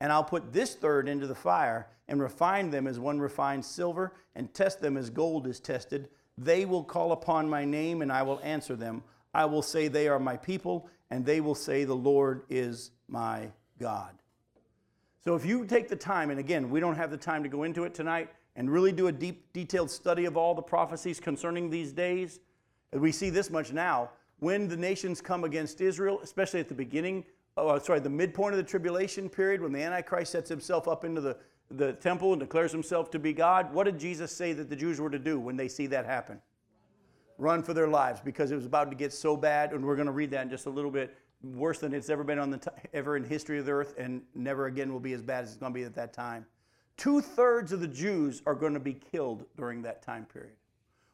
And 0.00 0.12
I'll 0.12 0.24
put 0.24 0.52
this 0.52 0.74
third 0.74 1.08
into 1.08 1.26
the 1.26 1.34
fire, 1.34 1.88
and 2.08 2.20
refine 2.20 2.70
them 2.70 2.86
as 2.86 2.98
one 2.98 3.18
refines 3.18 3.66
silver, 3.66 4.14
and 4.34 4.52
test 4.52 4.80
them 4.80 4.96
as 4.96 5.10
gold 5.10 5.46
is 5.46 5.58
tested. 5.58 6.08
They 6.38 6.66
will 6.66 6.84
call 6.84 7.12
upon 7.12 7.48
my 7.48 7.64
name, 7.64 8.02
and 8.02 8.12
I 8.12 8.22
will 8.22 8.40
answer 8.42 8.76
them. 8.76 9.02
I 9.32 9.46
will 9.46 9.62
say, 9.62 9.88
They 9.88 10.08
are 10.08 10.18
my 10.18 10.36
people, 10.36 10.88
and 11.10 11.24
they 11.24 11.40
will 11.40 11.54
say, 11.54 11.84
The 11.84 11.94
Lord 11.94 12.42
is 12.50 12.90
my 13.08 13.48
God. 13.78 14.12
So 15.24 15.34
if 15.34 15.44
you 15.44 15.64
take 15.64 15.88
the 15.88 15.96
time, 15.96 16.30
and 16.30 16.38
again, 16.38 16.70
we 16.70 16.78
don't 16.78 16.94
have 16.94 17.10
the 17.10 17.16
time 17.16 17.42
to 17.42 17.48
go 17.48 17.64
into 17.64 17.84
it 17.84 17.94
tonight 17.94 18.28
and 18.54 18.70
really 18.70 18.92
do 18.92 19.08
a 19.08 19.12
deep, 19.12 19.52
detailed 19.52 19.90
study 19.90 20.24
of 20.24 20.36
all 20.36 20.54
the 20.54 20.62
prophecies 20.62 21.18
concerning 21.20 21.68
these 21.68 21.92
days, 21.92 22.40
we 22.92 23.12
see 23.12 23.30
this 23.30 23.50
much 23.50 23.72
now. 23.72 24.10
When 24.38 24.68
the 24.68 24.76
nations 24.76 25.20
come 25.20 25.44
against 25.44 25.80
Israel, 25.80 26.20
especially 26.22 26.60
at 26.60 26.68
the 26.68 26.74
beginning, 26.74 27.24
oh, 27.56 27.68
uh, 27.68 27.78
sorry, 27.78 28.00
the 28.00 28.10
midpoint 28.10 28.52
of 28.52 28.58
the 28.58 28.64
tribulation 28.64 29.28
period, 29.28 29.62
when 29.62 29.72
the 29.72 29.82
Antichrist 29.82 30.32
sets 30.32 30.48
himself 30.48 30.88
up 30.88 31.04
into 31.04 31.20
the, 31.20 31.36
the 31.70 31.94
temple 31.94 32.32
and 32.32 32.40
declares 32.40 32.70
himself 32.72 33.10
to 33.12 33.18
be 33.18 33.32
God, 33.32 33.72
what 33.72 33.84
did 33.84 33.98
Jesus 33.98 34.30
say 34.30 34.52
that 34.52 34.68
the 34.68 34.76
Jews 34.76 35.00
were 35.00 35.10
to 35.10 35.18
do 35.18 35.40
when 35.40 35.56
they 35.56 35.68
see 35.68 35.86
that 35.88 36.04
happen? 36.04 36.40
Run 37.38 37.62
for 37.62 37.74
their 37.74 37.88
lives 37.88 38.20
because 38.24 38.50
it 38.50 38.56
was 38.56 38.66
about 38.66 38.90
to 38.90 38.96
get 38.96 39.12
so 39.12 39.36
bad, 39.36 39.72
and 39.72 39.84
we're 39.84 39.96
going 39.96 40.06
to 40.06 40.12
read 40.12 40.30
that 40.30 40.42
in 40.42 40.50
just 40.50 40.66
a 40.66 40.70
little 40.70 40.90
bit 40.90 41.16
worse 41.42 41.78
than 41.78 41.92
it's 41.92 42.10
ever 42.10 42.24
been 42.24 42.38
on 42.38 42.50
the 42.50 42.58
t- 42.58 42.70
ever 42.92 43.16
in 43.16 43.24
history 43.24 43.58
of 43.58 43.66
the 43.66 43.72
earth, 43.72 43.94
and 43.98 44.22
never 44.34 44.66
again 44.66 44.92
will 44.92 45.00
be 45.00 45.12
as 45.12 45.22
bad 45.22 45.44
as 45.44 45.50
it's 45.50 45.58
going 45.58 45.72
to 45.72 45.78
be 45.78 45.84
at 45.84 45.94
that 45.94 46.12
time. 46.12 46.46
Two 46.96 47.20
thirds 47.20 47.72
of 47.72 47.80
the 47.80 47.88
Jews 47.88 48.42
are 48.46 48.54
going 48.54 48.72
to 48.74 48.80
be 48.80 48.94
killed 48.94 49.44
during 49.56 49.82
that 49.82 50.02
time 50.02 50.24
period. 50.24 50.54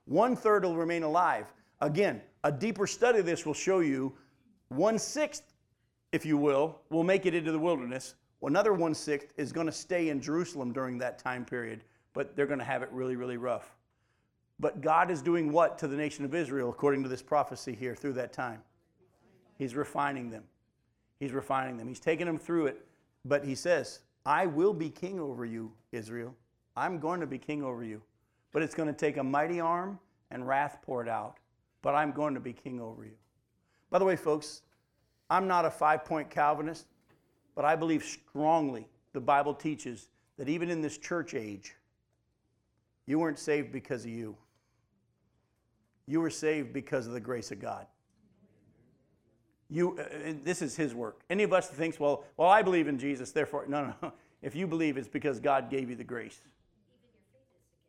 One 0.04 0.36
third 0.36 0.64
will 0.64 0.76
remain 0.76 1.02
alive. 1.02 1.52
Again, 1.82 2.22
a 2.44 2.52
deeper 2.52 2.86
study 2.86 3.18
of 3.18 3.26
this 3.26 3.44
will 3.44 3.54
show 3.54 3.80
you 3.80 4.12
one 4.68 4.98
sixth, 4.98 5.52
if 6.12 6.24
you 6.24 6.38
will, 6.38 6.80
will 6.90 7.02
make 7.02 7.26
it 7.26 7.34
into 7.34 7.50
the 7.50 7.58
wilderness. 7.58 8.14
Another 8.40 8.72
one 8.72 8.94
sixth 8.94 9.32
is 9.36 9.52
going 9.52 9.66
to 9.66 9.72
stay 9.72 10.08
in 10.08 10.20
Jerusalem 10.20 10.72
during 10.72 10.96
that 10.98 11.18
time 11.18 11.44
period, 11.44 11.82
but 12.14 12.36
they're 12.36 12.46
going 12.46 12.60
to 12.60 12.64
have 12.64 12.82
it 12.82 12.88
really, 12.92 13.16
really 13.16 13.36
rough. 13.36 13.74
But 14.60 14.80
God 14.80 15.10
is 15.10 15.22
doing 15.22 15.50
what 15.50 15.76
to 15.78 15.88
the 15.88 15.96
nation 15.96 16.24
of 16.24 16.36
Israel, 16.36 16.70
according 16.70 17.02
to 17.02 17.08
this 17.08 17.20
prophecy 17.20 17.74
here, 17.74 17.96
through 17.96 18.12
that 18.12 18.32
time? 18.32 18.62
He's 19.58 19.74
refining 19.74 20.30
them. 20.30 20.44
He's 21.18 21.32
refining 21.32 21.76
them. 21.76 21.88
He's 21.88 22.00
taking 22.00 22.26
them 22.26 22.38
through 22.38 22.66
it. 22.66 22.86
But 23.24 23.44
he 23.44 23.56
says, 23.56 24.00
I 24.24 24.46
will 24.46 24.72
be 24.72 24.88
king 24.88 25.18
over 25.18 25.44
you, 25.44 25.72
Israel. 25.90 26.32
I'm 26.76 27.00
going 27.00 27.18
to 27.20 27.26
be 27.26 27.38
king 27.38 27.64
over 27.64 27.82
you. 27.82 28.00
But 28.52 28.62
it's 28.62 28.74
going 28.74 28.88
to 28.88 28.94
take 28.94 29.16
a 29.16 29.24
mighty 29.24 29.58
arm 29.58 29.98
and 30.30 30.46
wrath 30.46 30.78
poured 30.82 31.08
out. 31.08 31.38
But 31.82 31.94
I'm 31.94 32.12
going 32.12 32.34
to 32.34 32.40
be 32.40 32.52
king 32.52 32.80
over 32.80 33.04
you. 33.04 33.16
By 33.90 33.98
the 33.98 34.04
way, 34.04 34.16
folks, 34.16 34.62
I'm 35.28 35.46
not 35.46 35.64
a 35.64 35.70
five 35.70 36.04
point 36.04 36.30
Calvinist, 36.30 36.86
but 37.54 37.64
I 37.64 37.76
believe 37.76 38.04
strongly 38.04 38.86
the 39.12 39.20
Bible 39.20 39.54
teaches 39.54 40.08
that 40.38 40.48
even 40.48 40.70
in 40.70 40.80
this 40.80 40.96
church 40.96 41.34
age, 41.34 41.74
you 43.06 43.18
weren't 43.18 43.38
saved 43.38 43.72
because 43.72 44.04
of 44.04 44.10
you. 44.10 44.36
You 46.06 46.20
were 46.20 46.30
saved 46.30 46.72
because 46.72 47.06
of 47.06 47.12
the 47.12 47.20
grace 47.20 47.50
of 47.50 47.60
God. 47.60 47.86
You, 49.68 49.98
uh, 49.98 50.34
this 50.44 50.62
is 50.62 50.76
his 50.76 50.94
work. 50.94 51.22
Any 51.30 51.42
of 51.42 51.52
us 51.52 51.68
that 51.68 51.76
thinks, 51.76 51.98
well, 51.98 52.24
well, 52.36 52.48
I 52.48 52.62
believe 52.62 52.88
in 52.88 52.98
Jesus, 52.98 53.32
therefore, 53.32 53.64
no, 53.66 53.86
no, 53.86 53.94
no. 54.02 54.12
If 54.42 54.54
you 54.54 54.66
believe, 54.66 54.96
it's 54.96 55.08
because 55.08 55.40
God 55.40 55.70
gave 55.70 55.88
you 55.88 55.96
the 55.96 56.04
grace. 56.04 56.38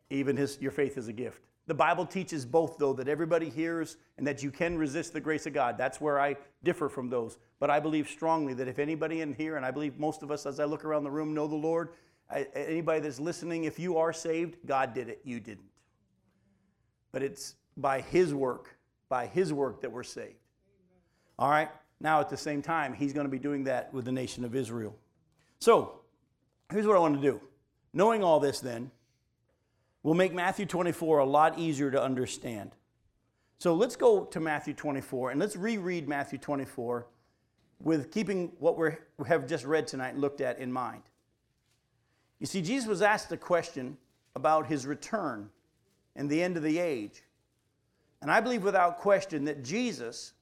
Even 0.10 0.38
his, 0.38 0.58
your 0.62 0.72
faith 0.72 0.98
is 0.98 1.08
a 1.08 1.14
gift. 1.14 1.42
The 1.66 1.74
Bible 1.74 2.06
teaches 2.06 2.46
both, 2.46 2.78
though, 2.78 2.94
that 2.94 3.08
everybody 3.08 3.50
hears 3.50 3.98
and 4.18 4.28
that 4.28 4.44
you 4.44 4.52
can 4.52 4.78
resist 4.78 5.14
the 5.14 5.22
grace 5.22 5.46
of 5.46 5.54
God. 5.54 5.78
That's 5.78 6.02
where 6.02 6.20
I 6.20 6.36
differ 6.64 6.90
from 6.90 7.10
those. 7.10 7.38
But 7.60 7.70
I 7.70 7.80
believe 7.80 8.10
strongly 8.10 8.54
that 8.56 8.68
if 8.68 8.80
anybody 8.80 9.22
in 9.22 9.34
here, 9.34 9.56
and 9.56 9.66
I 9.66 9.72
believe 9.72 9.98
most 9.98 10.24
of 10.24 10.32
us 10.32 10.46
as 10.46 10.60
I 10.60 10.66
look 10.66 10.84
around 10.84 11.04
the 11.06 11.12
room 11.12 11.34
know 11.34 11.48
the 11.48 11.56
Lord, 11.56 11.90
anybody 12.54 13.00
that's 13.00 13.20
listening, 13.20 13.64
if 13.64 13.80
you 13.80 13.98
are 13.98 14.12
saved, 14.12 14.58
God 14.66 14.94
did 14.94 15.08
it, 15.08 15.22
you 15.24 15.40
didn't. 15.40 15.70
But 17.14 17.24
it's 17.24 17.56
by 17.78 18.02
His 18.02 18.34
work, 18.34 18.76
by 19.08 19.28
His 19.28 19.54
work 19.54 19.82
that 19.82 19.92
we're 19.92 20.04
saved. 20.04 20.36
All 21.40 21.50
right? 21.50 21.70
Now, 22.02 22.20
at 22.20 22.30
the 22.30 22.38
same 22.38 22.62
time, 22.62 22.94
he's 22.94 23.14
going 23.14 23.26
to 23.26 23.32
be 23.32 23.40
doing 23.40 23.64
that 23.64 23.94
with 23.94 24.04
the 24.04 24.12
nation 24.12 24.44
of 24.44 24.56
Israel. 24.56 24.94
So, 25.60 26.02
here's 26.70 26.86
what 26.86 26.98
I 26.98 27.00
want 27.00 27.16
to 27.16 27.22
do. 27.22 27.40
Knowing 27.94 28.24
all 28.24 28.42
this, 28.42 28.60
then, 28.60 28.92
will 30.04 30.14
make 30.14 30.34
Matthew 30.34 30.66
24 30.66 31.20
a 31.20 31.26
lot 31.26 31.58
easier 31.58 31.90
to 31.90 32.02
understand. 32.02 32.72
So, 33.58 33.74
let's 33.74 33.96
go 33.96 34.26
to 34.26 34.40
Matthew 34.40 34.74
24 34.74 35.32
and 35.32 35.40
let's 35.40 35.56
reread 35.56 36.08
Matthew 36.08 36.38
24 36.38 37.08
with 37.80 38.12
keeping 38.12 38.52
what 38.60 38.78
we 38.78 38.92
have 39.26 39.48
just 39.48 39.66
read 39.66 39.88
tonight 39.88 40.10
and 40.10 40.22
looked 40.22 40.42
at 40.42 40.60
in 40.60 40.72
mind. 40.72 41.04
You 42.40 42.48
see, 42.48 42.62
Jesus 42.62 42.88
was 42.88 43.02
asked 43.02 43.32
a 43.32 43.38
question 43.38 43.98
about 44.36 44.68
his 44.68 44.86
return 44.86 45.50
and 46.16 46.30
the 46.30 46.42
end 46.42 46.58
of 46.58 46.64
the 46.64 46.80
age. 46.80 47.24
And 48.22 48.32
I 48.32 48.40
believe 48.40 48.64
without 48.64 49.00
question 49.00 49.46
that 49.46 49.64
Jesus 49.64 50.34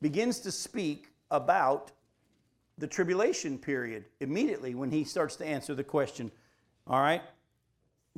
begins 0.00 0.40
to 0.40 0.52
speak 0.52 1.08
about 1.30 1.92
the 2.78 2.86
tribulation 2.86 3.58
period 3.58 4.06
immediately 4.20 4.74
when 4.74 4.90
he 4.90 5.04
starts 5.04 5.36
to 5.36 5.46
answer 5.46 5.74
the 5.74 5.84
question. 5.84 6.30
All 6.86 7.00
right? 7.00 7.22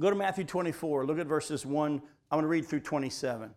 Go 0.00 0.10
to 0.10 0.16
Matthew 0.16 0.44
24. 0.44 1.06
Look 1.06 1.18
at 1.18 1.26
verses 1.26 1.66
1. 1.66 1.92
I'm 1.92 2.00
going 2.30 2.42
to 2.42 2.48
read 2.48 2.66
through 2.66 2.80
27. 2.80 3.50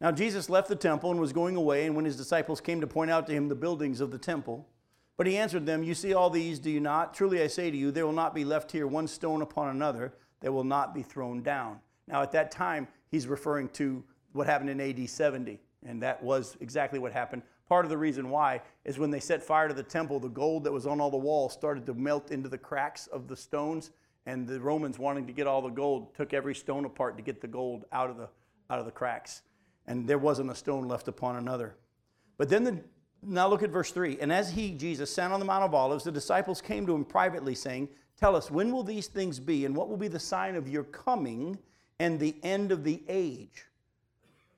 Now, 0.00 0.10
Jesus 0.12 0.50
left 0.50 0.68
the 0.68 0.76
temple 0.76 1.10
and 1.10 1.18
was 1.18 1.32
going 1.32 1.56
away, 1.56 1.86
and 1.86 1.96
when 1.96 2.04
his 2.04 2.16
disciples 2.16 2.60
came 2.60 2.82
to 2.82 2.86
point 2.86 3.10
out 3.10 3.26
to 3.26 3.32
him 3.32 3.48
the 3.48 3.54
buildings 3.54 4.02
of 4.02 4.10
the 4.10 4.18
temple, 4.18 4.68
but 5.16 5.26
he 5.26 5.38
answered 5.38 5.64
them, 5.64 5.82
You 5.82 5.94
see 5.94 6.12
all 6.12 6.28
these, 6.28 6.58
do 6.58 6.70
you 6.70 6.80
not? 6.80 7.14
Truly 7.14 7.40
I 7.40 7.46
say 7.46 7.70
to 7.70 7.76
you, 7.76 7.90
there 7.90 8.04
will 8.04 8.12
not 8.12 8.34
be 8.34 8.44
left 8.44 8.70
here 8.70 8.86
one 8.86 9.08
stone 9.08 9.40
upon 9.40 9.70
another 9.70 10.12
that 10.40 10.52
will 10.52 10.64
not 10.64 10.94
be 10.94 11.02
thrown 11.02 11.42
down. 11.42 11.80
Now, 12.06 12.20
at 12.20 12.32
that 12.32 12.50
time, 12.50 12.86
he's 13.10 13.26
referring 13.26 13.70
to 13.70 14.04
what 14.32 14.46
happened 14.46 14.68
in 14.68 14.80
AD 14.80 15.08
70. 15.08 15.58
And 15.86 16.02
that 16.02 16.22
was 16.22 16.58
exactly 16.60 16.98
what 16.98 17.12
happened. 17.12 17.42
Part 17.68 17.86
of 17.86 17.90
the 17.90 17.96
reason 17.96 18.28
why 18.28 18.60
is 18.84 18.98
when 18.98 19.10
they 19.10 19.20
set 19.20 19.42
fire 19.42 19.68
to 19.68 19.74
the 19.74 19.82
temple, 19.82 20.20
the 20.20 20.28
gold 20.28 20.64
that 20.64 20.72
was 20.72 20.86
on 20.86 21.00
all 21.00 21.10
the 21.10 21.16
walls 21.16 21.54
started 21.54 21.86
to 21.86 21.94
melt 21.94 22.30
into 22.30 22.48
the 22.48 22.58
cracks 22.58 23.06
of 23.06 23.28
the 23.28 23.36
stones. 23.36 23.92
And 24.26 24.46
the 24.46 24.60
Romans, 24.60 24.98
wanting 24.98 25.26
to 25.28 25.32
get 25.32 25.46
all 25.46 25.62
the 25.62 25.68
gold, 25.68 26.14
took 26.14 26.34
every 26.34 26.54
stone 26.54 26.84
apart 26.84 27.16
to 27.16 27.22
get 27.22 27.40
the 27.40 27.46
gold 27.46 27.84
out 27.92 28.10
of 28.10 28.16
the, 28.16 28.28
out 28.68 28.80
of 28.80 28.84
the 28.84 28.90
cracks. 28.90 29.42
And 29.86 30.08
there 30.08 30.18
wasn't 30.18 30.50
a 30.50 30.54
stone 30.54 30.88
left 30.88 31.06
upon 31.06 31.36
another. 31.36 31.76
But 32.36 32.48
then 32.48 32.64
the, 32.64 32.80
now 33.22 33.48
look 33.48 33.62
at 33.62 33.70
verse 33.70 33.92
3. 33.92 34.18
And 34.20 34.32
as 34.32 34.50
he, 34.50 34.72
Jesus, 34.72 35.12
sat 35.12 35.30
on 35.30 35.38
the 35.38 35.46
Mount 35.46 35.64
of 35.64 35.74
Olives, 35.74 36.04
the 36.04 36.12
disciples 36.12 36.60
came 36.60 36.86
to 36.86 36.94
him 36.94 37.04
privately, 37.04 37.54
saying, 37.54 37.88
Tell 38.18 38.34
us, 38.34 38.50
when 38.50 38.72
will 38.72 38.82
these 38.82 39.08
things 39.08 39.38
be, 39.38 39.66
and 39.66 39.76
what 39.76 39.88
will 39.88 39.96
be 39.96 40.08
the 40.08 40.18
sign 40.18 40.56
of 40.56 40.68
your 40.68 40.84
coming 40.84 41.58
and 41.98 42.18
the 42.18 42.36
end 42.42 42.72
of 42.72 42.82
the 42.82 43.02
age? 43.08 43.66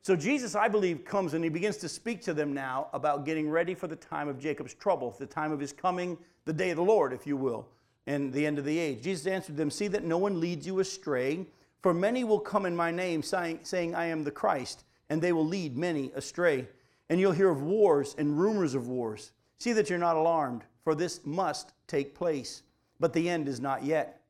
So 0.03 0.17
Jesus, 0.17 0.55
I 0.55 0.69
believe, 0.69 1.05
comes 1.05 1.35
and 1.35 1.43
he 1.43 1.51
begins 1.51 1.77
to 1.79 1.89
speak 1.89 2.23
to 2.23 2.33
them 2.33 2.55
now 2.55 2.89
about 2.93 3.27
getting 3.27 3.51
ready 3.51 3.75
for 3.75 3.89
the 3.89 3.97
time 3.97 4.29
of 4.29 4.39
Jacob's 4.39 4.75
trouble, 4.75 5.15
the 5.19 5.27
time 5.27 5.53
of 5.53 5.61
his 5.61 5.73
coming, 5.73 6.17
the 6.45 6.53
day 6.53 6.71
of 6.71 6.77
the 6.77 6.85
Lord, 6.85 7.13
if 7.13 7.27
you 7.27 7.37
will, 7.37 7.69
and 8.09 8.33
the 8.33 8.47
end 8.47 8.59
of 8.59 8.65
the 8.65 8.79
age. 8.79 9.03
Jesus 9.03 9.27
answered 9.27 9.59
them, 9.59 9.71
See 9.71 9.87
that 9.89 10.03
no 10.03 10.17
one 10.17 10.41
leads 10.41 10.67
you 10.67 10.81
astray, 10.81 11.47
for 11.83 11.93
many 11.93 12.25
will 12.25 12.41
come 12.41 12.65
in 12.65 12.75
my 12.75 12.91
name, 12.91 13.23
saying, 13.23 13.95
I 13.95 14.07
am 14.07 14.25
the 14.25 14.31
Christ, 14.31 14.85
and 15.11 15.21
they 15.21 15.33
will 15.33 15.47
lead 15.47 15.77
many 15.77 16.11
astray. 16.15 16.67
And 17.11 17.21
you'll 17.21 17.33
hear 17.33 17.51
of 17.51 17.63
wars 17.63 18.15
and 18.17 18.41
rumors 18.41 18.75
of 18.75 18.89
wars. 18.89 19.33
See 19.59 19.73
that 19.75 19.91
you're 19.91 19.99
not 19.99 20.17
alarmed, 20.17 20.63
for 20.85 20.95
this 20.95 21.21
must 21.27 21.73
take 21.87 22.15
place, 22.15 22.63
but 22.99 23.13
the 23.13 23.29
end 23.29 23.47
is 23.47 23.61
not 23.61 23.85
yet. 23.85 24.23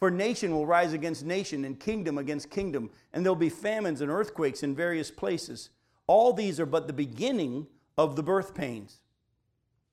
For 0.00 0.10
nation 0.10 0.50
will 0.50 0.66
rise 0.66 0.92
against 0.92 1.24
nation 1.24 1.64
and 1.64 1.78
kingdom 1.78 2.18
against 2.18 2.50
kingdom, 2.50 2.90
and 3.12 3.24
there'll 3.24 3.36
be 3.36 3.48
famines 3.48 4.00
and 4.00 4.10
earthquakes 4.10 4.64
in 4.64 4.74
various 4.74 5.12
places. 5.12 5.70
All 6.08 6.32
these 6.32 6.58
are 6.58 6.66
but 6.66 6.88
the 6.88 6.92
beginning 6.92 7.68
of 7.96 8.16
the 8.16 8.22
birth 8.24 8.52
pains. 8.52 8.96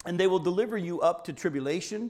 And 0.03 0.19
they 0.19 0.25
will 0.25 0.39
deliver 0.39 0.79
you 0.79 0.99
up 1.01 1.25
to 1.25 1.33
tribulation 1.33 2.09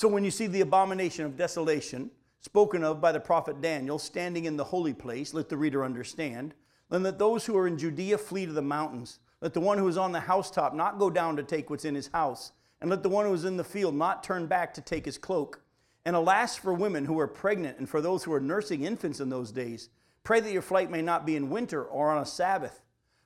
So 0.00 0.08
when 0.08 0.24
you 0.24 0.30
see 0.30 0.46
the 0.46 0.62
abomination 0.62 1.26
of 1.26 1.36
desolation 1.36 2.10
spoken 2.40 2.82
of 2.82 3.02
by 3.02 3.12
the 3.12 3.20
prophet 3.20 3.60
Daniel 3.60 3.98
standing 3.98 4.46
in 4.46 4.56
the 4.56 4.64
holy 4.64 4.94
place, 4.94 5.34
let 5.34 5.50
the 5.50 5.58
reader 5.58 5.84
understand. 5.84 6.54
And 6.90 7.04
let 7.04 7.18
those 7.18 7.44
who 7.44 7.54
are 7.58 7.66
in 7.66 7.76
Judea 7.76 8.16
flee 8.16 8.46
to 8.46 8.52
the 8.52 8.62
mountains. 8.62 9.18
Let 9.42 9.52
the 9.52 9.60
one 9.60 9.76
who 9.76 9.86
is 9.88 9.98
on 9.98 10.12
the 10.12 10.20
housetop 10.20 10.72
not 10.72 10.98
go 10.98 11.10
down 11.10 11.36
to 11.36 11.42
take 11.42 11.68
what's 11.68 11.84
in 11.84 11.94
his 11.94 12.08
house. 12.14 12.52
And 12.80 12.88
let 12.88 13.02
the 13.02 13.10
one 13.10 13.26
who 13.26 13.34
is 13.34 13.44
in 13.44 13.58
the 13.58 13.62
field 13.62 13.94
not 13.94 14.24
turn 14.24 14.46
back 14.46 14.72
to 14.72 14.80
take 14.80 15.04
his 15.04 15.18
cloak. 15.18 15.60
And 16.06 16.16
alas 16.16 16.56
for 16.56 16.72
women 16.72 17.04
who 17.04 17.20
are 17.20 17.28
pregnant 17.28 17.76
and 17.76 17.86
for 17.86 18.00
those 18.00 18.24
who 18.24 18.32
are 18.32 18.40
nursing 18.40 18.84
infants 18.84 19.20
in 19.20 19.28
those 19.28 19.52
days. 19.52 19.90
Pray 20.24 20.40
that 20.40 20.50
your 20.50 20.62
flight 20.62 20.90
may 20.90 21.02
not 21.02 21.26
be 21.26 21.36
in 21.36 21.50
winter 21.50 21.84
or 21.84 22.10
on 22.10 22.22
a 22.22 22.24
Sabbath. 22.24 22.80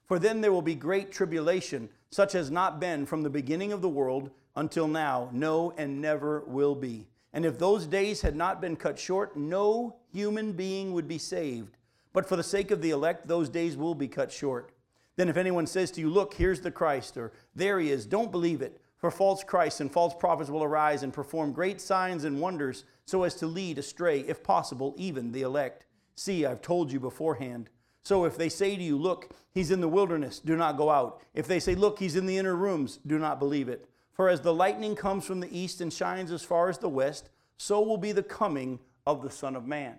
For 0.07 0.19
then 0.19 0.41
there 0.41 0.53
will 0.53 0.61
be 0.61 0.75
great 0.75 1.13
tribulation, 1.13 1.89
such 2.11 2.35
as 2.35 2.51
not 2.51 2.81
been 2.81 3.07
from 3.07 3.23
the 3.23 3.31
beginning 3.31 3.71
of 3.71 3.81
the 3.81 3.89
world 3.89 4.33
until 4.57 4.89
now, 4.89 5.29
no, 5.33 5.73
and 5.77 6.01
never 6.01 6.41
will 6.47 6.75
be. 6.75 7.07
And 7.33 7.45
if 7.45 7.59
those 7.59 7.87
days 7.87 8.21
had 8.21 8.37
not 8.37 8.61
been 8.61 8.77
cut 8.77 8.99
short, 8.99 9.37
no 9.37 9.97
human 10.13 10.53
being 10.53 10.93
would 10.93 11.09
be 11.09 11.19
saved. 11.19 11.77
But 12.13 12.29
for 12.29 12.37
the 12.37 12.43
sake 12.43 12.71
of 12.71 12.81
the 12.81 12.91
elect, 12.91 13.27
those 13.27 13.49
days 13.49 13.77
will 13.77 13.95
be 13.95 14.07
cut 14.07 14.31
short. 14.31 14.71
Then 15.17 15.29
if 15.29 15.37
anyone 15.37 15.67
says 15.67 15.91
to 15.93 16.01
you, 16.01 16.09
Look, 16.11 16.35
here's 16.35 16.61
the 16.61 16.71
Christ, 16.71 17.17
or 17.17 17.33
there 17.55 17.81
he 17.81 17.91
is, 17.91 18.07
don't 18.07 18.31
believe 18.31 18.63
it. 18.63 18.81
For 18.99 19.11
false 19.11 19.45
Christs 19.45 19.81
and 19.81 19.93
false 19.93 20.15
prophets 20.15 20.49
will 20.49 20.65
arise 20.65 21.03
and 21.03 21.13
perform 21.13 21.53
great 21.53 21.81
signs 21.81 22.25
and 22.25 22.41
wonders 22.41 22.85
so 23.05 23.25
as 23.25 23.35
to 23.35 23.47
lead 23.47 23.79
astray, 23.79 24.21
if 24.21 24.43
possible, 24.43 24.95
even 24.97 25.33
the 25.33 25.43
elect. 25.43 25.85
See, 26.15 26.47
I've 26.47 26.63
told 26.63 26.91
you 26.91 27.01
beforehand. 27.01 27.69
So 28.03 28.25
if 28.25 28.37
they 28.37 28.49
say 28.49 28.77
to 28.77 28.83
you, 28.83 28.97
Look, 28.97 29.35
he's 29.53 29.71
in 29.71 29.81
the 29.81 29.89
wilderness, 29.89 30.39
do 30.39 30.57
not 30.57 30.77
go 30.77 30.91
out. 30.91 31.21
If 31.35 31.47
they 31.47 31.61
say, 31.61 31.75
Look, 31.75 31.99
he's 31.99 32.17
in 32.17 32.27
the 32.27 32.39
inner 32.39 32.55
rooms, 32.55 32.99
do 33.07 33.19
not 33.19 33.39
believe 33.39 33.69
it. 33.69 33.89
For 34.15 34.29
as 34.29 34.41
the 34.41 34.55
lightning 34.55 34.95
comes 34.95 35.27
from 35.27 35.41
the 35.41 35.57
east 35.57 35.81
and 35.81 35.93
shines 35.93 36.33
as 36.33 36.43
far 36.43 36.69
as 36.69 36.79
the 36.79 36.89
west, 36.89 37.29
so 37.57 37.83
will 37.83 37.99
be 37.99 38.13
the 38.13 38.23
coming 38.23 38.79
of 39.07 39.23
the 39.23 39.31
Son 39.31 39.57
of 39.57 39.67
Man. 39.67 39.97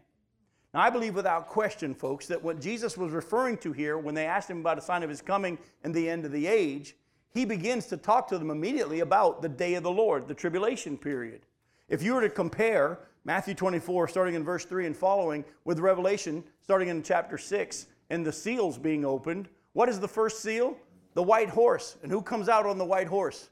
Now, 0.73 0.81
I 0.81 0.89
believe 0.89 1.15
without 1.15 1.47
question, 1.47 1.93
folks, 1.93 2.27
that 2.27 2.43
what 2.43 2.59
Jesus 2.59 2.97
was 2.97 3.11
referring 3.11 3.57
to 3.59 3.71
here 3.71 3.97
when 3.97 4.15
they 4.15 4.25
asked 4.25 4.49
him 4.49 4.59
about 4.59 4.77
a 4.77 4.81
sign 4.81 5.03
of 5.03 5.09
his 5.09 5.21
coming 5.21 5.57
and 5.83 5.93
the 5.93 6.09
end 6.09 6.25
of 6.25 6.31
the 6.31 6.47
age, 6.47 6.95
he 7.33 7.45
begins 7.45 7.85
to 7.87 7.97
talk 7.97 8.27
to 8.29 8.37
them 8.37 8.49
immediately 8.49 9.01
about 9.01 9.41
the 9.41 9.49
day 9.49 9.75
of 9.75 9.83
the 9.83 9.91
Lord, 9.91 10.27
the 10.27 10.33
tribulation 10.33 10.97
period. 10.97 11.41
If 11.87 12.01
you 12.01 12.13
were 12.13 12.21
to 12.21 12.29
compare 12.29 12.99
Matthew 13.25 13.53
24, 13.53 14.07
starting 14.07 14.35
in 14.35 14.43
verse 14.43 14.65
3 14.65 14.85
and 14.85 14.95
following, 14.95 15.43
with 15.65 15.79
Revelation, 15.79 16.43
starting 16.61 16.89
in 16.89 17.03
chapter 17.03 17.37
6, 17.37 17.87
and 18.09 18.25
the 18.25 18.31
seals 18.31 18.77
being 18.77 19.03
opened, 19.03 19.49
what 19.73 19.89
is 19.89 19.99
the 19.99 20.07
first 20.07 20.41
seal? 20.41 20.77
The 21.13 21.23
white 21.23 21.49
horse. 21.49 21.97
And 22.03 22.11
who 22.11 22.21
comes 22.21 22.49
out 22.49 22.65
on 22.65 22.77
the 22.77 22.85
white 22.85 23.07
horse? 23.07 23.49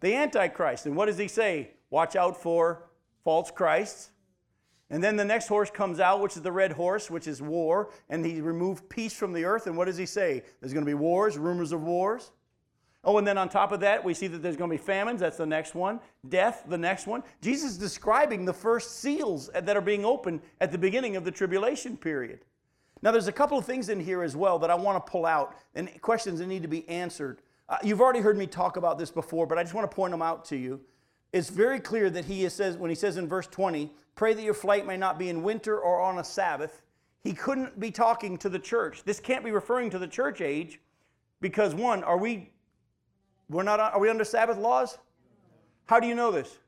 The 0.00 0.14
Antichrist. 0.14 0.86
And 0.86 0.96
what 0.96 1.06
does 1.06 1.18
he 1.18 1.28
say? 1.28 1.70
Watch 1.90 2.16
out 2.16 2.40
for 2.40 2.84
false 3.24 3.50
Christs. 3.50 4.10
And 4.90 5.04
then 5.04 5.16
the 5.16 5.24
next 5.24 5.46
horse 5.46 5.70
comes 5.70 6.00
out, 6.00 6.20
which 6.20 6.36
is 6.36 6.42
the 6.42 6.50
red 6.50 6.72
horse, 6.72 7.10
which 7.10 7.28
is 7.28 7.40
war. 7.40 7.90
And 8.08 8.24
he 8.24 8.40
removed 8.40 8.88
peace 8.88 9.12
from 9.12 9.32
the 9.32 9.44
earth. 9.44 9.66
And 9.66 9.76
what 9.76 9.84
does 9.84 9.96
he 9.96 10.06
say? 10.06 10.42
There's 10.60 10.72
going 10.72 10.84
to 10.84 10.90
be 10.90 10.94
wars, 10.94 11.38
rumors 11.38 11.72
of 11.72 11.82
wars. 11.82 12.32
Oh, 13.02 13.16
and 13.16 13.26
then 13.26 13.38
on 13.38 13.48
top 13.48 13.72
of 13.72 13.80
that, 13.80 14.04
we 14.04 14.12
see 14.12 14.26
that 14.26 14.42
there's 14.42 14.56
going 14.56 14.70
to 14.70 14.76
be 14.76 14.82
famines. 14.82 15.20
That's 15.20 15.38
the 15.38 15.46
next 15.46 15.74
one. 15.74 16.00
Death, 16.28 16.64
the 16.68 16.76
next 16.76 17.06
one. 17.06 17.22
Jesus 17.40 17.72
is 17.72 17.78
describing 17.78 18.44
the 18.44 18.52
first 18.52 19.00
seals 19.00 19.48
that 19.54 19.74
are 19.74 19.80
being 19.80 20.04
opened 20.04 20.40
at 20.60 20.70
the 20.70 20.76
beginning 20.76 21.16
of 21.16 21.24
the 21.24 21.30
tribulation 21.30 21.96
period. 21.96 22.44
Now, 23.00 23.10
there's 23.10 23.28
a 23.28 23.32
couple 23.32 23.56
of 23.56 23.64
things 23.64 23.88
in 23.88 24.00
here 24.00 24.22
as 24.22 24.36
well 24.36 24.58
that 24.58 24.70
I 24.70 24.74
want 24.74 25.04
to 25.04 25.10
pull 25.10 25.24
out 25.24 25.54
and 25.74 25.88
questions 26.02 26.40
that 26.40 26.46
need 26.46 26.62
to 26.62 26.68
be 26.68 26.86
answered. 26.88 27.40
Uh, 27.70 27.78
you've 27.84 28.00
already 28.00 28.18
heard 28.18 28.36
me 28.36 28.48
talk 28.48 28.76
about 28.76 28.98
this 28.98 29.12
before, 29.12 29.46
but 29.46 29.56
I 29.56 29.62
just 29.62 29.74
want 29.74 29.88
to 29.88 29.94
point 29.94 30.10
them 30.10 30.20
out 30.20 30.44
to 30.46 30.56
you. 30.56 30.80
It's 31.32 31.48
very 31.48 31.78
clear 31.78 32.10
that 32.10 32.24
he 32.24 32.48
says, 32.48 32.76
when 32.76 32.90
he 32.90 32.96
says 32.96 33.16
in 33.16 33.28
verse 33.28 33.46
20, 33.46 33.92
pray 34.16 34.34
that 34.34 34.42
your 34.42 34.54
flight 34.54 34.84
may 34.84 34.96
not 34.96 35.20
be 35.20 35.28
in 35.28 35.44
winter 35.44 35.78
or 35.78 36.00
on 36.00 36.18
a 36.18 36.24
Sabbath, 36.24 36.82
he 37.22 37.32
couldn't 37.32 37.78
be 37.78 37.92
talking 37.92 38.36
to 38.38 38.48
the 38.48 38.58
church. 38.58 39.04
This 39.04 39.20
can't 39.20 39.44
be 39.44 39.52
referring 39.52 39.88
to 39.90 40.00
the 40.00 40.08
church 40.08 40.40
age 40.40 40.80
because, 41.40 41.72
one, 41.72 42.02
are 42.02 42.18
we, 42.18 42.50
we're 43.48 43.62
not, 43.62 43.78
are 43.78 44.00
we 44.00 44.10
under 44.10 44.24
Sabbath 44.24 44.58
laws? 44.58 44.98
How 45.86 46.00
do 46.00 46.08
you 46.08 46.16
know 46.16 46.32
this? 46.32 46.58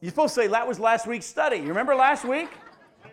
You're 0.00 0.10
supposed 0.10 0.34
to 0.34 0.40
say 0.40 0.46
that 0.48 0.66
was 0.66 0.80
last 0.80 1.06
week's 1.06 1.26
study. 1.26 1.58
You 1.58 1.68
remember 1.68 1.94
last 1.94 2.24
week? 2.24 2.48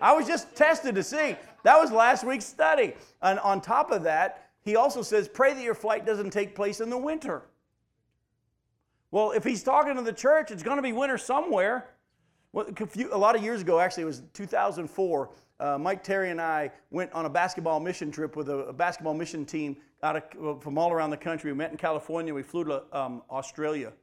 I 0.01 0.13
was 0.13 0.25
just 0.25 0.55
tested 0.55 0.95
to 0.95 1.03
see. 1.03 1.35
That 1.63 1.77
was 1.77 1.91
last 1.91 2.23
week's 2.23 2.45
study. 2.45 2.93
And 3.21 3.37
on 3.39 3.61
top 3.61 3.91
of 3.91 4.03
that, 4.03 4.46
he 4.67 4.75
also 4.75 5.01
says, 5.01 5.27
pray 5.27 5.53
that 5.53 5.63
your 5.63 5.75
flight 5.75 6.05
doesn't 6.05 6.31
take 6.31 6.55
place 6.55 6.81
in 6.81 6.89
the 6.89 6.97
winter. 6.97 7.43
Well, 9.11 9.31
if 9.31 9.43
he's 9.43 9.63
talking 9.63 9.95
to 9.95 10.01
the 10.01 10.13
church, 10.13 10.51
it's 10.51 10.63
going 10.63 10.77
to 10.77 10.81
be 10.81 10.91
winter 10.91 11.17
somewhere. 11.17 11.89
A 12.53 13.17
lot 13.17 13.35
of 13.35 13.43
years 13.43 13.61
ago, 13.61 13.79
actually, 13.79 14.03
it 14.03 14.07
was 14.07 14.23
2004. 14.33 15.29
Uh, 15.59 15.77
Mike 15.77 16.03
Terry 16.03 16.29
and 16.29 16.41
I 16.41 16.71
went 16.91 17.11
on 17.13 17.25
a 17.25 17.29
basketball 17.29 17.79
mission 17.79 18.11
trip 18.11 18.35
with 18.35 18.49
a, 18.49 18.57
a 18.57 18.73
basketball 18.73 19.13
mission 19.13 19.45
team 19.45 19.77
out 20.03 20.35
of, 20.35 20.61
from 20.61 20.77
all 20.77 20.91
around 20.91 21.09
the 21.09 21.17
country. 21.17 21.51
We 21.51 21.57
met 21.57 21.71
in 21.71 21.77
California. 21.77 22.33
We 22.33 22.43
flew 22.43 22.65
to 22.65 22.83
um, 22.91 23.23
Australia. 23.31 23.93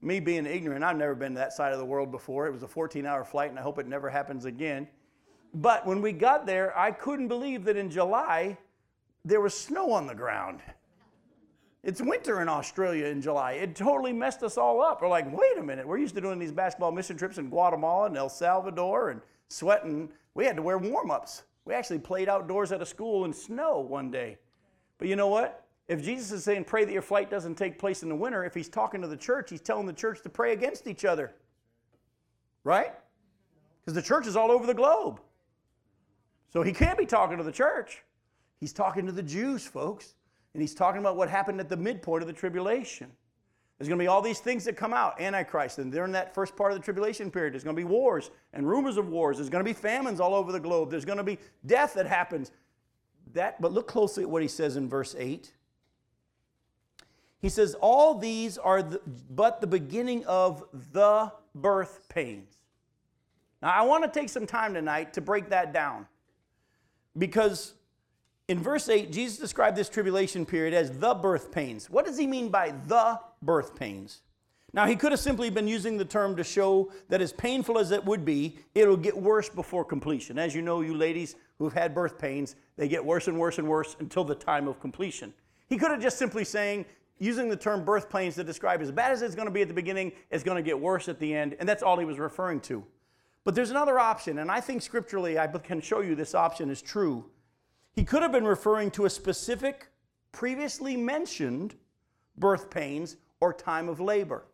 Me 0.00 0.18
being 0.20 0.46
ignorant, 0.46 0.82
I've 0.84 0.96
never 0.96 1.14
been 1.14 1.32
to 1.32 1.38
that 1.38 1.52
side 1.52 1.72
of 1.72 1.78
the 1.78 1.84
world 1.84 2.10
before. 2.10 2.46
It 2.46 2.52
was 2.52 2.64
a 2.64 2.68
14 2.68 3.06
hour 3.06 3.24
flight, 3.24 3.50
and 3.50 3.58
I 3.58 3.62
hope 3.62 3.78
it 3.78 3.86
never 3.86 4.10
happens 4.10 4.44
again. 4.44 4.88
But 5.54 5.86
when 5.86 6.02
we 6.02 6.12
got 6.12 6.44
there, 6.44 6.76
I 6.76 6.90
couldn't 6.90 7.28
believe 7.28 7.64
that 7.64 7.76
in 7.76 7.88
July 7.88 8.58
there 9.24 9.40
was 9.40 9.54
snow 9.54 9.92
on 9.92 10.06
the 10.06 10.14
ground. 10.14 10.60
It's 11.82 12.00
winter 12.00 12.40
in 12.40 12.48
Australia 12.48 13.06
in 13.06 13.20
July. 13.20 13.52
It 13.52 13.74
totally 13.74 14.12
messed 14.12 14.42
us 14.42 14.56
all 14.56 14.80
up. 14.80 15.02
We're 15.02 15.08
like, 15.08 15.26
wait 15.36 15.58
a 15.58 15.62
minute. 15.62 15.86
We're 15.86 15.98
used 15.98 16.14
to 16.14 16.20
doing 16.20 16.38
these 16.38 16.52
basketball 16.52 16.92
mission 16.92 17.16
trips 17.16 17.38
in 17.38 17.48
Guatemala 17.48 18.06
and 18.06 18.16
El 18.16 18.28
Salvador 18.28 19.10
and 19.10 19.20
sweating. 19.48 20.08
We 20.34 20.44
had 20.44 20.56
to 20.56 20.62
wear 20.62 20.78
warm 20.78 21.10
ups. 21.10 21.42
We 21.64 21.74
actually 21.74 21.98
played 21.98 22.28
outdoors 22.28 22.70
at 22.70 22.80
a 22.80 22.86
school 22.86 23.24
in 23.24 23.32
snow 23.32 23.80
one 23.80 24.10
day. 24.10 24.38
But 24.98 25.08
you 25.08 25.16
know 25.16 25.28
what? 25.28 25.64
If 25.88 26.02
Jesus 26.04 26.30
is 26.30 26.44
saying, 26.44 26.64
pray 26.64 26.84
that 26.84 26.92
your 26.92 27.02
flight 27.02 27.30
doesn't 27.30 27.56
take 27.56 27.78
place 27.78 28.04
in 28.04 28.08
the 28.08 28.14
winter, 28.14 28.44
if 28.44 28.54
he's 28.54 28.68
talking 28.68 29.00
to 29.02 29.08
the 29.08 29.16
church, 29.16 29.50
he's 29.50 29.60
telling 29.60 29.86
the 29.86 29.92
church 29.92 30.22
to 30.22 30.28
pray 30.28 30.52
against 30.52 30.86
each 30.86 31.04
other. 31.04 31.34
Right? 32.62 32.92
Because 33.80 33.94
the 33.94 34.02
church 34.02 34.28
is 34.28 34.36
all 34.36 34.52
over 34.52 34.66
the 34.66 34.74
globe. 34.74 35.20
So 36.52 36.62
he 36.62 36.72
can't 36.72 36.96
be 36.98 37.06
talking 37.06 37.38
to 37.38 37.42
the 37.42 37.52
church. 37.52 38.02
He's 38.62 38.72
talking 38.72 39.06
to 39.06 39.12
the 39.12 39.24
Jews, 39.24 39.66
folks. 39.66 40.14
And 40.54 40.60
he's 40.60 40.72
talking 40.72 41.00
about 41.00 41.16
what 41.16 41.28
happened 41.28 41.58
at 41.58 41.68
the 41.68 41.76
midpoint 41.76 42.22
of 42.22 42.28
the 42.28 42.32
tribulation. 42.32 43.10
There's 43.76 43.88
going 43.88 43.98
to 43.98 44.02
be 44.04 44.06
all 44.06 44.22
these 44.22 44.38
things 44.38 44.64
that 44.66 44.76
come 44.76 44.92
out, 44.92 45.20
Antichrist. 45.20 45.80
And 45.80 45.90
during 45.90 46.12
that 46.12 46.32
first 46.32 46.54
part 46.54 46.70
of 46.70 46.78
the 46.78 46.84
tribulation 46.84 47.28
period, 47.28 47.54
there's 47.54 47.64
going 47.64 47.74
to 47.74 47.80
be 47.80 47.88
wars 47.88 48.30
and 48.52 48.64
rumors 48.64 48.98
of 48.98 49.08
wars. 49.08 49.38
There's 49.38 49.48
going 49.48 49.64
to 49.64 49.68
be 49.68 49.72
famines 49.72 50.20
all 50.20 50.32
over 50.32 50.52
the 50.52 50.60
globe. 50.60 50.92
There's 50.92 51.04
going 51.04 51.18
to 51.18 51.24
be 51.24 51.38
death 51.66 51.94
that 51.94 52.06
happens. 52.06 52.52
That, 53.32 53.60
but 53.60 53.72
look 53.72 53.88
closely 53.88 54.22
at 54.22 54.30
what 54.30 54.42
he 54.42 54.48
says 54.48 54.76
in 54.76 54.88
verse 54.88 55.16
8. 55.18 55.52
He 57.40 57.48
says, 57.48 57.74
All 57.80 58.14
these 58.14 58.58
are 58.58 58.80
the, 58.80 59.00
but 59.28 59.60
the 59.60 59.66
beginning 59.66 60.24
of 60.26 60.62
the 60.92 61.32
birth 61.52 62.08
pains. 62.08 62.58
Now, 63.60 63.72
I 63.72 63.82
want 63.82 64.04
to 64.04 64.20
take 64.20 64.28
some 64.28 64.46
time 64.46 64.72
tonight 64.72 65.14
to 65.14 65.20
break 65.20 65.48
that 65.48 65.72
down 65.72 66.06
because 67.18 67.74
in 68.52 68.60
verse 68.60 68.90
8, 68.90 69.10
Jesus 69.10 69.38
described 69.38 69.78
this 69.78 69.88
tribulation 69.88 70.44
period 70.44 70.74
as 70.74 70.98
the 70.98 71.14
birth 71.14 71.50
pains. 71.50 71.88
What 71.88 72.04
does 72.04 72.18
he 72.18 72.26
mean 72.26 72.50
by 72.50 72.74
the 72.86 73.18
birth 73.40 73.74
pains? 73.74 74.20
Now, 74.74 74.84
he 74.84 74.94
could 74.94 75.10
have 75.10 75.20
simply 75.20 75.48
been 75.48 75.66
using 75.66 75.96
the 75.96 76.04
term 76.04 76.36
to 76.36 76.44
show 76.44 76.92
that 77.08 77.22
as 77.22 77.32
painful 77.32 77.78
as 77.78 77.92
it 77.92 78.04
would 78.04 78.26
be, 78.26 78.58
it'll 78.74 78.98
get 78.98 79.16
worse 79.16 79.48
before 79.48 79.86
completion. 79.86 80.38
As 80.38 80.54
you 80.54 80.60
know, 80.60 80.82
you 80.82 80.94
ladies 80.94 81.36
who've 81.58 81.72
had 81.72 81.94
birth 81.94 82.18
pains, 82.18 82.56
they 82.76 82.88
get 82.88 83.02
worse 83.02 83.26
and 83.26 83.40
worse 83.40 83.56
and 83.56 83.66
worse 83.66 83.96
until 84.00 84.22
the 84.22 84.34
time 84.34 84.68
of 84.68 84.78
completion. 84.80 85.32
He 85.70 85.78
could 85.78 85.90
have 85.90 86.02
just 86.02 86.18
simply 86.18 86.44
saying, 86.44 86.84
using 87.18 87.48
the 87.48 87.56
term 87.56 87.86
birth 87.86 88.10
pains 88.10 88.34
to 88.34 88.44
describe 88.44 88.82
as 88.82 88.90
bad 88.90 89.12
as 89.12 89.22
it's 89.22 89.34
going 89.34 89.48
to 89.48 89.52
be 89.52 89.62
at 89.62 89.68
the 89.68 89.74
beginning, 89.74 90.12
it's 90.30 90.44
going 90.44 90.62
to 90.62 90.62
get 90.62 90.78
worse 90.78 91.08
at 91.08 91.18
the 91.18 91.34
end, 91.34 91.56
and 91.58 91.66
that's 91.66 91.82
all 91.82 91.98
he 91.98 92.04
was 92.04 92.18
referring 92.18 92.60
to. 92.60 92.84
But 93.44 93.54
there's 93.54 93.70
another 93.70 93.98
option, 93.98 94.40
and 94.40 94.50
I 94.50 94.60
think 94.60 94.82
scripturally 94.82 95.38
I 95.38 95.46
can 95.46 95.80
show 95.80 96.00
you 96.00 96.14
this 96.14 96.34
option 96.34 96.68
is 96.68 96.82
true. 96.82 97.24
He 97.92 98.04
could 98.04 98.22
have 98.22 98.32
been 98.32 98.46
referring 98.46 98.90
to 98.92 99.04
a 99.04 99.10
specific, 99.10 99.88
previously 100.32 100.96
mentioned 100.96 101.74
birth 102.38 102.70
pains 102.70 103.16
or 103.40 103.52
time 103.52 103.88
of 103.88 104.00
labor. 104.00 104.44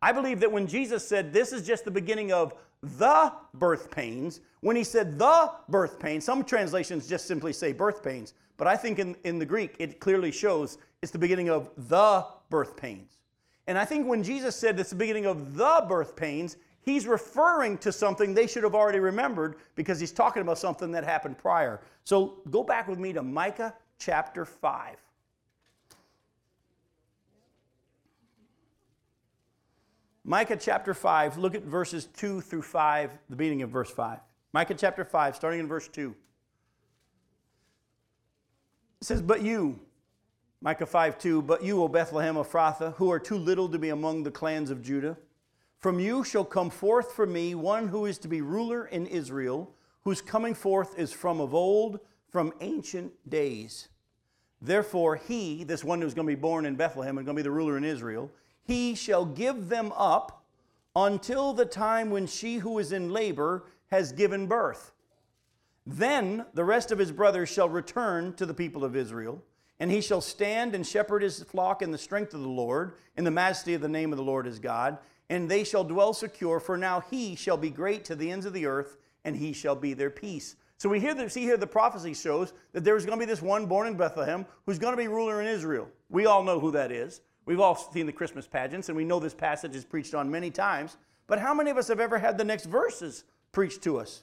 I 0.00 0.12
believe 0.12 0.40
that 0.40 0.52
when 0.52 0.66
Jesus 0.66 1.06
said 1.06 1.32
this 1.32 1.52
is 1.52 1.66
just 1.66 1.84
the 1.84 1.90
beginning 1.90 2.32
of 2.32 2.54
the 2.82 3.32
birth 3.54 3.90
pains, 3.90 4.40
when 4.60 4.76
he 4.76 4.84
said 4.84 5.18
the 5.18 5.52
birth 5.68 5.98
pains, 5.98 6.24
some 6.24 6.44
translations 6.44 7.08
just 7.08 7.26
simply 7.26 7.52
say 7.52 7.72
birth 7.72 8.02
pains, 8.02 8.34
but 8.56 8.66
I 8.66 8.76
think 8.76 8.98
in, 8.98 9.16
in 9.24 9.38
the 9.38 9.46
Greek 9.46 9.76
it 9.78 10.00
clearly 10.00 10.30
shows 10.30 10.78
it's 11.02 11.12
the 11.12 11.18
beginning 11.18 11.50
of 11.50 11.70
the 11.76 12.26
birth 12.50 12.76
pains. 12.76 13.18
And 13.66 13.78
I 13.78 13.84
think 13.84 14.06
when 14.06 14.22
Jesus 14.22 14.54
said 14.54 14.78
it's 14.78 14.90
the 14.90 14.96
beginning 14.96 15.26
of 15.26 15.56
the 15.56 15.84
birth 15.88 16.16
pains, 16.16 16.56
he's 16.82 17.06
referring 17.06 17.78
to 17.78 17.90
something 17.90 18.34
they 18.34 18.46
should 18.46 18.62
have 18.62 18.74
already 18.74 18.98
remembered 18.98 19.56
because 19.74 19.98
he's 19.98 20.12
talking 20.12 20.42
about 20.42 20.58
something 20.58 20.92
that 20.92 21.04
happened 21.04 21.38
prior. 21.38 21.80
So 22.04 22.40
go 22.50 22.62
back 22.62 22.86
with 22.86 22.98
me 22.98 23.12
to 23.14 23.22
Micah 23.22 23.74
chapter 23.98 24.44
5. 24.44 24.96
Micah 30.26 30.56
chapter 30.56 30.94
5, 30.94 31.36
look 31.36 31.54
at 31.54 31.64
verses 31.64 32.06
2 32.16 32.40
through 32.40 32.62
5, 32.62 33.10
the 33.28 33.36
beginning 33.36 33.60
of 33.60 33.68
verse 33.68 33.90
5. 33.90 34.20
Micah 34.54 34.74
chapter 34.74 35.04
5, 35.04 35.36
starting 35.36 35.60
in 35.60 35.68
verse 35.68 35.86
2. 35.88 36.14
It 39.02 39.04
says, 39.04 39.20
But 39.20 39.42
you, 39.42 39.78
Micah 40.62 40.86
5 40.86 41.18
2, 41.18 41.42
but 41.42 41.62
you, 41.62 41.82
O 41.82 41.88
Bethlehem 41.88 42.38
of 42.38 42.50
Ephrathah, 42.50 42.94
who 42.94 43.10
are 43.10 43.18
too 43.18 43.36
little 43.36 43.68
to 43.68 43.78
be 43.78 43.90
among 43.90 44.22
the 44.22 44.30
clans 44.30 44.70
of 44.70 44.82
Judah, 44.82 45.18
from 45.78 46.00
you 46.00 46.24
shall 46.24 46.44
come 46.46 46.70
forth 46.70 47.12
for 47.12 47.26
me 47.26 47.54
one 47.54 47.88
who 47.88 48.06
is 48.06 48.16
to 48.18 48.28
be 48.28 48.40
ruler 48.40 48.86
in 48.86 49.06
Israel, 49.06 49.74
whose 50.04 50.20
coming 50.20 50.54
forth 50.54 50.98
is 50.98 51.12
from 51.12 51.40
of 51.40 51.54
old, 51.54 52.00
from 52.30 52.52
ancient 52.60 53.12
days. 53.28 53.88
Therefore, 54.60 55.16
he, 55.16 55.64
this 55.64 55.84
one 55.84 56.00
who's 56.00 56.14
going 56.14 56.26
to 56.26 56.34
be 56.34 56.40
born 56.40 56.66
in 56.66 56.76
Bethlehem 56.76 57.18
and 57.18 57.26
going 57.26 57.36
to 57.36 57.42
be 57.42 57.44
the 57.44 57.50
ruler 57.50 57.76
in 57.76 57.84
Israel, 57.84 58.30
he 58.64 58.94
shall 58.94 59.24
give 59.24 59.68
them 59.68 59.92
up 59.96 60.44
until 60.96 61.52
the 61.52 61.66
time 61.66 62.10
when 62.10 62.26
she 62.26 62.56
who 62.56 62.78
is 62.78 62.92
in 62.92 63.10
labor 63.10 63.64
has 63.90 64.12
given 64.12 64.46
birth. 64.46 64.92
Then 65.86 66.46
the 66.54 66.64
rest 66.64 66.92
of 66.92 66.98
his 66.98 67.12
brothers 67.12 67.48
shall 67.48 67.68
return 67.68 68.32
to 68.34 68.46
the 68.46 68.54
people 68.54 68.84
of 68.84 68.96
Israel, 68.96 69.42
and 69.78 69.90
he 69.90 70.00
shall 70.00 70.20
stand 70.20 70.74
and 70.74 70.86
shepherd 70.86 71.22
his 71.22 71.42
flock 71.42 71.82
in 71.82 71.90
the 71.90 71.98
strength 71.98 72.32
of 72.32 72.40
the 72.40 72.48
Lord, 72.48 72.94
in 73.16 73.24
the 73.24 73.30
majesty 73.30 73.74
of 73.74 73.82
the 73.82 73.88
name 73.88 74.12
of 74.12 74.16
the 74.16 74.24
Lord 74.24 74.46
his 74.46 74.58
God, 74.58 74.98
and 75.28 75.50
they 75.50 75.64
shall 75.64 75.84
dwell 75.84 76.14
secure, 76.14 76.60
for 76.60 76.76
now 76.78 77.00
he 77.10 77.34
shall 77.34 77.56
be 77.56 77.70
great 77.70 78.04
to 78.06 78.14
the 78.14 78.30
ends 78.30 78.46
of 78.46 78.52
the 78.52 78.66
earth, 78.66 78.96
and 79.24 79.36
he 79.36 79.52
shall 79.52 79.74
be 79.74 79.94
their 79.94 80.10
peace. 80.10 80.56
So 80.76 80.88
we 80.88 81.00
hear 81.00 81.14
the, 81.14 81.30
see 81.30 81.42
here 81.42 81.56
the 81.56 81.66
prophecy 81.66 82.14
shows 82.14 82.52
that 82.72 82.84
there's 82.84 83.06
going 83.06 83.18
to 83.18 83.26
be 83.26 83.30
this 83.30 83.42
one 83.42 83.66
born 83.66 83.86
in 83.86 83.96
Bethlehem 83.96 84.44
who's 84.66 84.78
going 84.78 84.92
to 84.92 85.00
be 85.00 85.08
ruler 85.08 85.40
in 85.40 85.46
Israel. 85.46 85.88
We 86.10 86.26
all 86.26 86.42
know 86.42 86.60
who 86.60 86.70
that 86.72 86.92
is. 86.92 87.20
We've 87.46 87.60
all 87.60 87.74
seen 87.74 88.06
the 88.06 88.12
Christmas 88.12 88.46
pageants, 88.46 88.88
and 88.88 88.96
we 88.96 89.04
know 89.04 89.20
this 89.20 89.34
passage 89.34 89.76
is 89.76 89.84
preached 89.84 90.14
on 90.14 90.30
many 90.30 90.50
times. 90.50 90.96
But 91.26 91.38
how 91.38 91.54
many 91.54 91.70
of 91.70 91.76
us 91.76 91.88
have 91.88 92.00
ever 92.00 92.18
had 92.18 92.38
the 92.38 92.44
next 92.44 92.66
verses 92.66 93.24
preached 93.52 93.82
to 93.82 93.98
us? 93.98 94.22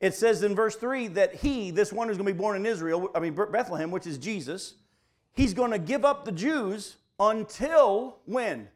It 0.00 0.14
says 0.14 0.42
in 0.42 0.54
verse 0.54 0.76
3 0.76 1.08
that 1.08 1.34
he, 1.36 1.70
this 1.70 1.92
one 1.92 2.08
who's 2.08 2.16
going 2.16 2.26
to 2.26 2.32
be 2.32 2.38
born 2.38 2.56
in 2.56 2.64
Israel, 2.64 3.10
I 3.14 3.20
mean 3.20 3.34
Bethlehem, 3.34 3.90
which 3.90 4.06
is 4.06 4.16
Jesus, 4.16 4.74
he's 5.34 5.52
going 5.52 5.70
to 5.72 5.78
give 5.78 6.04
up 6.04 6.24
the 6.24 6.32
Jews 6.32 6.96
until 7.18 8.18
when? 8.24 8.68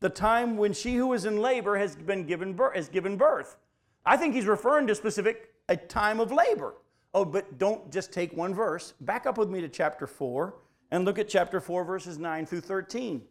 The 0.00 0.08
time 0.08 0.56
when 0.56 0.72
she 0.72 0.94
who 0.94 1.12
is 1.12 1.24
in 1.24 1.38
labor 1.38 1.76
has 1.76 1.96
been 1.96 2.24
given 2.26 2.52
birth, 2.52 2.76
has 2.76 2.88
given 2.88 3.16
birth. 3.16 3.56
I 4.06 4.16
think 4.16 4.34
he's 4.34 4.46
referring 4.46 4.86
to 4.86 4.94
specific 4.94 5.52
a 5.68 5.76
time 5.76 6.20
of 6.20 6.30
labor. 6.32 6.76
Oh, 7.12 7.24
but 7.24 7.58
don't 7.58 7.90
just 7.92 8.12
take 8.12 8.32
one 8.32 8.54
verse. 8.54 8.94
Back 9.00 9.26
up 9.26 9.36
with 9.36 9.50
me 9.50 9.60
to 9.60 9.68
chapter 9.68 10.06
4 10.06 10.54
and 10.92 11.04
look 11.04 11.18
at 11.18 11.28
chapter 11.28 11.60
4, 11.60 11.84
verses 11.84 12.18
9 12.18 12.46
through 12.46 12.60
13. 12.60 13.22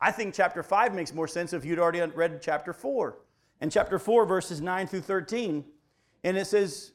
I 0.00 0.12
think 0.12 0.34
chapter 0.34 0.62
5 0.62 0.94
makes 0.94 1.12
more 1.12 1.28
sense 1.28 1.52
if 1.52 1.64
you'd 1.64 1.78
already 1.78 2.00
read 2.00 2.40
chapter 2.40 2.72
4. 2.72 3.18
And 3.60 3.70
chapter 3.72 3.98
4, 3.98 4.24
verses 4.24 4.60
9 4.60 4.86
through 4.86 5.02
13, 5.02 5.64
and 6.24 6.36
it 6.36 6.46
says, 6.46 6.92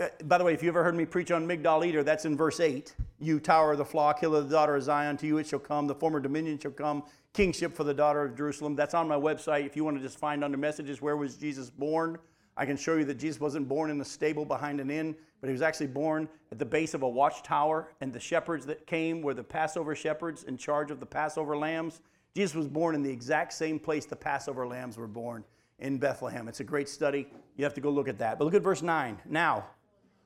uh, 0.00 0.08
by 0.24 0.38
the 0.38 0.44
way, 0.44 0.54
if 0.54 0.62
you 0.62 0.68
ever 0.68 0.82
heard 0.82 0.96
me 0.96 1.04
preach 1.04 1.30
on 1.30 1.46
Migdal 1.46 1.86
Eder, 1.86 2.02
that's 2.02 2.24
in 2.24 2.36
verse 2.36 2.58
8. 2.58 2.94
You, 3.20 3.38
tower 3.38 3.72
of 3.72 3.78
the 3.78 3.84
flock, 3.84 4.18
hill 4.18 4.34
of 4.34 4.48
the 4.48 4.54
daughter 4.54 4.74
of 4.74 4.82
Zion, 4.82 5.16
to 5.18 5.26
you 5.26 5.38
it 5.38 5.46
shall 5.46 5.60
come, 5.60 5.86
the 5.86 5.94
former 5.94 6.18
dominion 6.18 6.58
shall 6.58 6.72
come, 6.72 7.04
kingship 7.34 7.74
for 7.74 7.84
the 7.84 7.94
daughter 7.94 8.22
of 8.22 8.36
Jerusalem. 8.36 8.74
That's 8.74 8.94
on 8.94 9.06
my 9.06 9.16
website. 9.16 9.66
If 9.66 9.76
you 9.76 9.84
want 9.84 9.96
to 9.96 10.02
just 10.02 10.18
find 10.18 10.42
under 10.42 10.56
messages, 10.56 11.00
where 11.00 11.16
was 11.16 11.36
Jesus 11.36 11.70
born? 11.70 12.18
I 12.56 12.66
can 12.66 12.76
show 12.76 12.96
you 12.96 13.04
that 13.06 13.18
Jesus 13.18 13.40
wasn't 13.40 13.68
born 13.68 13.90
in 13.90 14.00
a 14.00 14.04
stable 14.04 14.44
behind 14.44 14.80
an 14.80 14.90
inn, 14.90 15.16
but 15.40 15.48
he 15.48 15.52
was 15.52 15.62
actually 15.62 15.86
born 15.86 16.28
at 16.50 16.58
the 16.58 16.64
base 16.64 16.94
of 16.94 17.02
a 17.02 17.08
watchtower. 17.08 17.88
And 18.00 18.12
the 18.12 18.20
shepherds 18.20 18.66
that 18.66 18.86
came 18.86 19.22
were 19.22 19.34
the 19.34 19.42
Passover 19.42 19.94
shepherds 19.94 20.44
in 20.44 20.56
charge 20.56 20.90
of 20.90 21.00
the 21.00 21.06
Passover 21.06 21.56
lambs. 21.56 22.00
Jesus 22.34 22.54
was 22.54 22.68
born 22.68 22.94
in 22.94 23.02
the 23.02 23.10
exact 23.10 23.52
same 23.52 23.78
place 23.78 24.06
the 24.06 24.16
Passover 24.16 24.66
lambs 24.66 24.96
were 24.96 25.06
born 25.06 25.44
in 25.78 25.98
Bethlehem. 25.98 26.48
It's 26.48 26.60
a 26.60 26.64
great 26.64 26.88
study. 26.88 27.26
You 27.56 27.64
have 27.64 27.74
to 27.74 27.80
go 27.80 27.90
look 27.90 28.08
at 28.08 28.18
that. 28.18 28.38
But 28.38 28.44
look 28.44 28.54
at 28.54 28.62
verse 28.62 28.82
9. 28.82 29.20
Now, 29.26 29.66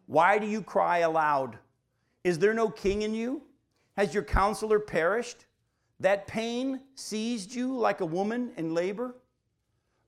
why 0.06 0.38
do 0.38 0.46
you 0.46 0.62
cry 0.62 0.98
aloud? 0.98 1.58
Is 2.24 2.38
there 2.38 2.54
no 2.54 2.68
king 2.68 3.02
in 3.02 3.14
you? 3.14 3.42
Has 3.96 4.12
your 4.12 4.22
counselor 4.22 4.78
perished? 4.78 5.46
That 6.00 6.26
pain 6.26 6.80
seized 6.94 7.54
you 7.54 7.76
like 7.76 8.00
a 8.00 8.06
woman 8.06 8.52
in 8.56 8.74
labor? 8.74 9.14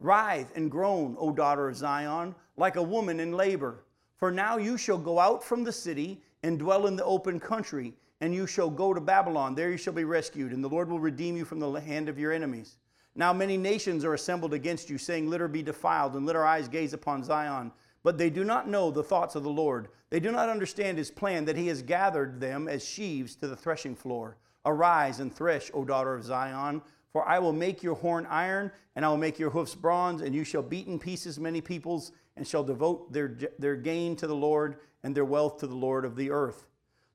Writhe 0.01 0.53
and 0.55 0.71
groan, 0.71 1.17
O 1.19 1.33
daughter 1.33 1.69
of 1.69 1.77
Zion, 1.77 2.35
like 2.57 2.77
a 2.77 2.83
woman 2.83 3.21
in 3.21 3.33
labor. 3.33 3.85
For 4.17 4.31
now 4.31 4.57
you 4.57 4.77
shall 4.77 4.99
go 4.99 5.19
out 5.19 5.43
from 5.43 5.65
the 5.65 5.73
city 5.73 6.23
and 6.43 6.59
dwell 6.59 6.87
in 6.87 6.97
the 6.97 7.05
open 7.05 7.41
country, 7.41 7.95
and 8.21 8.35
you 8.35 8.47
shall 8.47 8.71
go 8.71 8.95
to 8.95 9.01
Babylon. 9.01 9.55
There 9.55 9.71
you 9.71 9.77
shall 9.77 9.93
be 9.93 10.05
rescued, 10.05 10.53
and 10.53 10.63
the 10.63 10.69
Lord 10.69 10.89
will 10.89 11.01
redeem 11.01 11.37
you 11.37 11.45
from 11.45 11.61
the 11.61 11.73
hand 11.73 12.09
of 12.09 12.19
your 12.19 12.33
enemies. 12.33 12.77
Now 13.15 13.33
many 13.33 13.57
nations 13.57 14.05
are 14.05 14.15
assembled 14.15 14.55
against 14.55 14.89
you, 14.89 14.99
saying, 14.99 15.29
Let 15.29 15.41
her 15.41 15.49
be 15.49 15.63
defiled, 15.63 16.15
and 16.15 16.25
let 16.25 16.37
our 16.37 16.47
eyes 16.47 16.69
gaze 16.69 16.93
upon 16.93 17.25
Zion. 17.25 17.73
But 18.05 18.19
they 18.19 18.31
do 18.31 18.45
not 18.45 18.69
know 18.69 18.91
the 18.91 19.03
thoughts 19.03 19.35
of 19.35 19.43
the 19.43 19.51
Lord. 19.51 19.89
They 20.11 20.21
do 20.21 20.31
not 20.31 20.49
understand 20.49 20.99
his 20.99 21.11
plan, 21.11 21.45
that 21.47 21.57
he 21.57 21.67
has 21.67 21.83
gathered 21.83 22.41
them 22.41 22.69
as 22.69 22.87
sheaves 22.87 23.35
to 23.37 23.49
the 23.49 23.57
threshing 23.57 23.97
floor. 23.97 24.37
Arise 24.65 25.19
and 25.21 25.35
thresh, 25.35 25.71
O 25.75 25.85
daughter 25.85 26.15
of 26.15 26.25
Zion. 26.25 26.83
For 27.13 27.27
I 27.27 27.39
will 27.39 27.53
make 27.53 27.83
your 27.83 27.95
horn 27.95 28.27
iron, 28.27 28.71
and 28.95 29.05
I 29.05 29.09
will 29.09 29.17
make 29.17 29.39
your 29.39 29.51
hoofs 29.51 29.75
bronze, 29.75 30.21
and 30.21 30.35
you 30.35 30.45
shall 30.45 30.63
beat 30.63 30.87
in 30.87 30.99
pieces 30.99 31.39
many 31.41 31.61
peoples, 31.61 32.13
and 32.37 32.47
shall 32.47 32.63
devote 32.63 33.13
their, 33.13 33.37
their 33.59 33.77
gain 33.77 34.15
to 34.17 34.27
the 34.27 34.37
Lord, 34.37 34.77
and 35.03 35.15
their 35.15 35.25
wealth 35.25 35.59
to 35.59 35.67
the 35.67 35.75
Lord 35.75 36.05
of 36.05 36.17
the 36.17 36.31
earth. 36.31 36.67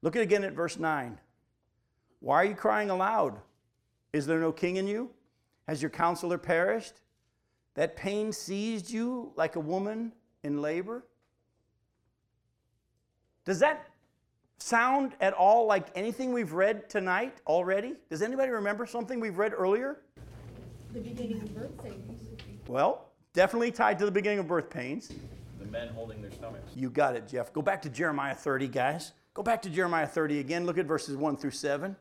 Look 0.01 0.15
at 0.15 0.21
again 0.21 0.43
at 0.43 0.53
verse 0.53 0.77
9. 0.77 1.19
Why 2.19 2.35
are 2.37 2.45
you 2.45 2.55
crying 2.55 2.89
aloud? 2.89 3.39
Is 4.13 4.25
there 4.25 4.39
no 4.39 4.51
king 4.51 4.77
in 4.77 4.87
you? 4.87 5.09
Has 5.67 5.81
your 5.81 5.91
counselor 5.91 6.37
perished? 6.37 7.01
That 7.75 7.95
pain 7.95 8.31
seized 8.31 8.91
you 8.91 9.31
like 9.35 9.55
a 9.55 9.59
woman 9.59 10.13
in 10.43 10.61
labor? 10.61 11.05
Does 13.45 13.59
that 13.59 13.87
sound 14.57 15.13
at 15.19 15.33
all 15.33 15.65
like 15.65 15.87
anything 15.95 16.33
we've 16.33 16.53
read 16.53 16.89
tonight 16.89 17.37
already? 17.47 17.95
Does 18.09 18.21
anybody 18.21 18.51
remember 18.51 18.85
something 18.85 19.19
we've 19.19 19.37
read 19.37 19.53
earlier? 19.55 20.01
The 20.93 20.99
beginning 20.99 21.41
of 21.41 21.55
birth 21.55 21.83
pains. 21.83 22.27
Well, 22.67 23.09
definitely 23.33 23.71
tied 23.71 23.99
to 23.99 24.05
the 24.05 24.11
beginning 24.11 24.39
of 24.39 24.47
birth 24.47 24.69
pains. 24.69 25.11
The 25.59 25.65
men 25.65 25.89
holding 25.89 26.21
their 26.21 26.31
stomachs. 26.31 26.71
You 26.75 26.89
got 26.89 27.15
it, 27.15 27.27
Jeff. 27.27 27.51
Go 27.51 27.61
back 27.61 27.81
to 27.83 27.89
Jeremiah 27.89 28.35
30, 28.35 28.67
guys. 28.67 29.11
Go 29.33 29.41
back 29.43 29.61
to 29.63 29.69
Jeremiah 29.69 30.07
30 30.07 30.39
again. 30.39 30.65
Look 30.65 30.77
at 30.77 30.85
verses 30.85 31.17
1 31.17 31.37
through 31.37 31.51
7. 31.51 31.95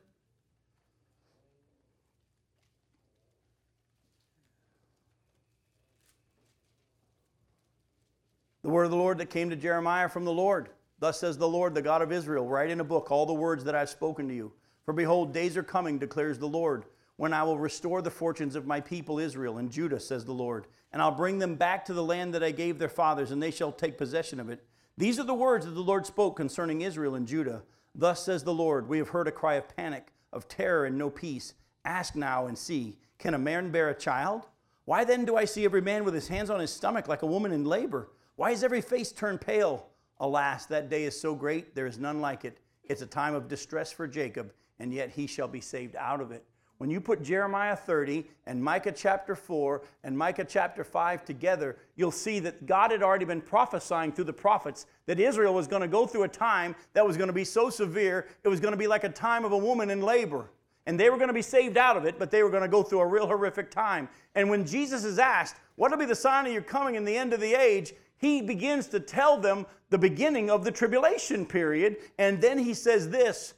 The 8.63 8.69
word 8.69 8.85
of 8.85 8.91
the 8.91 8.97
Lord 8.97 9.19
that 9.19 9.31
came 9.31 9.51
to 9.51 9.57
Jeremiah 9.57 10.09
from 10.09 10.25
the 10.25 10.33
Lord. 10.33 10.69
Thus 11.03 11.19
says 11.19 11.37
the 11.37 11.49
Lord, 11.49 11.75
the 11.75 11.83
God 11.83 12.01
of 12.01 12.13
Israel 12.13 12.47
Write 12.47 12.71
in 12.71 12.79
a 12.79 12.85
book 12.85 13.11
all 13.11 13.27
the 13.27 13.35
words 13.35 13.65
that 13.65 13.75
I 13.75 13.81
have 13.81 13.89
spoken 13.89 14.29
to 14.29 14.35
you. 14.35 14.53
For 14.85 14.93
behold, 14.93 15.35
days 15.35 15.57
are 15.57 15.65
coming, 15.65 15.99
declares 15.99 16.39
the 16.39 16.47
Lord, 16.47 16.85
when 17.17 17.33
I 17.33 17.43
will 17.43 17.59
restore 17.59 18.01
the 18.01 18.09
fortunes 18.09 18.55
of 18.55 18.69
my 18.69 18.81
people 18.81 19.19
Israel 19.19 19.59
and 19.59 19.69
Judah, 19.69 19.99
says 19.99 20.25
the 20.25 20.31
Lord. 20.31 20.69
And 20.93 21.03
I'll 21.03 21.11
bring 21.11 21.41
them 21.41 21.57
back 21.57 21.85
to 21.87 21.93
the 21.93 22.05
land 22.05 22.35
that 22.35 22.45
I 22.45 22.53
gave 22.53 22.79
their 22.79 22.89
fathers, 22.89 23.33
and 23.33 23.43
they 23.43 23.51
shall 23.51 23.73
take 23.73 23.99
possession 23.99 24.39
of 24.39 24.49
it. 24.49 24.65
These 24.97 25.19
are 25.19 25.25
the 25.25 25.35
words 25.35 25.67
that 25.67 25.73
the 25.73 25.81
Lord 25.81 26.07
spoke 26.07 26.37
concerning 26.37 26.83
Israel 26.83 27.17
and 27.17 27.27
Judah. 27.27 27.65
Thus 27.97 28.25
says 28.25 28.45
the 28.45 28.55
Lord, 28.55 28.89
We 28.89 28.99
have 28.99 29.09
heard 29.09 29.27
a 29.27 29.33
cry 29.33 29.55
of 29.55 29.77
panic, 29.77 30.13
of 30.33 30.47
terror 30.47 30.85
and 30.85 30.97
no 30.97 31.11
peace. 31.11 31.55
Ask 31.85 32.15
now 32.15 32.47
and 32.47 32.57
see, 32.57 32.97
can 33.19 33.35
a 33.35 33.39
man 33.39 33.73
bear 33.73 33.89
a 33.89 33.99
child? 33.99 34.47
Why 34.85 35.03
then 35.03 35.25
do 35.25 35.37
I 35.37 35.47
see 35.47 35.65
every 35.65 35.81
man 35.81 36.05
with 36.05 36.15
his 36.15 36.29
hands 36.29 36.49
on 36.49 36.61
his 36.61 36.73
stomach 36.73 37.09
like 37.09 37.23
a 37.23 37.27
woman 37.27 37.51
in 37.51 37.65
labor? 37.65 38.13
Why 38.37 38.53
is 38.53 38.63
every 38.63 38.81
face 38.81 39.11
turned 39.11 39.41
pale? 39.41 39.89
Alas, 40.23 40.67
that 40.67 40.89
day 40.89 41.03
is 41.03 41.21
so 41.21 41.35
great, 41.35 41.75
there 41.75 41.87
is 41.87 41.99
none 41.99 42.21
like 42.21 42.45
it. 42.45 42.59
It's 42.85 43.03
a 43.03 43.07
time 43.07 43.35
of 43.35 43.49
distress 43.49 43.91
for 43.91 44.07
Jacob, 44.07 44.53
and 44.79 44.95
yet 44.95 45.11
he 45.11 45.27
shall 45.27 45.49
be 45.49 45.61
saved 45.61 45.97
out 45.97 46.21
of 46.21 46.31
it. 46.31 46.45
When 46.79 46.91
you 46.91 47.01
put 47.01 47.23
Jeremiah 47.23 47.77
30 47.77 48.25
and 48.47 48.63
Micah 48.63 48.93
chapter 48.93 49.35
4 49.35 49.83
and 50.05 50.17
Micah 50.17 50.45
chapter 50.45 50.85
5 50.85 51.25
together, 51.25 51.77
you'll 51.97 52.11
see 52.11 52.39
that 52.41 52.67
God 52.67 52.93
had 52.93 53.03
already 53.03 53.25
been 53.25 53.41
prophesying 53.41 54.13
through 54.13 54.25
the 54.25 54.33
prophets 54.33 54.87
that 55.07 55.21
Israel 55.21 55.55
was 55.55 55.67
going 55.67 55.83
to 55.83 55.89
go 55.89 56.07
through 56.07 56.23
a 56.23 56.29
time 56.29 56.75
that 56.93 57.07
was 57.07 57.17
going 57.17 57.29
to 57.29 57.33
be 57.33 57.45
so 57.45 57.69
severe, 57.69 58.29
it 58.45 58.49
was 58.49 58.61
going 58.61 58.73
to 58.73 58.79
be 58.79 58.87
like 58.87 59.05
a 59.05 59.09
time 59.09 59.45
of 59.45 59.53
a 59.53 59.59
woman 59.59 59.91
in 59.91 60.01
labor. 60.01 60.51
And 60.87 60.99
they 60.99 61.11
were 61.11 61.17
going 61.17 61.29
to 61.29 61.35
be 61.35 61.43
saved 61.43 61.77
out 61.77 61.97
of 61.97 62.05
it, 62.05 62.19
but 62.19 62.31
they 62.31 62.43
were 62.43 62.51
going 62.51 62.63
to 62.63 62.69
go 62.69 62.83
through 62.83 63.01
a 63.01 63.07
real 63.07 63.27
horrific 63.27 63.71
time. 63.71 64.09
And 64.35 64.51
when 64.51 64.67
Jesus 64.67 65.05
is 65.05 65.21
asked, 65.21 65.57
What 65.77 65.93
will 65.93 65.99
be 65.99 66.05
the 66.05 66.15
sign 66.15 66.47
of 66.47 66.53
your 66.53 66.63
coming 66.63 66.97
in 66.97 67.05
the 67.05 67.17
end 67.17 67.33
of 67.33 67.41
the 67.41 67.55
age? 67.55 67.93
He 68.23 68.41
begins 68.41 68.87
to 68.87 69.01
tell 69.01 69.37
them 69.37 69.67
the 69.91 69.99
beginning 69.99 70.49
of 70.49 70.63
the 70.65 70.71
tribulation 70.71 71.45
period. 71.45 71.97
And 72.19 72.41
then 72.41 72.57
he 72.57 72.73
says 72.73 73.11
this 73.11 73.55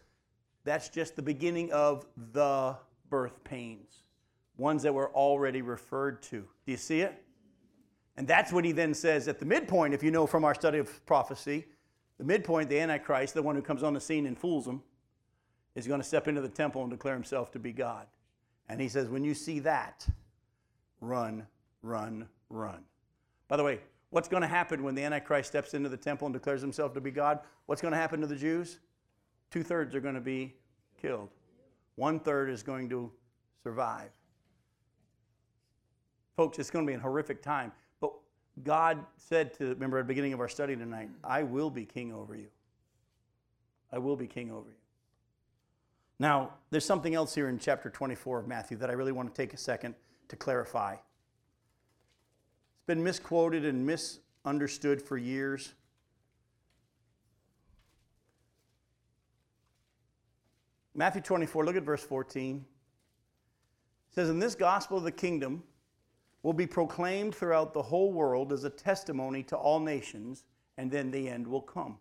that's 0.64 0.88
just 0.88 1.16
the 1.16 1.22
beginning 1.22 1.70
of 1.70 2.06
the 2.32 2.74
birth 3.10 3.44
pains, 3.44 4.04
ones 4.56 4.82
that 4.82 4.94
were 4.94 5.10
already 5.10 5.60
referred 5.60 6.22
to. 6.22 6.38
Do 6.38 6.72
you 6.72 6.78
see 6.78 7.02
it? 7.02 7.22
And 8.16 8.26
that's 8.26 8.52
what 8.52 8.64
he 8.64 8.72
then 8.72 8.94
says 8.94 9.28
at 9.28 9.38
the 9.38 9.44
midpoint, 9.44 9.92
if 9.92 10.02
you 10.02 10.10
know 10.10 10.26
from 10.26 10.46
our 10.46 10.54
study 10.54 10.78
of 10.78 11.04
prophecy. 11.04 11.66
The 12.16 12.24
midpoint, 12.24 12.70
the 12.70 12.80
Antichrist, 12.80 13.34
the 13.34 13.42
one 13.42 13.56
who 13.56 13.62
comes 13.62 13.82
on 13.82 13.92
the 13.92 14.00
scene 14.00 14.24
and 14.24 14.38
fools 14.38 14.64
them, 14.64 14.82
is 15.74 15.86
going 15.86 16.00
to 16.00 16.06
step 16.06 16.26
into 16.26 16.40
the 16.40 16.48
temple 16.48 16.80
and 16.80 16.90
declare 16.90 17.14
himself 17.14 17.50
to 17.52 17.58
be 17.58 17.72
God. 17.72 18.06
And 18.70 18.80
he 18.80 18.88
says, 18.88 19.08
when 19.08 19.24
you 19.24 19.34
see 19.34 19.58
that, 19.58 20.06
run, 21.02 21.46
run, 21.82 22.28
run. 22.48 22.84
By 23.48 23.58
the 23.58 23.64
way, 23.64 23.80
What's 24.14 24.28
going 24.28 24.42
to 24.42 24.48
happen 24.48 24.84
when 24.84 24.94
the 24.94 25.02
Antichrist 25.02 25.48
steps 25.48 25.74
into 25.74 25.88
the 25.88 25.96
temple 25.96 26.26
and 26.26 26.32
declares 26.32 26.60
himself 26.60 26.94
to 26.94 27.00
be 27.00 27.10
God? 27.10 27.40
What's 27.66 27.82
going 27.82 27.90
to 27.90 27.98
happen 27.98 28.20
to 28.20 28.28
the 28.28 28.36
Jews? 28.36 28.78
two 29.50 29.62
thirds 29.62 29.94
are 29.94 30.00
going 30.00 30.14
to 30.14 30.20
be 30.20 30.54
killed. 31.00 31.30
One 31.96 32.20
third 32.20 32.48
is 32.48 32.62
going 32.62 32.88
to 32.90 33.10
survive. 33.62 34.10
Folks, 36.36 36.60
it's 36.60 36.70
going 36.70 36.86
to 36.86 36.90
be 36.90 36.96
a 36.96 37.00
horrific 37.00 37.42
time. 37.42 37.72
But 38.00 38.12
God 38.64 39.04
said 39.16 39.54
to, 39.54 39.66
remember 39.66 39.98
at 39.98 40.02
the 40.02 40.08
beginning 40.08 40.32
of 40.32 40.40
our 40.40 40.48
study 40.48 40.74
tonight, 40.74 41.08
I 41.24 41.42
will 41.42 41.70
be 41.70 41.84
king 41.84 42.12
over 42.12 42.36
you. 42.36 42.48
I 43.92 43.98
will 43.98 44.16
be 44.16 44.28
king 44.28 44.52
over 44.52 44.68
you. 44.68 44.76
Now, 46.20 46.54
there's 46.70 46.84
something 46.84 47.14
else 47.16 47.34
here 47.34 47.48
in 47.48 47.58
chapter 47.58 47.90
24 47.90 48.40
of 48.40 48.46
Matthew 48.46 48.76
that 48.78 48.90
I 48.90 48.92
really 48.94 49.12
want 49.12 49.32
to 49.32 49.40
take 49.40 49.54
a 49.54 49.56
second 49.56 49.96
to 50.28 50.36
clarify. 50.36 50.96
Been 52.86 53.02
misquoted 53.02 53.64
and 53.64 53.86
misunderstood 53.86 55.00
for 55.00 55.16
years. 55.16 55.74
Matthew 60.94 61.22
24, 61.22 61.64
look 61.64 61.76
at 61.76 61.82
verse 61.82 62.04
14. 62.04 62.64
It 64.10 64.14
says, 64.14 64.30
In 64.30 64.38
this 64.38 64.54
gospel 64.54 64.98
of 64.98 65.04
the 65.04 65.10
kingdom 65.10 65.62
will 66.44 66.52
be 66.52 66.66
proclaimed 66.66 67.34
throughout 67.34 67.72
the 67.72 67.82
whole 67.82 68.12
world 68.12 68.52
as 68.52 68.64
a 68.64 68.70
testimony 68.70 69.42
to 69.44 69.56
all 69.56 69.80
nations, 69.80 70.44
and 70.76 70.90
then 70.90 71.10
the 71.10 71.28
end 71.28 71.46
will 71.46 71.62
come. 71.62 71.98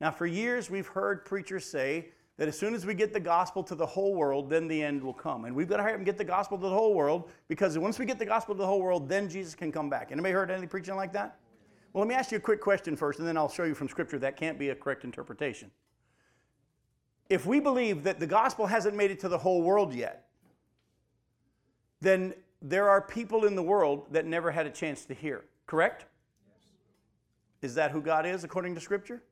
Now, 0.00 0.10
for 0.10 0.26
years, 0.26 0.70
we've 0.70 0.86
heard 0.86 1.24
preachers 1.24 1.66
say 1.66 2.10
that 2.36 2.48
as 2.48 2.58
soon 2.58 2.74
as 2.74 2.84
we 2.84 2.94
get 2.94 3.12
the 3.12 3.20
gospel 3.20 3.62
to 3.62 3.74
the 3.74 3.86
whole 3.86 4.14
world, 4.14 4.50
then 4.50 4.66
the 4.66 4.82
end 4.82 5.02
will 5.02 5.14
come. 5.14 5.44
And 5.44 5.54
we've 5.54 5.68
got 5.68 5.76
to 5.76 5.82
hurry 5.82 5.92
up 5.92 5.98
and 5.98 6.06
get 6.06 6.18
the 6.18 6.24
gospel 6.24 6.58
to 6.58 6.62
the 6.62 6.74
whole 6.74 6.94
world 6.94 7.30
because 7.48 7.78
once 7.78 7.98
we 7.98 8.06
get 8.06 8.18
the 8.18 8.26
gospel 8.26 8.54
to 8.54 8.58
the 8.58 8.66
whole 8.66 8.82
world, 8.82 9.08
then 9.08 9.28
Jesus 9.28 9.54
can 9.54 9.70
come 9.70 9.88
back. 9.88 10.10
Anybody 10.10 10.32
heard 10.32 10.50
any 10.50 10.66
preaching 10.66 10.96
like 10.96 11.12
that? 11.12 11.38
Well, 11.92 12.02
let 12.02 12.08
me 12.08 12.16
ask 12.16 12.32
you 12.32 12.38
a 12.38 12.40
quick 12.40 12.60
question 12.60 12.96
first, 12.96 13.20
and 13.20 13.28
then 13.28 13.36
I'll 13.36 13.48
show 13.48 13.62
you 13.62 13.74
from 13.74 13.88
Scripture 13.88 14.18
that 14.18 14.36
can't 14.36 14.58
be 14.58 14.70
a 14.70 14.74
correct 14.74 15.04
interpretation. 15.04 15.70
If 17.30 17.46
we 17.46 17.60
believe 17.60 18.02
that 18.02 18.18
the 18.18 18.26
gospel 18.26 18.66
hasn't 18.66 18.96
made 18.96 19.12
it 19.12 19.20
to 19.20 19.28
the 19.28 19.38
whole 19.38 19.62
world 19.62 19.94
yet, 19.94 20.26
then 22.00 22.34
there 22.60 22.88
are 22.88 23.00
people 23.00 23.44
in 23.44 23.54
the 23.54 23.62
world 23.62 24.06
that 24.10 24.26
never 24.26 24.50
had 24.50 24.66
a 24.66 24.70
chance 24.70 25.04
to 25.04 25.14
hear, 25.14 25.44
correct? 25.66 26.06
Is 27.62 27.76
that 27.76 27.92
who 27.92 28.02
God 28.02 28.26
is 28.26 28.42
according 28.42 28.74
to 28.74 28.80
Scripture? 28.80 29.22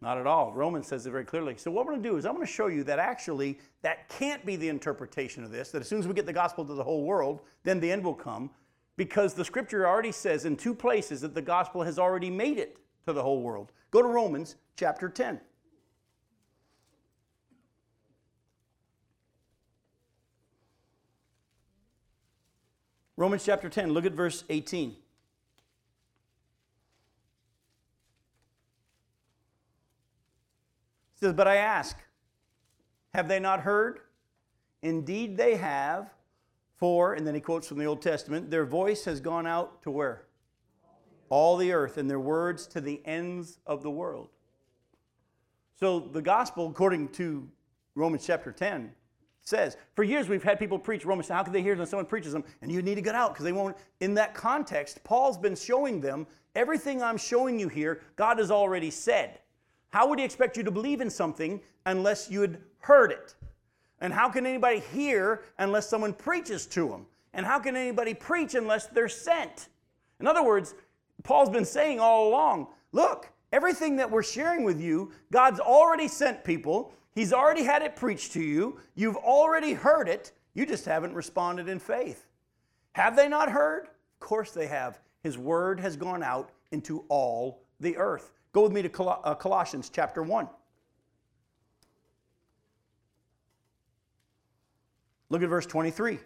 Not 0.00 0.16
at 0.16 0.26
all. 0.26 0.52
Romans 0.52 0.86
says 0.86 1.06
it 1.06 1.10
very 1.10 1.24
clearly. 1.24 1.56
So 1.56 1.70
what 1.70 1.80
I'm 1.80 1.88
going 1.88 2.02
to 2.02 2.08
do 2.08 2.16
is 2.16 2.24
I'm 2.24 2.34
going 2.34 2.46
to 2.46 2.52
show 2.52 2.68
you 2.68 2.84
that 2.84 3.00
actually 3.00 3.58
that 3.82 4.08
can't 4.08 4.44
be 4.46 4.54
the 4.54 4.68
interpretation 4.68 5.42
of 5.42 5.50
this, 5.50 5.70
that 5.72 5.82
as 5.82 5.88
soon 5.88 5.98
as 5.98 6.06
we 6.06 6.14
get 6.14 6.26
the 6.26 6.32
gospel 6.32 6.64
to 6.64 6.74
the 6.74 6.84
whole 6.84 7.04
world, 7.04 7.40
then 7.64 7.80
the 7.80 7.90
end 7.90 8.04
will 8.04 8.14
come, 8.14 8.50
because 8.96 9.34
the 9.34 9.44
scripture 9.44 9.88
already 9.88 10.12
says 10.12 10.44
in 10.44 10.56
two 10.56 10.74
places 10.74 11.20
that 11.22 11.34
the 11.34 11.42
gospel 11.42 11.82
has 11.82 11.98
already 11.98 12.30
made 12.30 12.58
it 12.58 12.78
to 13.06 13.12
the 13.12 13.22
whole 13.22 13.42
world. 13.42 13.72
Go 13.90 14.00
to 14.00 14.08
Romans 14.08 14.54
chapter 14.76 15.08
10. 15.08 15.40
Romans 23.16 23.44
chapter 23.44 23.68
10, 23.68 23.92
look 23.92 24.06
at 24.06 24.12
verse 24.12 24.44
18. 24.48 24.94
It 31.18 31.24
says, 31.24 31.32
But 31.34 31.48
I 31.48 31.56
ask, 31.56 31.98
have 33.12 33.26
they 33.26 33.40
not 33.40 33.60
heard? 33.60 34.00
Indeed, 34.82 35.36
they 35.36 35.56
have. 35.56 36.10
For, 36.76 37.14
and 37.14 37.26
then 37.26 37.34
he 37.34 37.40
quotes 37.40 37.66
from 37.66 37.78
the 37.78 37.86
Old 37.86 38.00
Testament, 38.00 38.52
their 38.52 38.64
voice 38.64 39.04
has 39.04 39.20
gone 39.20 39.48
out 39.48 39.82
to 39.82 39.90
where? 39.90 40.26
All 41.28 41.56
the 41.56 41.72
earth, 41.72 41.98
and 41.98 42.08
their 42.08 42.20
words 42.20 42.68
to 42.68 42.80
the 42.80 43.02
ends 43.04 43.58
of 43.66 43.82
the 43.82 43.90
world. 43.90 44.28
So 45.74 45.98
the 45.98 46.22
gospel, 46.22 46.68
according 46.68 47.08
to 47.10 47.48
Romans 47.96 48.24
chapter 48.24 48.52
10, 48.52 48.92
says, 49.42 49.76
for 49.96 50.04
years 50.04 50.28
we've 50.28 50.44
had 50.44 50.60
people 50.60 50.78
preach 50.78 51.04
Romans. 51.04 51.28
How 51.28 51.42
could 51.42 51.52
they 51.52 51.62
hear 51.62 51.74
when 51.74 51.86
someone 51.86 52.06
preaches 52.06 52.32
them? 52.32 52.44
And 52.62 52.70
you 52.70 52.80
need 52.80 52.94
to 52.94 53.02
get 53.02 53.16
out 53.16 53.32
because 53.32 53.44
they 53.44 53.52
won't. 53.52 53.76
In 53.98 54.14
that 54.14 54.34
context, 54.34 55.02
Paul's 55.02 55.36
been 55.36 55.56
showing 55.56 56.00
them 56.00 56.28
everything 56.54 57.02
I'm 57.02 57.16
showing 57.16 57.58
you 57.58 57.68
here, 57.68 58.02
God 58.14 58.38
has 58.38 58.52
already 58.52 58.90
said. 58.92 59.40
How 59.90 60.08
would 60.08 60.18
he 60.18 60.24
expect 60.24 60.56
you 60.56 60.62
to 60.64 60.70
believe 60.70 61.00
in 61.00 61.10
something 61.10 61.60
unless 61.86 62.30
you 62.30 62.40
had 62.40 62.58
heard 62.80 63.10
it? 63.10 63.34
And 64.00 64.12
how 64.12 64.28
can 64.28 64.46
anybody 64.46 64.80
hear 64.80 65.42
unless 65.58 65.88
someone 65.88 66.12
preaches 66.12 66.66
to 66.66 66.88
them? 66.88 67.06
And 67.34 67.44
how 67.44 67.58
can 67.58 67.76
anybody 67.76 68.14
preach 68.14 68.54
unless 68.54 68.86
they're 68.86 69.08
sent? 69.08 69.68
In 70.20 70.26
other 70.26 70.42
words, 70.42 70.74
Paul's 71.22 71.50
been 71.50 71.64
saying 71.64 72.00
all 72.00 72.28
along 72.28 72.68
look, 72.92 73.28
everything 73.52 73.96
that 73.96 74.10
we're 74.10 74.22
sharing 74.22 74.64
with 74.64 74.80
you, 74.80 75.12
God's 75.30 75.60
already 75.60 76.08
sent 76.08 76.44
people. 76.44 76.92
He's 77.14 77.32
already 77.32 77.64
had 77.64 77.82
it 77.82 77.96
preached 77.96 78.32
to 78.32 78.42
you. 78.42 78.78
You've 78.94 79.16
already 79.16 79.72
heard 79.72 80.08
it. 80.08 80.32
You 80.54 80.64
just 80.64 80.84
haven't 80.84 81.14
responded 81.14 81.68
in 81.68 81.78
faith. 81.78 82.26
Have 82.92 83.16
they 83.16 83.28
not 83.28 83.50
heard? 83.50 83.84
Of 83.86 84.20
course 84.20 84.52
they 84.52 84.66
have. 84.66 85.00
His 85.22 85.36
word 85.36 85.80
has 85.80 85.96
gone 85.96 86.22
out 86.22 86.50
into 86.70 87.04
all 87.08 87.62
the 87.80 87.96
earth. 87.96 88.32
Go 88.52 88.62
with 88.62 88.72
me 88.72 88.82
to 88.82 88.88
Col- 88.88 89.20
uh, 89.24 89.34
Colossians 89.34 89.90
chapter 89.92 90.22
1. 90.22 90.48
Look 95.30 95.42
at 95.42 95.48
verse 95.48 95.66
23. 95.66 96.18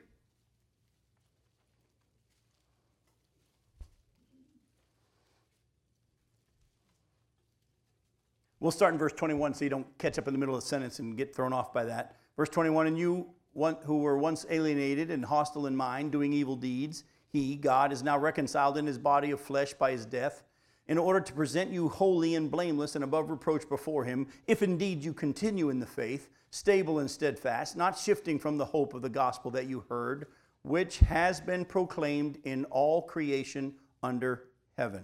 We'll 8.60 8.70
start 8.70 8.92
in 8.92 8.98
verse 8.98 9.12
21 9.12 9.54
so 9.54 9.64
you 9.64 9.70
don't 9.70 9.98
catch 9.98 10.18
up 10.18 10.28
in 10.28 10.34
the 10.34 10.38
middle 10.38 10.54
of 10.54 10.60
the 10.60 10.66
sentence 10.68 11.00
and 11.00 11.16
get 11.16 11.34
thrown 11.34 11.52
off 11.52 11.72
by 11.72 11.84
that. 11.84 12.18
Verse 12.36 12.48
21 12.48 12.86
And 12.86 12.96
you 12.96 13.26
one, 13.54 13.76
who 13.84 13.98
were 13.98 14.16
once 14.16 14.46
alienated 14.48 15.10
and 15.10 15.24
hostile 15.24 15.66
in 15.66 15.74
mind, 15.74 16.12
doing 16.12 16.32
evil 16.32 16.54
deeds, 16.54 17.02
he, 17.28 17.56
God, 17.56 17.92
is 17.92 18.04
now 18.04 18.16
reconciled 18.16 18.78
in 18.78 18.86
his 18.86 18.98
body 18.98 19.32
of 19.32 19.40
flesh 19.40 19.74
by 19.74 19.90
his 19.90 20.06
death, 20.06 20.44
in 20.92 20.98
order 20.98 21.20
to 21.22 21.32
present 21.32 21.70
you 21.70 21.88
holy 21.88 22.34
and 22.34 22.50
blameless 22.50 22.96
and 22.96 23.02
above 23.02 23.30
reproach 23.30 23.66
before 23.66 24.04
him, 24.04 24.26
if 24.46 24.62
indeed 24.62 25.02
you 25.02 25.14
continue 25.14 25.70
in 25.70 25.80
the 25.80 25.86
faith, 25.86 26.28
stable 26.50 26.98
and 26.98 27.10
steadfast, 27.10 27.78
not 27.78 27.96
shifting 27.96 28.38
from 28.38 28.58
the 28.58 28.64
hope 28.66 28.92
of 28.92 29.00
the 29.00 29.08
gospel 29.08 29.50
that 29.50 29.66
you 29.66 29.82
heard, 29.88 30.26
which 30.64 30.98
has 30.98 31.40
been 31.40 31.64
proclaimed 31.64 32.36
in 32.44 32.66
all 32.66 33.00
creation 33.00 33.74
under 34.02 34.50
heaven, 34.76 35.02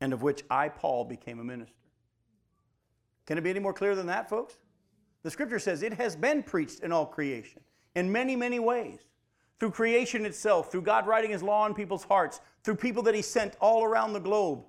and 0.00 0.14
of 0.14 0.22
which 0.22 0.44
I, 0.48 0.70
Paul, 0.70 1.04
became 1.04 1.40
a 1.40 1.44
minister. 1.44 1.74
Can 3.26 3.36
it 3.36 3.42
be 3.42 3.50
any 3.50 3.60
more 3.60 3.74
clear 3.74 3.94
than 3.94 4.06
that, 4.06 4.30
folks? 4.30 4.56
The 5.24 5.30
scripture 5.30 5.58
says 5.58 5.82
it 5.82 5.92
has 5.92 6.16
been 6.16 6.42
preached 6.42 6.80
in 6.80 6.90
all 6.90 7.04
creation 7.04 7.60
in 7.96 8.10
many, 8.10 8.34
many 8.34 8.60
ways. 8.60 9.00
Through 9.58 9.72
creation 9.72 10.24
itself, 10.24 10.72
through 10.72 10.82
God 10.82 11.06
writing 11.06 11.32
His 11.32 11.42
law 11.42 11.66
in 11.66 11.74
people's 11.74 12.04
hearts, 12.04 12.40
through 12.64 12.76
people 12.76 13.02
that 13.02 13.14
He 13.14 13.20
sent 13.20 13.56
all 13.60 13.84
around 13.84 14.14
the 14.14 14.20
globe. 14.20 14.64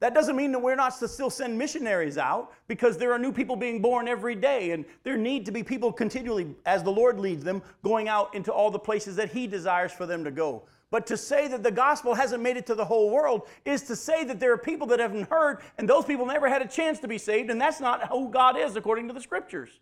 That 0.00 0.14
doesn't 0.14 0.36
mean 0.36 0.52
that 0.52 0.60
we're 0.60 0.76
not 0.76 0.96
to 1.00 1.08
still 1.08 1.30
send 1.30 1.58
missionaries 1.58 2.18
out 2.18 2.52
because 2.68 2.96
there 2.96 3.12
are 3.12 3.18
new 3.18 3.32
people 3.32 3.56
being 3.56 3.82
born 3.82 4.06
every 4.06 4.36
day, 4.36 4.70
and 4.70 4.84
there 5.02 5.16
need 5.16 5.44
to 5.46 5.52
be 5.52 5.64
people 5.64 5.92
continually, 5.92 6.54
as 6.66 6.84
the 6.84 6.92
Lord 6.92 7.18
leads 7.18 7.42
them, 7.42 7.62
going 7.82 8.08
out 8.08 8.32
into 8.34 8.52
all 8.52 8.70
the 8.70 8.78
places 8.78 9.16
that 9.16 9.32
He 9.32 9.48
desires 9.48 9.90
for 9.90 10.06
them 10.06 10.22
to 10.22 10.30
go. 10.30 10.62
But 10.90 11.06
to 11.08 11.16
say 11.16 11.48
that 11.48 11.62
the 11.62 11.70
gospel 11.70 12.14
hasn't 12.14 12.42
made 12.42 12.56
it 12.56 12.64
to 12.66 12.74
the 12.74 12.84
whole 12.84 13.10
world 13.10 13.48
is 13.64 13.82
to 13.82 13.96
say 13.96 14.24
that 14.24 14.40
there 14.40 14.52
are 14.52 14.58
people 14.58 14.86
that 14.86 15.00
haven't 15.00 15.28
heard, 15.28 15.58
and 15.78 15.88
those 15.88 16.04
people 16.04 16.26
never 16.26 16.48
had 16.48 16.62
a 16.62 16.68
chance 16.68 17.00
to 17.00 17.08
be 17.08 17.18
saved, 17.18 17.50
and 17.50 17.60
that's 17.60 17.80
not 17.80 18.08
who 18.08 18.30
God 18.30 18.56
is 18.56 18.76
according 18.76 19.08
to 19.08 19.14
the 19.14 19.20
scriptures. 19.20 19.80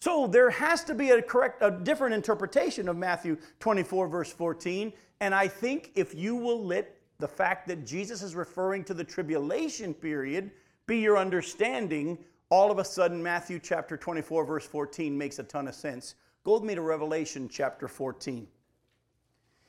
So 0.00 0.26
there 0.26 0.50
has 0.50 0.84
to 0.84 0.94
be 0.94 1.10
a 1.10 1.22
correct, 1.22 1.62
a 1.62 1.70
different 1.70 2.14
interpretation 2.14 2.88
of 2.88 2.96
Matthew 2.96 3.38
24, 3.60 4.08
verse 4.08 4.32
14. 4.32 4.92
And 5.20 5.34
I 5.34 5.48
think 5.48 5.92
if 5.94 6.14
you 6.14 6.36
will 6.36 6.62
let 6.62 6.94
the 7.18 7.28
fact 7.28 7.68
that 7.68 7.86
Jesus 7.86 8.22
is 8.22 8.34
referring 8.34 8.84
to 8.84 8.94
the 8.94 9.04
tribulation 9.04 9.94
period 9.94 10.50
be 10.86 10.98
your 10.98 11.16
understanding, 11.16 12.18
all 12.50 12.70
of 12.70 12.78
a 12.78 12.84
sudden 12.84 13.22
Matthew 13.22 13.58
chapter 13.58 13.96
24, 13.96 14.44
verse 14.44 14.66
14 14.66 15.16
makes 15.16 15.38
a 15.38 15.44
ton 15.44 15.68
of 15.68 15.74
sense. 15.74 16.14
Go 16.44 16.54
with 16.54 16.62
me 16.62 16.74
to 16.74 16.82
Revelation 16.82 17.48
chapter 17.48 17.88
14. 17.88 18.46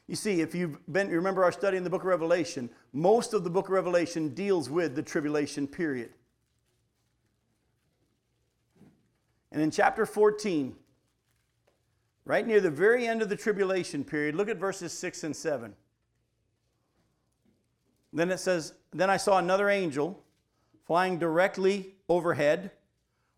You 0.07 0.15
see, 0.15 0.41
if 0.41 0.53
you've 0.53 0.77
been, 0.91 1.09
remember 1.09 1.43
our 1.43 1.51
study 1.51 1.77
in 1.77 1.83
the 1.83 1.89
book 1.89 2.01
of 2.01 2.07
Revelation, 2.07 2.69
most 2.93 3.33
of 3.33 3.43
the 3.43 3.49
book 3.49 3.67
of 3.67 3.71
Revelation 3.71 4.29
deals 4.29 4.69
with 4.69 4.95
the 4.95 5.01
tribulation 5.01 5.67
period. 5.67 6.11
And 9.51 9.63
in 9.63 9.71
chapter 9.71 10.05
14, 10.05 10.75
right 12.25 12.45
near 12.45 12.59
the 12.59 12.69
very 12.69 13.07
end 13.07 13.21
of 13.21 13.29
the 13.29 13.35
tribulation 13.35 14.03
period, 14.03 14.35
look 14.35 14.49
at 14.49 14.57
verses 14.57 14.91
6 14.91 15.23
and 15.23 15.35
7. 15.35 15.73
Then 18.15 18.31
it 18.31 18.39
says, 18.39 18.73
Then 18.91 19.09
I 19.09 19.17
saw 19.17 19.37
another 19.37 19.69
angel 19.69 20.23
flying 20.87 21.19
directly 21.19 21.95
overhead 22.07 22.71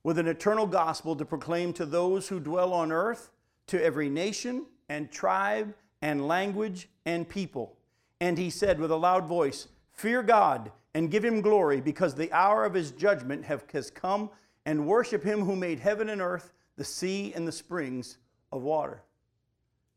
with 0.03 0.19
an 0.19 0.27
eternal 0.27 0.67
gospel 0.67 1.15
to 1.15 1.25
proclaim 1.25 1.73
to 1.73 1.85
those 1.85 2.27
who 2.27 2.39
dwell 2.39 2.73
on 2.73 2.91
earth, 2.91 3.31
to 3.67 3.83
every 3.83 4.07
nation 4.07 4.67
and 4.87 5.11
tribe 5.11 5.73
and 6.01 6.27
language 6.27 6.89
and 7.05 7.27
people. 7.27 7.75
And 8.21 8.37
he 8.37 8.49
said 8.49 8.79
with 8.79 8.91
a 8.91 8.95
loud 8.95 9.25
voice, 9.25 9.67
Fear 9.93 10.23
God 10.23 10.71
and 10.93 11.11
give 11.11 11.25
him 11.25 11.41
glory, 11.41 11.81
because 11.81 12.15
the 12.15 12.31
hour 12.31 12.63
of 12.63 12.73
his 12.73 12.91
judgment 12.91 13.45
have, 13.45 13.65
has 13.73 13.89
come, 13.89 14.29
and 14.65 14.87
worship 14.87 15.23
him 15.23 15.41
who 15.41 15.55
made 15.55 15.79
heaven 15.79 16.09
and 16.09 16.21
earth, 16.21 16.53
the 16.75 16.83
sea, 16.83 17.33
and 17.35 17.47
the 17.47 17.51
springs 17.51 18.17
of 18.51 18.61
water. 18.61 19.01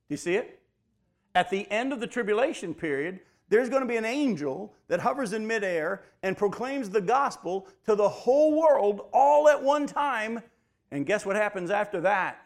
Do 0.09 0.14
you 0.14 0.16
see 0.16 0.37
it? 0.37 0.61
At 1.35 1.51
the 1.51 1.70
end 1.70 1.93
of 1.93 2.01
the 2.01 2.07
tribulation 2.07 2.74
period, 2.74 3.20
there's 3.51 3.68
going 3.68 3.82
to 3.82 3.88
be 3.88 3.96
an 3.96 4.05
angel 4.05 4.72
that 4.88 5.01
hovers 5.01 5.32
in 5.32 5.46
midair 5.46 6.05
and 6.22 6.38
proclaims 6.38 6.88
the 6.88 7.01
gospel 7.01 7.68
to 7.84 7.94
the 7.94 8.09
whole 8.09 8.59
world 8.59 9.09
all 9.12 9.48
at 9.48 9.61
one 9.62 9.86
time. 9.86 10.40
And 10.92 11.05
guess 11.05 11.26
what 11.26 11.36
happens 11.36 11.70
after 11.70 12.01
that? 12.03 12.38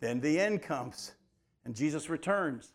Then 0.00 0.20
the 0.20 0.40
end 0.40 0.62
comes 0.62 1.12
and 1.64 1.74
Jesus 1.74 2.08
returns. 2.08 2.72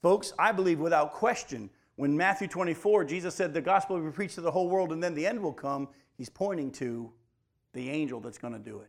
Folks, 0.00 0.32
I 0.38 0.52
believe 0.52 0.80
without 0.80 1.12
question, 1.12 1.68
when 1.96 2.16
Matthew 2.16 2.48
24, 2.48 3.04
Jesus 3.04 3.34
said 3.34 3.52
the 3.52 3.60
gospel 3.60 3.96
will 3.96 4.06
be 4.06 4.12
preached 4.12 4.36
to 4.36 4.40
the 4.40 4.50
whole 4.50 4.70
world 4.70 4.92
and 4.92 5.02
then 5.02 5.14
the 5.14 5.26
end 5.26 5.40
will 5.40 5.52
come, 5.52 5.88
he's 6.16 6.30
pointing 6.30 6.70
to 6.72 7.12
the 7.74 7.90
angel 7.90 8.20
that's 8.20 8.38
going 8.38 8.54
to 8.54 8.58
do 8.58 8.80
it. 8.80 8.88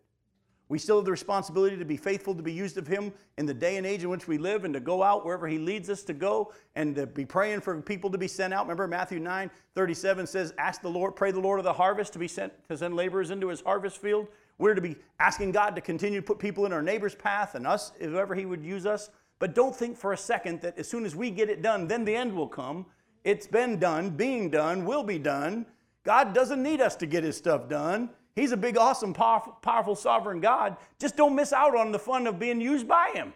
We 0.70 0.78
still 0.78 0.98
have 0.98 1.06
the 1.06 1.12
responsibility 1.12 1.78
to 1.78 1.86
be 1.86 1.98
faithful, 1.98 2.36
to 2.36 2.44
be 2.44 2.54
used 2.54 2.78
of 2.78 2.86
Him 2.86 3.12
in 3.40 3.48
the 3.48 3.54
day 3.56 3.78
and 3.78 3.88
age 3.88 4.04
in 4.04 4.10
which 4.10 4.28
we 4.28 4.38
live, 4.38 4.66
and 4.66 4.74
to 4.76 4.80
go 4.80 5.02
out 5.02 5.26
wherever 5.26 5.48
He 5.48 5.58
leads 5.58 5.90
us 5.90 6.04
to 6.04 6.14
go, 6.14 6.54
and 6.76 6.96
to 6.96 7.08
be 7.08 7.26
praying 7.26 7.62
for 7.62 7.82
people 7.82 8.12
to 8.12 8.20
be 8.20 8.28
sent 8.28 8.54
out. 8.54 8.66
Remember, 8.66 8.88
Matthew 8.88 9.20
9 9.20 9.50
37 9.76 10.28
says, 10.28 10.54
Ask 10.60 10.82
the 10.82 10.90
Lord, 10.90 11.16
pray 11.16 11.32
the 11.32 11.40
Lord 11.40 11.60
of 11.60 11.64
the 11.64 11.74
harvest 11.74 12.14
to 12.14 12.20
be 12.20 12.28
sent 12.28 12.54
to 12.70 12.78
send 12.78 12.96
laborers 12.96 13.32
into 13.32 13.48
His 13.48 13.62
harvest 13.62 14.00
field. 14.00 14.28
We're 14.60 14.76
to 14.76 14.82
be 14.82 14.96
asking 15.20 15.54
God 15.54 15.76
to 15.76 15.82
continue 15.82 16.22
to 16.22 16.26
put 16.26 16.38
people 16.38 16.66
in 16.68 16.74
our 16.74 16.84
neighbor's 16.84 17.16
path 17.16 17.56
and 17.56 17.66
us, 17.66 17.92
whoever 18.00 18.36
He 18.36 18.46
would 18.46 18.64
use 18.64 18.86
us. 18.86 19.10
But 19.40 19.56
don't 19.56 19.76
think 19.76 19.98
for 19.98 20.14
a 20.14 20.18
second 20.18 20.62
that 20.62 20.78
as 20.78 20.88
soon 20.88 21.04
as 21.04 21.16
we 21.16 21.32
get 21.32 21.50
it 21.50 21.64
done, 21.64 21.88
then 21.88 22.06
the 22.06 22.16
end 22.16 22.34
will 22.34 22.48
come. 22.48 22.86
It's 23.24 23.48
been 23.48 23.80
done, 23.80 24.12
being 24.12 24.50
done, 24.52 24.86
will 24.86 25.04
be 25.04 25.18
done. 25.18 25.66
God 26.04 26.34
doesn't 26.34 26.62
need 26.62 26.80
us 26.80 26.96
to 26.98 27.06
get 27.08 27.24
His 27.24 27.38
stuff 27.38 27.68
done. 27.68 28.10
He's 28.36 28.52
a 28.52 28.58
big, 28.58 28.78
awesome, 28.78 29.14
powerful, 29.14 29.58
powerful, 29.62 29.96
sovereign 29.96 30.40
God. 30.40 30.78
Just 31.00 31.18
don't 31.18 31.36
miss 31.36 31.52
out 31.52 31.76
on 31.76 31.92
the 31.92 32.00
fun 32.00 32.28
of 32.28 32.40
being 32.40 32.62
used 32.62 32.88
by 32.88 33.12
Him. 33.14 33.34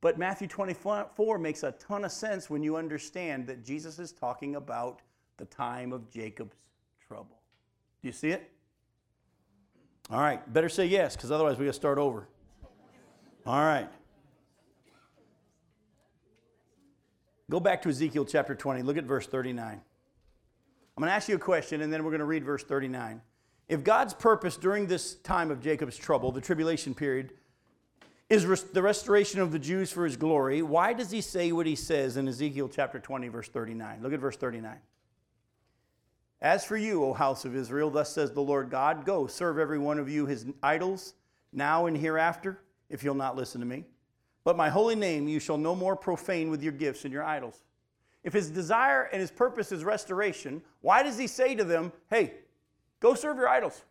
But 0.00 0.18
Matthew 0.18 0.48
24 0.48 1.38
makes 1.38 1.62
a 1.62 1.72
ton 1.72 2.04
of 2.04 2.12
sense 2.12 2.48
when 2.48 2.62
you 2.62 2.76
understand 2.76 3.46
that 3.46 3.64
Jesus 3.64 3.98
is 3.98 4.12
talking 4.12 4.56
about 4.56 5.00
the 5.36 5.44
time 5.44 5.92
of 5.92 6.10
Jacob's 6.10 6.56
trouble. 7.06 7.38
Do 8.02 8.08
you 8.08 8.12
see 8.12 8.30
it? 8.30 8.50
All 10.10 10.20
right, 10.20 10.52
better 10.52 10.68
say 10.68 10.86
yes, 10.86 11.14
because 11.14 11.30
otherwise 11.30 11.58
we 11.58 11.66
got 11.66 11.70
to 11.70 11.76
start 11.76 11.98
over. 11.98 12.26
All 13.46 13.60
right. 13.60 13.88
Go 17.50 17.60
back 17.60 17.82
to 17.82 17.88
Ezekiel 17.88 18.24
chapter 18.24 18.54
20. 18.54 18.82
Look 18.82 18.96
at 18.96 19.04
verse 19.04 19.26
39. 19.26 19.66
I'm 19.66 19.80
going 20.96 21.08
to 21.08 21.14
ask 21.14 21.28
you 21.28 21.36
a 21.36 21.38
question, 21.38 21.80
and 21.80 21.92
then 21.92 22.04
we're 22.04 22.10
going 22.10 22.20
to 22.20 22.26
read 22.26 22.44
verse 22.44 22.64
39. 22.64 23.20
If 23.70 23.84
God's 23.84 24.14
purpose 24.14 24.56
during 24.56 24.88
this 24.88 25.14
time 25.14 25.52
of 25.52 25.62
Jacob's 25.62 25.96
trouble, 25.96 26.32
the 26.32 26.40
tribulation 26.40 26.92
period, 26.92 27.32
is 28.28 28.44
res- 28.44 28.64
the 28.64 28.82
restoration 28.82 29.40
of 29.40 29.52
the 29.52 29.60
Jews 29.60 29.92
for 29.92 30.04
his 30.04 30.16
glory, 30.16 30.60
why 30.60 30.92
does 30.92 31.12
he 31.12 31.20
say 31.20 31.52
what 31.52 31.66
he 31.66 31.76
says 31.76 32.16
in 32.16 32.26
Ezekiel 32.26 32.68
chapter 32.68 32.98
20, 32.98 33.28
verse 33.28 33.48
39? 33.48 34.02
Look 34.02 34.12
at 34.12 34.18
verse 34.18 34.36
39. 34.36 34.76
As 36.42 36.64
for 36.64 36.76
you, 36.76 37.04
O 37.04 37.12
house 37.12 37.44
of 37.44 37.54
Israel, 37.54 37.90
thus 37.90 38.12
says 38.12 38.32
the 38.32 38.40
Lord 38.40 38.70
God, 38.70 39.04
go 39.04 39.28
serve 39.28 39.56
every 39.56 39.78
one 39.78 40.00
of 40.00 40.08
you 40.08 40.26
his 40.26 40.46
idols, 40.64 41.14
now 41.52 41.86
and 41.86 41.96
hereafter, 41.96 42.58
if 42.88 43.04
you'll 43.04 43.14
not 43.14 43.36
listen 43.36 43.60
to 43.60 43.66
me. 43.68 43.84
But 44.42 44.56
my 44.56 44.68
holy 44.68 44.96
name 44.96 45.28
you 45.28 45.38
shall 45.38 45.58
no 45.58 45.76
more 45.76 45.94
profane 45.94 46.50
with 46.50 46.60
your 46.60 46.72
gifts 46.72 47.04
and 47.04 47.12
your 47.12 47.22
idols. 47.22 47.62
If 48.24 48.32
his 48.32 48.50
desire 48.50 49.04
and 49.12 49.20
his 49.20 49.30
purpose 49.30 49.70
is 49.70 49.84
restoration, 49.84 50.60
why 50.80 51.04
does 51.04 51.16
he 51.16 51.28
say 51.28 51.54
to 51.54 51.62
them, 51.62 51.92
hey, 52.08 52.34
Go 53.00 53.14
serve 53.14 53.36
your 53.38 53.48
idols. 53.48 53.82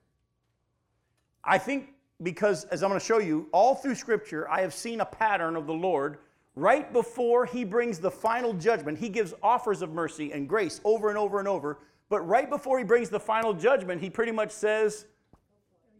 I 1.43 1.57
think 1.57 1.93
because, 2.21 2.65
as 2.65 2.83
I'm 2.83 2.89
going 2.89 2.99
to 2.99 3.05
show 3.05 3.19
you, 3.19 3.47
all 3.51 3.75
through 3.75 3.95
Scripture, 3.95 4.49
I 4.49 4.61
have 4.61 4.73
seen 4.73 5.01
a 5.01 5.05
pattern 5.05 5.55
of 5.55 5.67
the 5.67 5.73
Lord 5.73 6.19
right 6.55 6.91
before 6.91 7.45
He 7.45 7.63
brings 7.63 7.99
the 7.99 8.11
final 8.11 8.53
judgment. 8.53 8.99
He 8.99 9.09
gives 9.09 9.33
offers 9.41 9.81
of 9.81 9.91
mercy 9.91 10.31
and 10.31 10.47
grace 10.47 10.81
over 10.83 11.09
and 11.09 11.17
over 11.17 11.39
and 11.39 11.47
over. 11.47 11.79
But 12.09 12.27
right 12.27 12.49
before 12.49 12.77
He 12.77 12.83
brings 12.83 13.09
the 13.09 13.19
final 13.19 13.53
judgment, 13.53 14.01
He 14.01 14.09
pretty 14.09 14.31
much 14.31 14.51
says, 14.51 15.05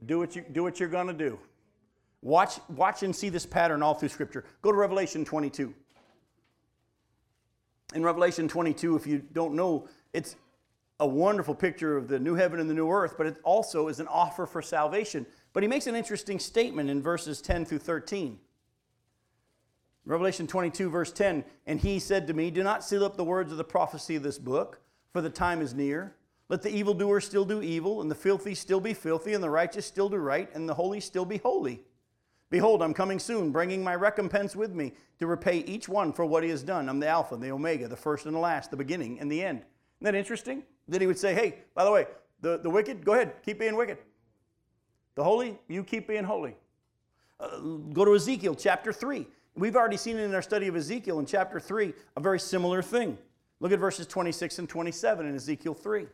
Do 0.06 0.20
what, 0.20 0.36
you, 0.36 0.44
do 0.52 0.64
what 0.64 0.80
you're 0.80 0.90
going 0.90 1.08
to 1.08 1.14
do. 1.14 1.40
Watch, 2.22 2.60
watch 2.70 3.04
and 3.04 3.16
see 3.16 3.30
this 3.30 3.46
pattern 3.46 3.82
all 3.82 3.94
through 3.94 4.10
Scripture. 4.10 4.44
Go 4.62 4.72
to 4.72 4.78
Revelation 4.78 5.24
22. 5.24 5.74
In 7.96 8.04
Revelation 8.04 8.48
22, 8.48 8.98
if 8.98 9.08
you 9.08 9.24
don't 9.34 9.56
know, 9.56 9.88
it's 10.14 10.36
a 11.00 11.08
wonderful 11.08 11.56
picture 11.56 11.96
of 11.96 12.08
the 12.08 12.20
new 12.20 12.36
heaven 12.36 12.60
and 12.60 12.70
the 12.70 12.74
new 12.74 12.90
earth, 12.90 13.16
but 13.18 13.26
it 13.28 13.38
also 13.44 13.88
is 13.88 14.00
an 14.00 14.08
offer 14.08 14.46
for 14.46 14.62
salvation. 14.62 15.26
But 15.54 15.64
he 15.64 15.70
makes 15.70 15.88
an 15.88 15.96
interesting 15.96 16.40
statement 16.40 16.90
in 16.90 17.02
verses 17.02 17.42
10 17.42 17.66
through 17.66 17.80
13. 17.80 18.38
Revelation 20.06 20.48
22, 20.48 20.90
verse 20.90 21.12
10 21.12 21.46
And 21.68 21.80
he 21.80 22.00
said 22.00 22.28
to 22.28 22.34
me, 22.34 22.52
Do 22.52 22.64
not 22.64 22.84
seal 22.84 23.06
up 23.06 23.16
the 23.16 23.24
words 23.24 23.52
of 23.52 23.58
the 23.58 23.64
prophecy 23.64 24.16
of 24.16 24.24
this 24.24 24.38
book, 24.38 24.82
for 25.14 25.22
the 25.22 25.30
time 25.30 25.62
is 25.62 25.74
near. 25.74 26.16
Let 26.50 26.64
the 26.64 26.76
evildoer 26.76 27.22
still 27.22 27.46
do 27.46 27.62
evil, 27.62 28.02
and 28.02 28.10
the 28.10 28.16
filthy 28.16 28.56
still 28.56 28.80
be 28.80 28.94
filthy, 28.94 29.34
and 29.34 29.44
the 29.44 29.50
righteous 29.50 29.86
still 29.86 30.10
do 30.10 30.18
right, 30.18 30.50
and 30.54 30.68
the 30.68 30.74
holy 30.74 31.00
still 31.00 31.26
be 31.26 31.38
holy. 31.38 31.84
Behold, 32.50 32.82
I'm 32.82 32.96
coming 32.96 33.20
soon, 33.20 33.52
bringing 33.52 33.84
my 33.84 33.94
recompense 33.94 34.56
with 34.56 34.74
me 34.74 34.94
to 35.20 35.28
repay 35.28 35.60
each 35.60 35.88
one 35.88 36.12
for 36.12 36.26
what 36.26 36.44
he 36.44 36.50
has 36.50 36.64
done. 36.64 36.90
I'm 36.90 37.00
the 37.00 37.08
Alpha, 37.08 37.36
and 37.36 37.44
the 37.44 37.52
Omega, 37.52 37.88
the 37.88 37.96
first 37.96 38.26
and 38.26 38.36
the 38.36 38.40
last, 38.40 38.72
the 38.72 38.78
beginning 38.78 39.20
and 39.20 39.32
the 39.32 39.44
end. 39.44 39.64
Isn't 40.00 40.14
that 40.14 40.18
interesting? 40.18 40.64
Then 40.88 41.02
he 41.02 41.08
would 41.08 41.20
say, 41.20 41.34
hey, 41.34 41.60
by 41.76 41.84
the 41.84 41.92
way, 41.92 42.08
the, 42.42 42.58
the 42.58 42.70
wicked, 42.70 43.04
go 43.04 43.14
ahead, 43.14 43.34
keep 43.44 43.60
being 43.60 43.76
wicked. 43.76 43.98
The 45.16 45.24
holy, 45.24 45.60
you 45.68 45.84
keep 45.84 46.08
being 46.08 46.24
holy. 46.24 46.56
Uh, 47.40 47.60
go 47.94 48.06
to 48.06 48.16
Ezekiel 48.16 48.56
chapter 48.56 48.94
3. 48.94 49.28
We've 49.56 49.76
already 49.76 49.98
seen 49.98 50.18
it 50.18 50.24
in 50.24 50.34
our 50.34 50.42
study 50.42 50.68
of 50.68 50.76
Ezekiel 50.78 51.20
in 51.20 51.26
chapter 51.26 51.60
3, 51.60 51.94
a 52.16 52.22
very 52.22 52.40
similar 52.40 52.82
thing. 52.82 53.18
Look 53.60 53.74
at 53.74 53.80
verses 53.80 54.08
26 54.08 54.60
and 54.60 54.70
27 54.70 55.26
in 55.26 55.36
Ezekiel 55.36 55.74
3. 55.74 56.08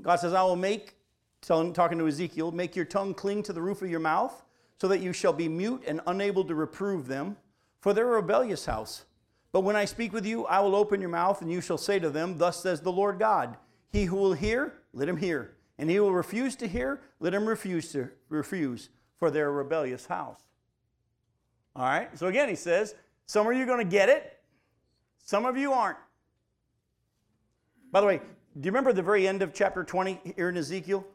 God 0.00 0.16
says, 0.16 0.32
I 0.32 0.42
will 0.42 0.56
make, 0.56 0.94
talking 1.40 1.98
to 1.98 2.06
Ezekiel, 2.06 2.52
make 2.52 2.76
your 2.76 2.84
tongue 2.84 3.14
cling 3.14 3.42
to 3.44 3.52
the 3.52 3.60
roof 3.60 3.82
of 3.82 3.90
your 3.90 4.00
mouth, 4.00 4.44
so 4.80 4.88
that 4.88 5.00
you 5.00 5.12
shall 5.12 5.32
be 5.32 5.48
mute 5.48 5.82
and 5.86 6.00
unable 6.06 6.44
to 6.44 6.54
reprove 6.54 7.08
them, 7.08 7.36
for 7.80 7.92
they're 7.92 8.08
a 8.08 8.16
rebellious 8.16 8.66
house. 8.66 9.04
But 9.52 9.60
when 9.60 9.76
I 9.76 9.84
speak 9.84 10.12
with 10.12 10.24
you, 10.24 10.46
I 10.46 10.60
will 10.60 10.74
open 10.74 11.00
your 11.00 11.10
mouth, 11.10 11.42
and 11.42 11.52
you 11.52 11.60
shall 11.60 11.78
say 11.78 11.98
to 11.98 12.08
them, 12.08 12.38
Thus 12.38 12.62
says 12.62 12.80
the 12.80 12.92
Lord 12.92 13.18
God. 13.18 13.56
He 13.90 14.06
who 14.06 14.16
will 14.16 14.32
hear, 14.32 14.72
let 14.94 15.08
him 15.08 15.18
hear. 15.18 15.52
And 15.78 15.90
he 15.90 16.00
will 16.00 16.12
refuse 16.12 16.56
to 16.56 16.66
hear, 16.66 17.00
let 17.20 17.34
him 17.34 17.46
refuse 17.46 17.92
to 17.92 18.08
refuse, 18.30 18.88
for 19.18 19.30
they're 19.30 19.48
a 19.48 19.52
rebellious 19.52 20.06
house. 20.06 20.40
All 21.76 21.84
right? 21.84 22.16
So 22.18 22.28
again, 22.28 22.48
he 22.48 22.54
says, 22.54 22.94
Some 23.26 23.46
of 23.46 23.54
you 23.54 23.62
are 23.62 23.66
going 23.66 23.84
to 23.84 23.90
get 23.90 24.08
it, 24.08 24.38
some 25.22 25.44
of 25.44 25.56
you 25.56 25.72
aren't. 25.72 25.98
By 27.90 28.00
the 28.00 28.06
way, 28.06 28.18
do 28.58 28.66
you 28.66 28.70
remember 28.70 28.92
the 28.92 29.02
very 29.02 29.28
end 29.28 29.42
of 29.42 29.52
chapter 29.52 29.84
20 29.84 30.20
here 30.36 30.48
in 30.48 30.56
Ezekiel? 30.56 31.06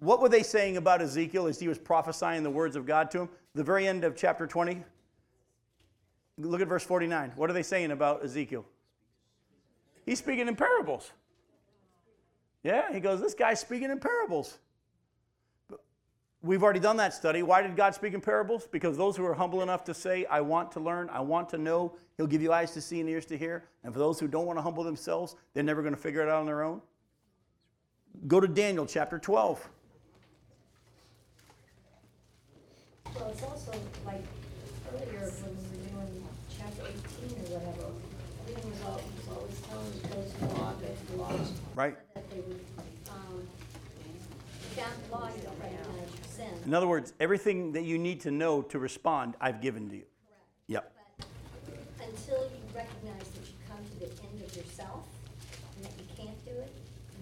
What 0.00 0.20
were 0.20 0.28
they 0.28 0.42
saying 0.42 0.76
about 0.76 1.00
Ezekiel 1.00 1.46
as 1.46 1.60
he 1.60 1.68
was 1.68 1.78
prophesying 1.78 2.42
the 2.42 2.50
words 2.50 2.74
of 2.74 2.86
God 2.86 3.10
to 3.12 3.20
him? 3.20 3.28
The 3.54 3.62
very 3.62 3.86
end 3.86 4.02
of 4.02 4.16
chapter 4.16 4.46
20, 4.46 4.82
Look 6.38 6.60
at 6.60 6.68
verse 6.68 6.84
49. 6.84 7.32
What 7.36 7.50
are 7.50 7.52
they 7.52 7.62
saying 7.62 7.90
about 7.90 8.24
Ezekiel? 8.24 8.64
He's 10.04 10.18
speaking 10.18 10.48
in 10.48 10.56
parables. 10.56 11.12
Yeah, 12.62 12.92
he 12.92 13.00
goes, 13.00 13.20
This 13.20 13.34
guy's 13.34 13.60
speaking 13.60 13.90
in 13.90 13.98
parables. 13.98 14.58
We've 16.42 16.62
already 16.62 16.80
done 16.80 16.96
that 16.96 17.14
study. 17.14 17.44
Why 17.44 17.62
did 17.62 17.76
God 17.76 17.94
speak 17.94 18.14
in 18.14 18.20
parables? 18.20 18.66
Because 18.66 18.96
those 18.96 19.16
who 19.16 19.24
are 19.24 19.34
humble 19.34 19.62
enough 19.62 19.84
to 19.84 19.94
say, 19.94 20.24
I 20.26 20.40
want 20.40 20.72
to 20.72 20.80
learn, 20.80 21.08
I 21.10 21.20
want 21.20 21.48
to 21.50 21.58
know, 21.58 21.94
He'll 22.16 22.26
give 22.26 22.42
you 22.42 22.52
eyes 22.52 22.72
to 22.72 22.80
see 22.80 22.98
and 22.98 23.08
ears 23.08 23.26
to 23.26 23.38
hear. 23.38 23.64
And 23.84 23.92
for 23.92 24.00
those 24.00 24.18
who 24.18 24.26
don't 24.26 24.46
want 24.46 24.58
to 24.58 24.62
humble 24.62 24.82
themselves, 24.82 25.36
they're 25.54 25.62
never 25.62 25.82
going 25.82 25.94
to 25.94 26.00
figure 26.00 26.20
it 26.20 26.28
out 26.28 26.40
on 26.40 26.46
their 26.46 26.62
own. 26.62 26.82
Go 28.26 28.40
to 28.40 28.48
Daniel 28.48 28.86
chapter 28.86 29.20
12. 29.20 29.68
Well, 33.14 33.28
it's 33.28 33.42
also 33.42 33.72
like 34.04 34.24
earlier 34.92 35.30
when 35.30 35.56
we 35.56 35.96
were 35.96 36.06
doing 36.06 36.21
chapter 36.62 36.82
eighteen 36.86 37.38
or 37.38 37.58
whatever, 37.58 37.90
everything 38.46 38.70
was 38.70 38.82
always, 38.86 39.04
was 39.18 39.28
always 39.34 39.58
telling 39.66 39.92
those 40.14 40.30
who 40.38 40.46
walk 40.60 40.76
the 41.10 41.16
laws. 41.16 41.52
Right. 41.74 41.96
That 42.14 42.30
they 42.30 42.40
would, 42.40 42.60
um, 43.10 43.48
down 44.76 44.86
law, 45.10 45.28
you 45.34 45.42
don't 45.42 45.58
recognize 45.58 46.10
your 46.14 46.28
sin. 46.30 46.54
In 46.64 46.74
other 46.74 46.86
words, 46.86 47.12
everything 47.20 47.72
that 47.72 47.82
you 47.84 47.98
need 47.98 48.20
to 48.20 48.30
know 48.30 48.62
to 48.62 48.78
respond, 48.78 49.34
I've 49.40 49.60
given 49.60 49.88
to 49.90 49.96
you. 49.96 50.02
Correct. 50.02 50.86
Yep. 50.86 50.92
But 51.66 52.06
until 52.08 52.42
you 52.44 52.62
recognize 52.74 53.28
that 53.28 53.46
you 53.46 53.54
come 53.68 53.82
to 53.84 53.98
the 53.98 54.06
end 54.06 54.42
of 54.44 54.56
yourself 54.56 55.06
and 55.76 55.84
that 55.84 55.92
you 55.98 56.06
can't 56.16 56.44
do 56.44 56.52
it, 56.52 56.72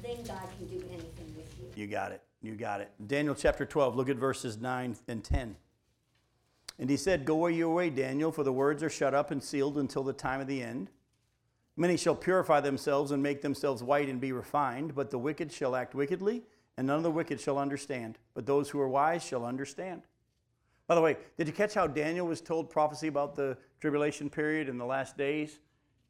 then 0.03 0.22
God 0.24 0.49
can 0.59 0.66
do 0.66 0.84
anything 0.91 1.34
with 1.36 1.55
you. 1.59 1.82
You 1.82 1.86
got 1.86 2.12
it. 2.12 2.22
You 2.43 2.55
got 2.55 2.80
it. 2.80 2.91
Daniel 3.07 3.34
chapter 3.34 3.66
12, 3.66 3.97
look 3.97 4.09
at 4.09 4.16
verses 4.16 4.59
9 4.59 4.97
and 5.09 5.24
10. 5.24 5.57
And 6.81 6.89
he 6.89 6.97
said, 6.97 7.26
Go 7.26 7.47
your 7.47 7.74
way, 7.74 7.91
Daniel, 7.91 8.33
for 8.33 8.43
the 8.43 8.53
words 8.53 8.83
are 8.83 8.89
shut 8.89 9.14
up 9.14 9.31
and 9.31 9.43
sealed 9.43 9.76
until 9.76 10.03
the 10.03 10.14
time 10.14 10.41
of 10.41 10.47
the 10.47 10.62
end. 10.62 10.91
Many 11.76 11.99
shall 11.99 12.16
purify 12.16 12.61
themselves 12.61 13.12
and 13.12 13.22
make 13.22 13.43
themselves 13.43 13.83
white 13.83 14.09
and 14.09 14.18
be 14.20 14.33
refined, 14.33 14.95
but 14.95 15.11
the 15.11 15.18
wicked 15.18 15.53
shall 15.53 15.76
act 15.76 15.95
wickedly, 15.95 16.43
and 16.78 16.87
none 16.87 16.97
of 16.97 17.03
the 17.03 17.11
wicked 17.11 17.39
shall 17.39 17.59
understand. 17.59 18.18
But 18.33 18.47
those 18.47 18.70
who 18.70 18.81
are 18.81 18.89
wise 18.89 19.22
shall 19.22 19.45
understand. 19.45 20.03
By 20.87 20.95
the 20.95 21.03
way, 21.03 21.18
did 21.37 21.47
you 21.47 21.53
catch 21.53 21.74
how 21.74 21.87
Daniel 21.87 22.26
was 22.26 22.41
told 22.41 22.70
prophecy 22.70 23.09
about 23.09 23.37
the 23.37 23.59
tribulation 23.78 24.31
period 24.31 24.68
in 24.68 24.78
the 24.78 24.87
last 24.87 25.18
days? 25.18 25.59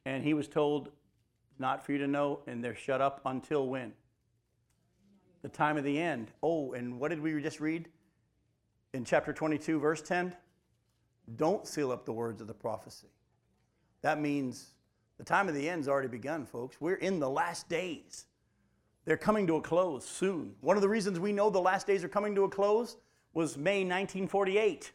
And 0.07 0.23
he 0.23 0.35
was 0.35 0.47
told 0.47 0.91
not 1.59 1.85
for 1.85 1.93
you 1.93 1.99
to 1.99 2.07
know, 2.07 2.41
and 2.47 2.63
they're 2.63 2.77
shut 2.77 3.01
up 3.01 3.21
until 3.27 3.67
when? 3.67 3.93
The 5.43 5.49
time 5.49 5.77
of 5.77 5.85
the 5.85 6.01
end. 6.01 6.31
Oh, 6.45 6.73
and 6.75 7.01
what 7.01 7.09
did 7.09 7.21
we 7.21 7.43
just 7.43 7.61
read? 7.61 7.89
In 8.95 9.05
chapter 9.05 9.33
22, 9.33 9.81
verse 9.81 10.01
10? 10.01 10.35
Don't 11.37 11.67
seal 11.67 11.93
up 11.93 12.05
the 12.05 12.13
words 12.13 12.41
of 12.41 12.47
the 12.47 12.55
prophecy. 12.55 13.09
That 14.03 14.21
means 14.21 14.71
the 15.19 15.25
time 15.25 15.49
of 15.49 15.55
the 15.55 15.69
end's 15.69 15.89
already 15.89 16.09
begun, 16.09 16.47
folks. 16.47 16.81
We're 16.81 16.95
in 16.95 17.21
the 17.21 17.29
last 17.29 17.69
days. 17.69 18.27
They're 19.05 19.17
coming 19.17 19.47
to 19.49 19.57
a 19.57 19.61
close 19.61 20.05
soon. 20.05 20.55
One 20.61 20.77
of 20.77 20.83
the 20.83 20.89
reasons 20.89 21.19
we 21.19 21.33
know 21.33 21.51
the 21.51 21.61
last 21.61 21.87
days 21.87 22.05
are 22.05 22.09
coming 22.09 22.35
to 22.35 22.45
a 22.45 22.49
close 22.49 22.97
was 23.33 23.57
May 23.57 23.81
1948, 23.81 24.93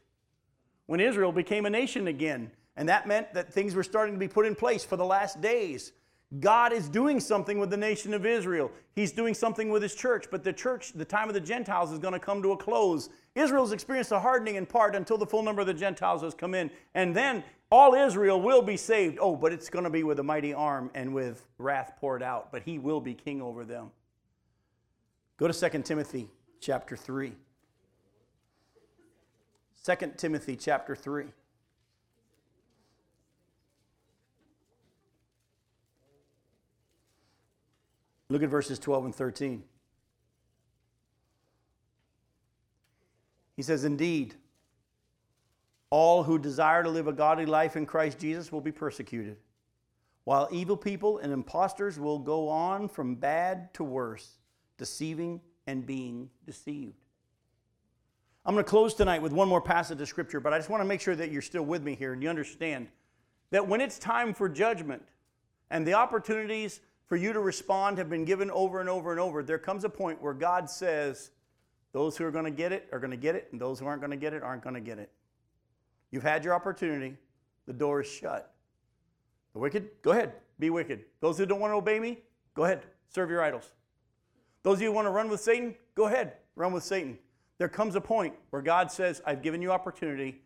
when 0.87 0.99
Israel 0.99 1.31
became 1.31 1.65
a 1.65 1.69
nation 1.69 2.07
again. 2.07 2.51
And 2.77 2.89
that 2.89 3.07
meant 3.07 3.33
that 3.33 3.53
things 3.53 3.73
were 3.73 3.83
starting 3.83 4.15
to 4.15 4.19
be 4.19 4.27
put 4.27 4.45
in 4.45 4.55
place 4.55 4.83
for 4.83 4.97
the 4.97 5.05
last 5.05 5.41
days. 5.41 5.93
God 6.39 6.73
is 6.73 6.89
doing 6.89 7.19
something 7.19 7.59
with 7.59 7.69
the 7.69 7.77
nation 7.77 8.13
of 8.13 8.25
Israel. 8.25 8.71
He's 8.93 9.11
doing 9.11 9.33
something 9.33 9.69
with 9.69 9.81
his 9.81 9.95
church, 9.95 10.25
but 10.29 10.43
the 10.43 10.51
church, 10.51 10.91
the 10.93 11.05
time 11.05 11.27
of 11.27 11.33
the 11.33 11.39
Gentiles, 11.39 11.91
is 11.91 11.99
going 11.99 12.13
to 12.13 12.19
come 12.19 12.41
to 12.41 12.51
a 12.51 12.57
close. 12.57 13.09
Israel's 13.35 13.73
experienced 13.73 14.13
a 14.13 14.19
hardening 14.19 14.55
in 14.55 14.65
part 14.65 14.95
until 14.95 15.17
the 15.17 15.25
full 15.25 15.43
number 15.43 15.61
of 15.61 15.67
the 15.67 15.73
Gentiles 15.73 16.21
has 16.21 16.33
come 16.33 16.55
in. 16.55 16.71
And 16.93 17.13
then 17.13 17.43
all 17.69 17.93
Israel 17.93 18.41
will 18.41 18.61
be 18.61 18.77
saved. 18.77 19.17
Oh, 19.19 19.35
but 19.35 19.51
it's 19.51 19.69
going 19.69 19.83
to 19.83 19.89
be 19.89 20.03
with 20.03 20.19
a 20.19 20.23
mighty 20.23 20.53
arm 20.53 20.89
and 20.95 21.13
with 21.13 21.45
wrath 21.57 21.93
poured 21.99 22.23
out, 22.23 22.51
but 22.51 22.63
he 22.63 22.79
will 22.79 23.01
be 23.01 23.13
king 23.13 23.41
over 23.41 23.65
them. 23.65 23.91
Go 25.37 25.49
to 25.49 25.69
2 25.69 25.81
Timothy 25.81 26.29
chapter 26.61 26.95
3. 26.95 27.33
2 29.83 30.13
Timothy 30.15 30.55
chapter 30.55 30.95
3. 30.95 31.25
Look 38.29 38.41
at 38.41 38.49
verses 38.49 38.79
12 38.79 39.05
and 39.05 39.15
13. 39.15 39.63
He 43.55 43.63
says, 43.63 43.85
Indeed, 43.85 44.35
all 45.89 46.23
who 46.23 46.37
desire 46.37 46.83
to 46.83 46.89
live 46.89 47.07
a 47.07 47.13
godly 47.13 47.45
life 47.45 47.75
in 47.75 47.85
Christ 47.85 48.19
Jesus 48.19 48.51
will 48.51 48.61
be 48.61 48.71
persecuted, 48.71 49.37
while 50.23 50.47
evil 50.51 50.75
people 50.77 51.19
and 51.19 51.31
impostors 51.31 51.99
will 51.99 52.19
go 52.19 52.49
on 52.49 52.89
from 52.89 53.15
bad 53.15 53.73
to 53.75 53.83
worse, 53.83 54.37
deceiving 54.77 55.41
and 55.67 55.85
being 55.85 56.29
deceived. 56.45 56.95
I'm 58.45 58.53
going 58.53 58.63
to 58.63 58.69
close 58.69 58.93
tonight 58.93 59.21
with 59.21 59.31
one 59.31 59.47
more 59.47 59.61
passage 59.61 59.99
of 60.01 60.07
Scripture, 60.07 60.39
but 60.39 60.53
I 60.53 60.57
just 60.57 60.69
want 60.69 60.81
to 60.81 60.87
make 60.87 61.01
sure 61.01 61.15
that 61.15 61.31
you're 61.31 61.41
still 61.41 61.63
with 61.63 61.81
me 61.81 61.95
here 61.95 62.13
and 62.13 62.21
you 62.21 62.29
understand 62.29 62.87
that 63.49 63.67
when 63.67 63.81
it's 63.81 63.97
time 63.97 64.33
for 64.33 64.47
judgment 64.47 65.01
and 65.71 65.87
the 65.87 65.93
opportunities 65.93 66.81
for 67.07 67.15
you 67.15 67.33
to 67.33 67.39
respond 67.39 67.97
have 67.97 68.09
been 68.09 68.25
given 68.25 68.51
over 68.51 68.79
and 68.79 68.89
over 68.89 69.11
and 69.11 69.19
over, 69.19 69.41
there 69.41 69.57
comes 69.57 69.83
a 69.83 69.89
point 69.89 70.21
where 70.21 70.33
God 70.33 70.69
says, 70.69 71.31
those 71.95 72.17
who 72.17 72.25
are 72.25 72.31
going 72.31 72.43
to 72.43 72.51
get 72.51 72.73
it 72.73 72.89
are 72.91 72.99
going 72.99 73.11
to 73.11 73.15
get 73.17 73.35
it, 73.35 73.47
and 73.53 73.61
those 73.61 73.79
who 73.79 73.85
aren't 73.85 74.01
going 74.01 74.11
to 74.11 74.17
get 74.17 74.33
it 74.33 74.43
aren't 74.43 74.61
going 74.61 74.75
to 74.75 74.81
get 74.81 74.99
it. 74.99 75.09
You've 76.11 76.23
had 76.23 76.43
your 76.43 76.53
opportunity, 76.53 77.15
the 77.67 77.71
door 77.71 78.01
is 78.01 78.07
shut. 78.07 78.53
The 79.53 79.59
wicked, 79.59 79.87
go 80.01 80.11
ahead, 80.11 80.33
be 80.59 80.69
wicked. 80.69 81.05
Those 81.21 81.37
who 81.37 81.45
don't 81.45 81.61
want 81.61 81.71
to 81.71 81.77
obey 81.77 82.01
me, 82.01 82.17
go 82.53 82.65
ahead, 82.65 82.81
serve 83.07 83.29
your 83.29 83.41
idols. 83.41 83.71
Those 84.63 84.79
of 84.79 84.81
you 84.81 84.87
who 84.89 84.93
want 84.93 85.05
to 85.05 85.11
run 85.11 85.29
with 85.29 85.39
Satan, 85.39 85.73
go 85.95 86.07
ahead, 86.07 86.33
run 86.57 86.73
with 86.73 86.83
Satan. 86.83 87.17
There 87.59 87.69
comes 87.69 87.95
a 87.95 88.01
point 88.01 88.33
where 88.49 88.61
God 88.61 88.91
says, 88.91 89.21
I've 89.25 89.41
given 89.41 89.61
you 89.61 89.71
opportunity, 89.71 90.41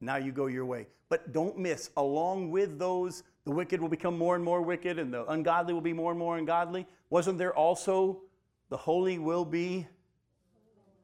now 0.00 0.16
you 0.16 0.32
go 0.32 0.46
your 0.46 0.64
way. 0.64 0.86
But 1.10 1.34
don't 1.34 1.58
miss, 1.58 1.90
along 1.98 2.50
with 2.50 2.78
those 2.78 3.24
the 3.44 3.50
wicked 3.50 3.78
will 3.78 3.90
become 3.90 4.16
more 4.16 4.36
and 4.36 4.42
more 4.42 4.62
wicked, 4.62 4.98
and 4.98 5.12
the 5.12 5.30
ungodly 5.30 5.74
will 5.74 5.82
be 5.82 5.92
more 5.92 6.12
and 6.12 6.18
more 6.18 6.38
ungodly. 6.38 6.86
Wasn't 7.10 7.36
there 7.36 7.54
also 7.54 8.22
the 8.70 8.76
holy 8.78 9.18
will 9.18 9.44
be 9.44 9.86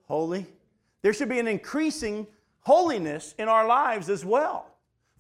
holy? 0.09 0.46
There 1.02 1.12
should 1.12 1.28
be 1.28 1.38
an 1.38 1.46
increasing 1.46 2.26
holiness 2.61 3.34
in 3.38 3.48
our 3.48 3.66
lives 3.66 4.11
as 4.11 4.24
well. 4.24 4.66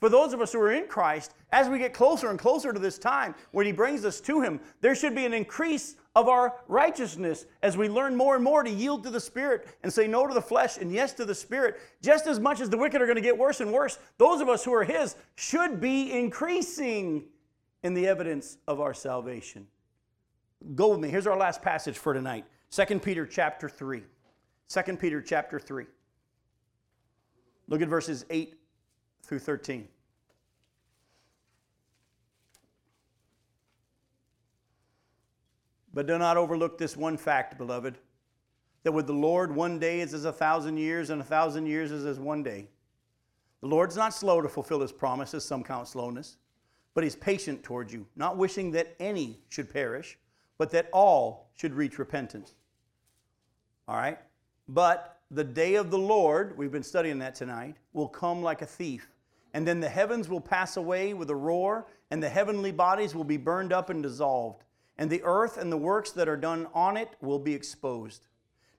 For 0.00 0.08
those 0.08 0.32
of 0.32 0.40
us 0.40 0.52
who 0.52 0.60
are 0.60 0.72
in 0.72 0.86
Christ, 0.86 1.34
as 1.50 1.68
we 1.68 1.78
get 1.78 1.92
closer 1.92 2.30
and 2.30 2.38
closer 2.38 2.72
to 2.72 2.78
this 2.78 2.98
time 2.98 3.34
when 3.50 3.66
He 3.66 3.72
brings 3.72 4.04
us 4.04 4.20
to 4.22 4.40
Him, 4.40 4.60
there 4.80 4.94
should 4.94 5.14
be 5.14 5.26
an 5.26 5.34
increase 5.34 5.96
of 6.14 6.28
our 6.28 6.54
righteousness 6.68 7.46
as 7.62 7.76
we 7.76 7.88
learn 7.88 8.14
more 8.14 8.36
and 8.36 8.44
more 8.44 8.62
to 8.62 8.70
yield 8.70 9.02
to 9.04 9.10
the 9.10 9.20
Spirit 9.20 9.66
and 9.82 9.92
say 9.92 10.06
no 10.06 10.26
to 10.26 10.34
the 10.34 10.42
flesh 10.42 10.76
and 10.76 10.92
yes 10.92 11.12
to 11.14 11.24
the 11.24 11.34
Spirit. 11.34 11.80
Just 12.00 12.26
as 12.26 12.38
much 12.38 12.60
as 12.60 12.70
the 12.70 12.78
wicked 12.78 13.02
are 13.02 13.06
going 13.06 13.16
to 13.16 13.22
get 13.22 13.36
worse 13.36 13.60
and 13.60 13.72
worse, 13.72 13.98
those 14.18 14.40
of 14.40 14.48
us 14.48 14.64
who 14.64 14.72
are 14.72 14.84
His 14.84 15.16
should 15.34 15.80
be 15.80 16.12
increasing 16.12 17.24
in 17.82 17.94
the 17.94 18.06
evidence 18.06 18.58
of 18.68 18.80
our 18.80 18.94
salvation. 18.94 19.66
Go 20.74 20.88
with 20.88 21.00
me. 21.00 21.08
Here's 21.08 21.26
our 21.26 21.36
last 21.36 21.62
passage 21.62 21.98
for 21.98 22.14
tonight 22.14 22.44
2 22.70 23.00
Peter 23.00 23.26
chapter 23.26 23.68
3. 23.68 24.02
2 24.68 24.96
Peter 24.96 25.22
chapter 25.22 25.58
3. 25.58 25.86
Look 27.68 27.82
at 27.82 27.88
verses 27.88 28.24
8 28.28 28.54
through 29.22 29.38
13. 29.38 29.88
But 35.94 36.06
do 36.06 36.18
not 36.18 36.36
overlook 36.36 36.78
this 36.78 36.96
one 36.96 37.16
fact, 37.16 37.58
beloved, 37.58 37.98
that 38.84 38.92
with 38.92 39.06
the 39.06 39.12
Lord 39.12 39.54
one 39.54 39.78
day 39.78 40.00
is 40.00 40.14
as 40.14 40.24
a 40.24 40.32
thousand 40.32 40.76
years, 40.76 41.10
and 41.10 41.20
a 41.20 41.24
thousand 41.24 41.66
years 41.66 41.90
is 41.90 42.04
as 42.04 42.20
one 42.20 42.42
day. 42.42 42.68
The 43.62 43.66
Lord's 43.66 43.96
not 43.96 44.14
slow 44.14 44.40
to 44.40 44.48
fulfill 44.48 44.80
his 44.80 44.92
promises, 44.92 45.44
some 45.44 45.64
count 45.64 45.88
slowness, 45.88 46.36
but 46.94 47.04
he's 47.04 47.16
patient 47.16 47.62
towards 47.62 47.92
you, 47.92 48.06
not 48.16 48.36
wishing 48.36 48.70
that 48.72 48.94
any 49.00 49.40
should 49.48 49.72
perish, 49.72 50.18
but 50.56 50.70
that 50.70 50.88
all 50.92 51.50
should 51.56 51.74
reach 51.74 51.98
repentance. 51.98 52.54
All 53.88 53.96
right? 53.96 54.18
But 54.68 55.20
the 55.30 55.44
day 55.44 55.76
of 55.76 55.90
the 55.90 55.98
Lord, 55.98 56.56
we've 56.56 56.72
been 56.72 56.82
studying 56.82 57.18
that 57.20 57.34
tonight, 57.34 57.76
will 57.92 58.08
come 58.08 58.42
like 58.42 58.62
a 58.62 58.66
thief. 58.66 59.08
And 59.54 59.66
then 59.66 59.80
the 59.80 59.88
heavens 59.88 60.28
will 60.28 60.40
pass 60.40 60.76
away 60.76 61.14
with 61.14 61.30
a 61.30 61.34
roar, 61.34 61.86
and 62.10 62.22
the 62.22 62.28
heavenly 62.28 62.72
bodies 62.72 63.14
will 63.14 63.24
be 63.24 63.36
burned 63.36 63.72
up 63.72 63.90
and 63.90 64.02
dissolved, 64.02 64.64
and 64.98 65.10
the 65.10 65.22
earth 65.24 65.56
and 65.56 65.72
the 65.72 65.76
works 65.76 66.10
that 66.12 66.28
are 66.28 66.36
done 66.36 66.66
on 66.74 66.96
it 66.96 67.16
will 67.20 67.38
be 67.38 67.54
exposed. 67.54 68.26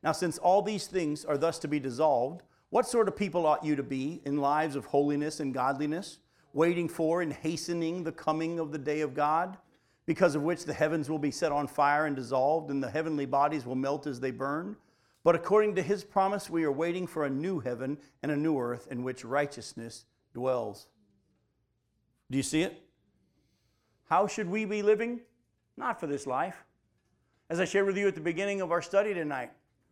Now, 0.04 0.12
since 0.12 0.38
all 0.38 0.62
these 0.62 0.88
things 0.88 1.26
are 1.26 1.38
thus 1.38 1.60
to 1.60 1.68
be 1.68 1.80
dissolved, 1.80 2.44
what 2.70 2.88
sort 2.88 3.08
of 3.08 3.16
people 3.16 3.46
ought 3.46 3.66
you 3.66 3.76
to 3.76 3.84
be 3.84 4.22
in 4.26 4.38
lives 4.38 4.76
of 4.76 4.86
holiness 4.86 5.40
and 5.40 5.54
godliness, 5.54 6.20
waiting 6.54 6.88
for 6.88 7.22
and 7.22 7.34
hastening 7.34 8.04
the 8.04 8.12
coming 8.12 8.60
of 8.60 8.72
the 8.72 8.78
day 8.78 9.02
of 9.02 9.14
God, 9.14 9.58
because 10.06 10.36
of 10.36 10.44
which 10.44 10.66
the 10.66 10.74
heavens 10.74 11.10
will 11.10 11.20
be 11.20 11.32
set 11.32 11.52
on 11.52 11.68
fire 11.68 12.06
and 12.06 12.16
dissolved, 12.16 12.70
and 12.70 12.82
the 12.82 12.90
heavenly 12.90 13.26
bodies 13.26 13.66
will 13.66 13.76
melt 13.76 14.08
as 14.08 14.20
they 14.20 14.32
burn? 14.32 14.76
But 15.24 15.36
according 15.36 15.76
to 15.76 15.82
his 15.82 16.04
promise, 16.04 16.50
we 16.50 16.64
are 16.64 16.72
waiting 16.72 17.06
for 17.06 17.26
a 17.26 17.30
new 17.30 17.60
heaven 17.60 17.98
and 18.24 18.32
a 18.32 18.38
new 18.38 18.58
earth 18.58 18.88
in 18.90 19.04
which 19.04 19.26
righteousness 19.26 20.06
dwells. 20.34 20.88
Do 22.32 22.38
you 22.38 22.44
see 22.44 22.62
it? 22.62 22.82
How 24.10 24.28
should 24.28 24.50
we 24.50 24.66
be 24.66 24.82
living? 24.82 25.20
Not 25.78 26.00
for 26.00 26.08
this 26.08 26.26
life. 26.26 26.64
As 27.50 27.60
I 27.60 27.66
shared 27.66 27.86
with 27.86 27.98
you 27.98 28.08
at 28.08 28.16
the 28.16 28.22
beginning 28.22 28.62
of 28.62 28.72
our 28.72 28.82
study 28.82 29.14
tonight, 29.14 29.52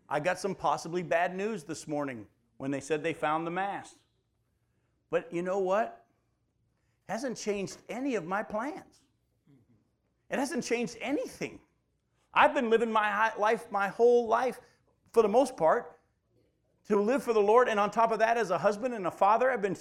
I 0.09 0.19
got 0.19 0.39
some 0.39 0.55
possibly 0.55 1.03
bad 1.03 1.35
news 1.35 1.63
this 1.63 1.87
morning 1.87 2.25
when 2.57 2.71
they 2.71 2.79
said 2.79 3.03
they 3.03 3.13
found 3.13 3.45
the 3.45 3.51
mass. 3.51 3.95
But 5.09 5.31
you 5.33 5.41
know 5.41 5.59
what? 5.59 6.05
It 7.07 7.11
hasn't 7.11 7.37
changed 7.37 7.77
any 7.89 8.15
of 8.15 8.25
my 8.25 8.43
plans. 8.43 9.01
It 10.29 10.39
hasn't 10.39 10.63
changed 10.63 10.97
anything. 11.01 11.59
I've 12.33 12.53
been 12.53 12.69
living 12.69 12.91
my 12.91 13.31
life 13.37 13.71
my 13.71 13.87
whole 13.87 14.27
life 14.27 14.59
for 15.17 15.23
the 15.23 15.27
most 15.27 15.57
part 15.57 15.97
to 16.87 17.01
live 17.01 17.23
for 17.23 17.33
the 17.33 17.39
Lord. 17.39 17.69
And 17.69 17.79
on 17.79 17.89
top 17.89 18.11
of 18.11 18.19
that, 18.19 18.37
as 18.37 18.51
a 18.51 18.57
husband 18.59 18.93
and 18.93 19.07
a 19.07 19.11
father, 19.11 19.49
I've 19.49 19.63
been 19.63 19.75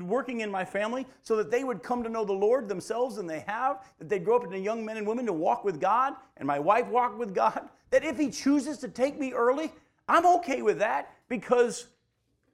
working 0.00 0.40
in 0.40 0.50
my 0.50 0.64
family 0.64 1.06
so 1.22 1.36
that 1.36 1.48
they 1.48 1.62
would 1.62 1.80
come 1.80 2.02
to 2.02 2.08
know 2.08 2.24
the 2.24 2.32
Lord 2.32 2.68
themselves, 2.68 3.18
and 3.18 3.30
they 3.30 3.44
have, 3.46 3.84
that 4.00 4.08
they 4.08 4.18
grow 4.18 4.34
up 4.34 4.42
into 4.42 4.58
young 4.58 4.84
men 4.84 4.96
and 4.96 5.06
women 5.06 5.26
to 5.26 5.32
walk 5.32 5.64
with 5.64 5.80
God, 5.80 6.14
and 6.38 6.44
my 6.44 6.58
wife 6.58 6.88
walk 6.88 7.16
with 7.16 7.32
God. 7.32 7.68
That 7.90 8.02
if 8.02 8.18
He 8.18 8.30
chooses 8.30 8.78
to 8.78 8.88
take 8.88 9.16
me 9.16 9.32
early, 9.32 9.70
I'm 10.08 10.26
okay 10.38 10.62
with 10.62 10.80
that 10.80 11.14
because 11.28 11.86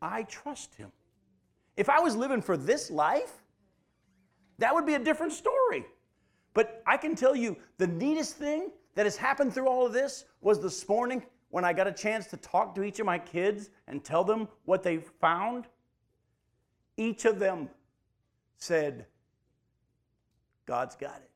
I 0.03 0.25
trust 0.25 0.75
Him. 0.75 0.93
If 1.79 1.89
I 1.89 2.01
was 2.01 2.15
living 2.15 2.43
for 2.43 2.59
this 2.59 2.91
life, 2.91 3.33
that 4.59 4.75
would 4.75 4.85
be 4.85 4.93
a 4.93 4.99
different 4.99 5.33
story. 5.33 5.87
But 6.53 6.83
I 6.87 6.99
can 6.99 7.17
tell 7.17 7.35
you 7.35 7.57
the 7.79 7.87
neatest 7.87 8.37
thing 8.37 8.73
that 8.95 9.07
has 9.07 9.17
happened 9.17 9.55
through 9.55 9.69
all 9.69 9.87
of 9.87 9.95
this 9.95 10.27
was 10.43 10.61
this 10.61 10.87
morning 10.87 11.23
when 11.51 11.65
I 11.65 11.73
got 11.73 11.87
a 11.87 11.93
chance 11.93 12.27
to 12.29 12.37
talk 12.37 12.75
to 12.77 12.83
each 12.83 13.01
of 13.01 13.07
my 13.07 13.19
kids 13.19 13.71
and 13.87 14.03
tell 14.03 14.25
them 14.25 14.49
what 14.65 14.83
they 14.83 14.99
found, 14.99 15.67
each 16.97 17.25
of 17.25 17.39
them 17.39 17.69
said, 18.57 19.07
God's 20.67 20.95
got 20.95 21.17
it. 21.17 21.31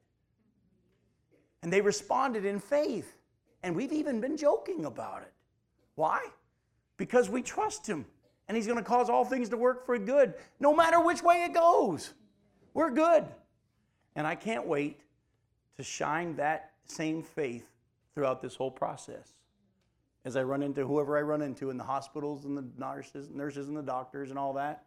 And 1.63 1.73
they 1.73 1.81
responded 1.81 2.45
in 2.45 2.61
faith. 2.61 3.17
And 3.63 3.75
we've 3.75 3.93
even 3.93 4.21
been 4.21 4.37
joking 4.37 4.85
about 4.85 5.23
it. 5.23 5.33
Why? 5.95 6.21
Because 6.99 7.31
we 7.31 7.43
trust 7.43 7.87
Him. 7.87 8.05
And 8.47 8.57
He's 8.57 8.67
going 8.67 8.79
to 8.79 8.85
cause 8.85 9.09
all 9.09 9.25
things 9.25 9.49
to 9.49 9.57
work 9.57 9.87
for 9.87 9.99
good, 9.99 10.35
no 10.61 10.75
matter 10.75 11.01
which 11.01 11.23
way 11.23 11.45
it 11.45 11.55
goes. 11.55 12.13
We're 12.75 12.91
good. 12.91 13.25
And 14.15 14.27
I 14.27 14.35
can't 14.35 14.67
wait 14.67 15.01
to 15.77 15.83
shine 15.83 16.37
that 16.37 16.73
same 16.85 17.23
faith 17.23 17.67
throughout 18.15 18.43
this 18.43 18.55
whole 18.55 18.71
process. 18.71 19.33
As 20.25 20.37
I 20.37 20.43
run 20.43 20.63
into 20.63 20.87
whoever 20.87 21.19
I 21.19 21.23
run 21.23 21.43
into 21.43 21.71
in 21.71 21.77
the 21.77 21.85
hospitals 21.85 22.45
and 22.45 22.57
the 22.57 22.65
nurses, 22.79 23.31
nurses 23.31 23.69
and 23.69 23.77
the 23.77 23.83
doctors 23.83 24.31
and 24.31 24.39
all 24.39 24.55
that. 24.55 24.85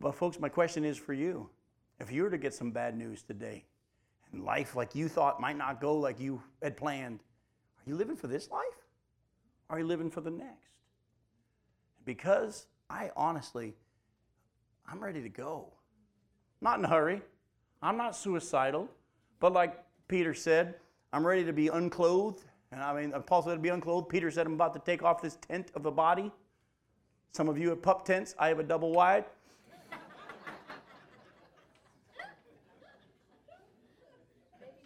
But, 0.00 0.14
folks, 0.14 0.38
my 0.40 0.48
question 0.48 0.84
is 0.84 0.96
for 0.96 1.12
you. 1.12 1.50
If 2.00 2.12
you 2.12 2.22
were 2.22 2.30
to 2.30 2.38
get 2.38 2.54
some 2.54 2.70
bad 2.70 2.96
news 2.96 3.22
today, 3.22 3.64
and 4.32 4.44
life 4.44 4.76
like 4.76 4.94
you 4.94 5.08
thought 5.08 5.40
might 5.40 5.56
not 5.56 5.80
go 5.80 5.96
like 5.96 6.20
you 6.20 6.42
had 6.62 6.76
planned, 6.76 7.20
are 7.78 7.90
you 7.90 7.96
living 7.96 8.16
for 8.16 8.28
this 8.28 8.50
life? 8.50 8.62
Are 9.70 9.78
you 9.78 9.86
living 9.86 10.10
for 10.10 10.20
the 10.20 10.30
next? 10.30 10.70
Because 12.04 12.66
I 12.88 13.10
honestly, 13.16 13.74
I'm 14.90 15.00
ready 15.00 15.22
to 15.22 15.28
go. 15.28 15.72
Not 16.60 16.78
in 16.78 16.84
a 16.84 16.88
hurry. 16.88 17.20
I'm 17.82 17.96
not 17.96 18.16
suicidal. 18.16 18.88
But 19.40 19.52
like 19.52 19.76
Peter 20.08 20.34
said, 20.34 20.76
I'm 21.12 21.26
ready 21.26 21.44
to 21.44 21.52
be 21.52 21.68
unclothed. 21.68 22.44
And 22.70 22.82
I 22.82 22.94
mean, 23.00 23.12
Paul 23.26 23.42
said 23.42 23.54
to 23.54 23.58
be 23.58 23.70
unclothed. 23.70 24.08
Peter 24.08 24.30
said, 24.30 24.46
I'm 24.46 24.54
about 24.54 24.74
to 24.74 24.80
take 24.80 25.02
off 25.02 25.22
this 25.22 25.36
tent 25.36 25.70
of 25.74 25.82
the 25.82 25.90
body. 25.90 26.30
Some 27.32 27.48
of 27.48 27.58
you 27.58 27.70
have 27.70 27.82
pup 27.82 28.04
tents. 28.04 28.34
I 28.38 28.48
have 28.48 28.58
a 28.58 28.62
double 28.62 28.92
wide. 28.92 29.24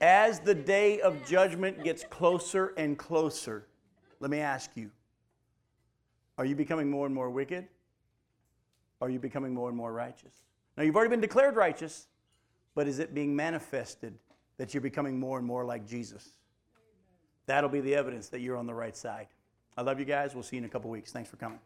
As 0.01 0.41
the 0.41 0.55
day 0.55 1.01
of 1.01 1.25
judgment 1.25 1.85
gets 1.85 2.03
closer 2.05 2.75
and 2.77 2.99
closer, 2.99 3.67
let 4.19 4.31
me 4.31 4.41
ask 4.41 4.71
you 4.75 4.91
are 6.39 6.45
you 6.45 6.57
becoming 6.57 6.91
more 6.91 7.07
and 7.07 7.15
more 7.15 7.31
wicked? 7.31 7.69
Are 9.01 9.11
you 9.11 9.19
becoming 9.19 9.55
more 9.55 9.69
and 9.69 9.77
more 9.77 9.93
righteous? 9.93 10.33
Now, 10.77 10.83
you've 10.83 10.97
already 10.97 11.11
been 11.11 11.21
declared 11.21 11.55
righteous, 11.55 12.09
but 12.75 12.89
is 12.89 12.99
it 12.99 13.15
being 13.15 13.37
manifested 13.37 14.15
that 14.57 14.73
you're 14.73 14.81
becoming 14.81 15.21
more 15.21 15.39
and 15.39 15.47
more 15.47 15.65
like 15.65 15.87
Jesus? 15.87 16.31
That'll 17.47 17.71
be 17.71 17.81
the 17.81 17.95
evidence 17.95 18.29
that 18.29 18.41
you're 18.41 18.57
on 18.57 18.67
the 18.67 18.75
right 18.75 18.97
side. 18.97 19.27
I 19.77 19.83
love 19.83 19.99
you 19.99 20.05
guys. 20.05 20.35
We'll 20.35 20.43
see 20.43 20.57
you 20.57 20.63
in 20.63 20.67
a 20.67 20.69
couple 20.69 20.91
weeks. 20.91 21.13
Thanks 21.13 21.31
for 21.31 21.37
coming. 21.37 21.59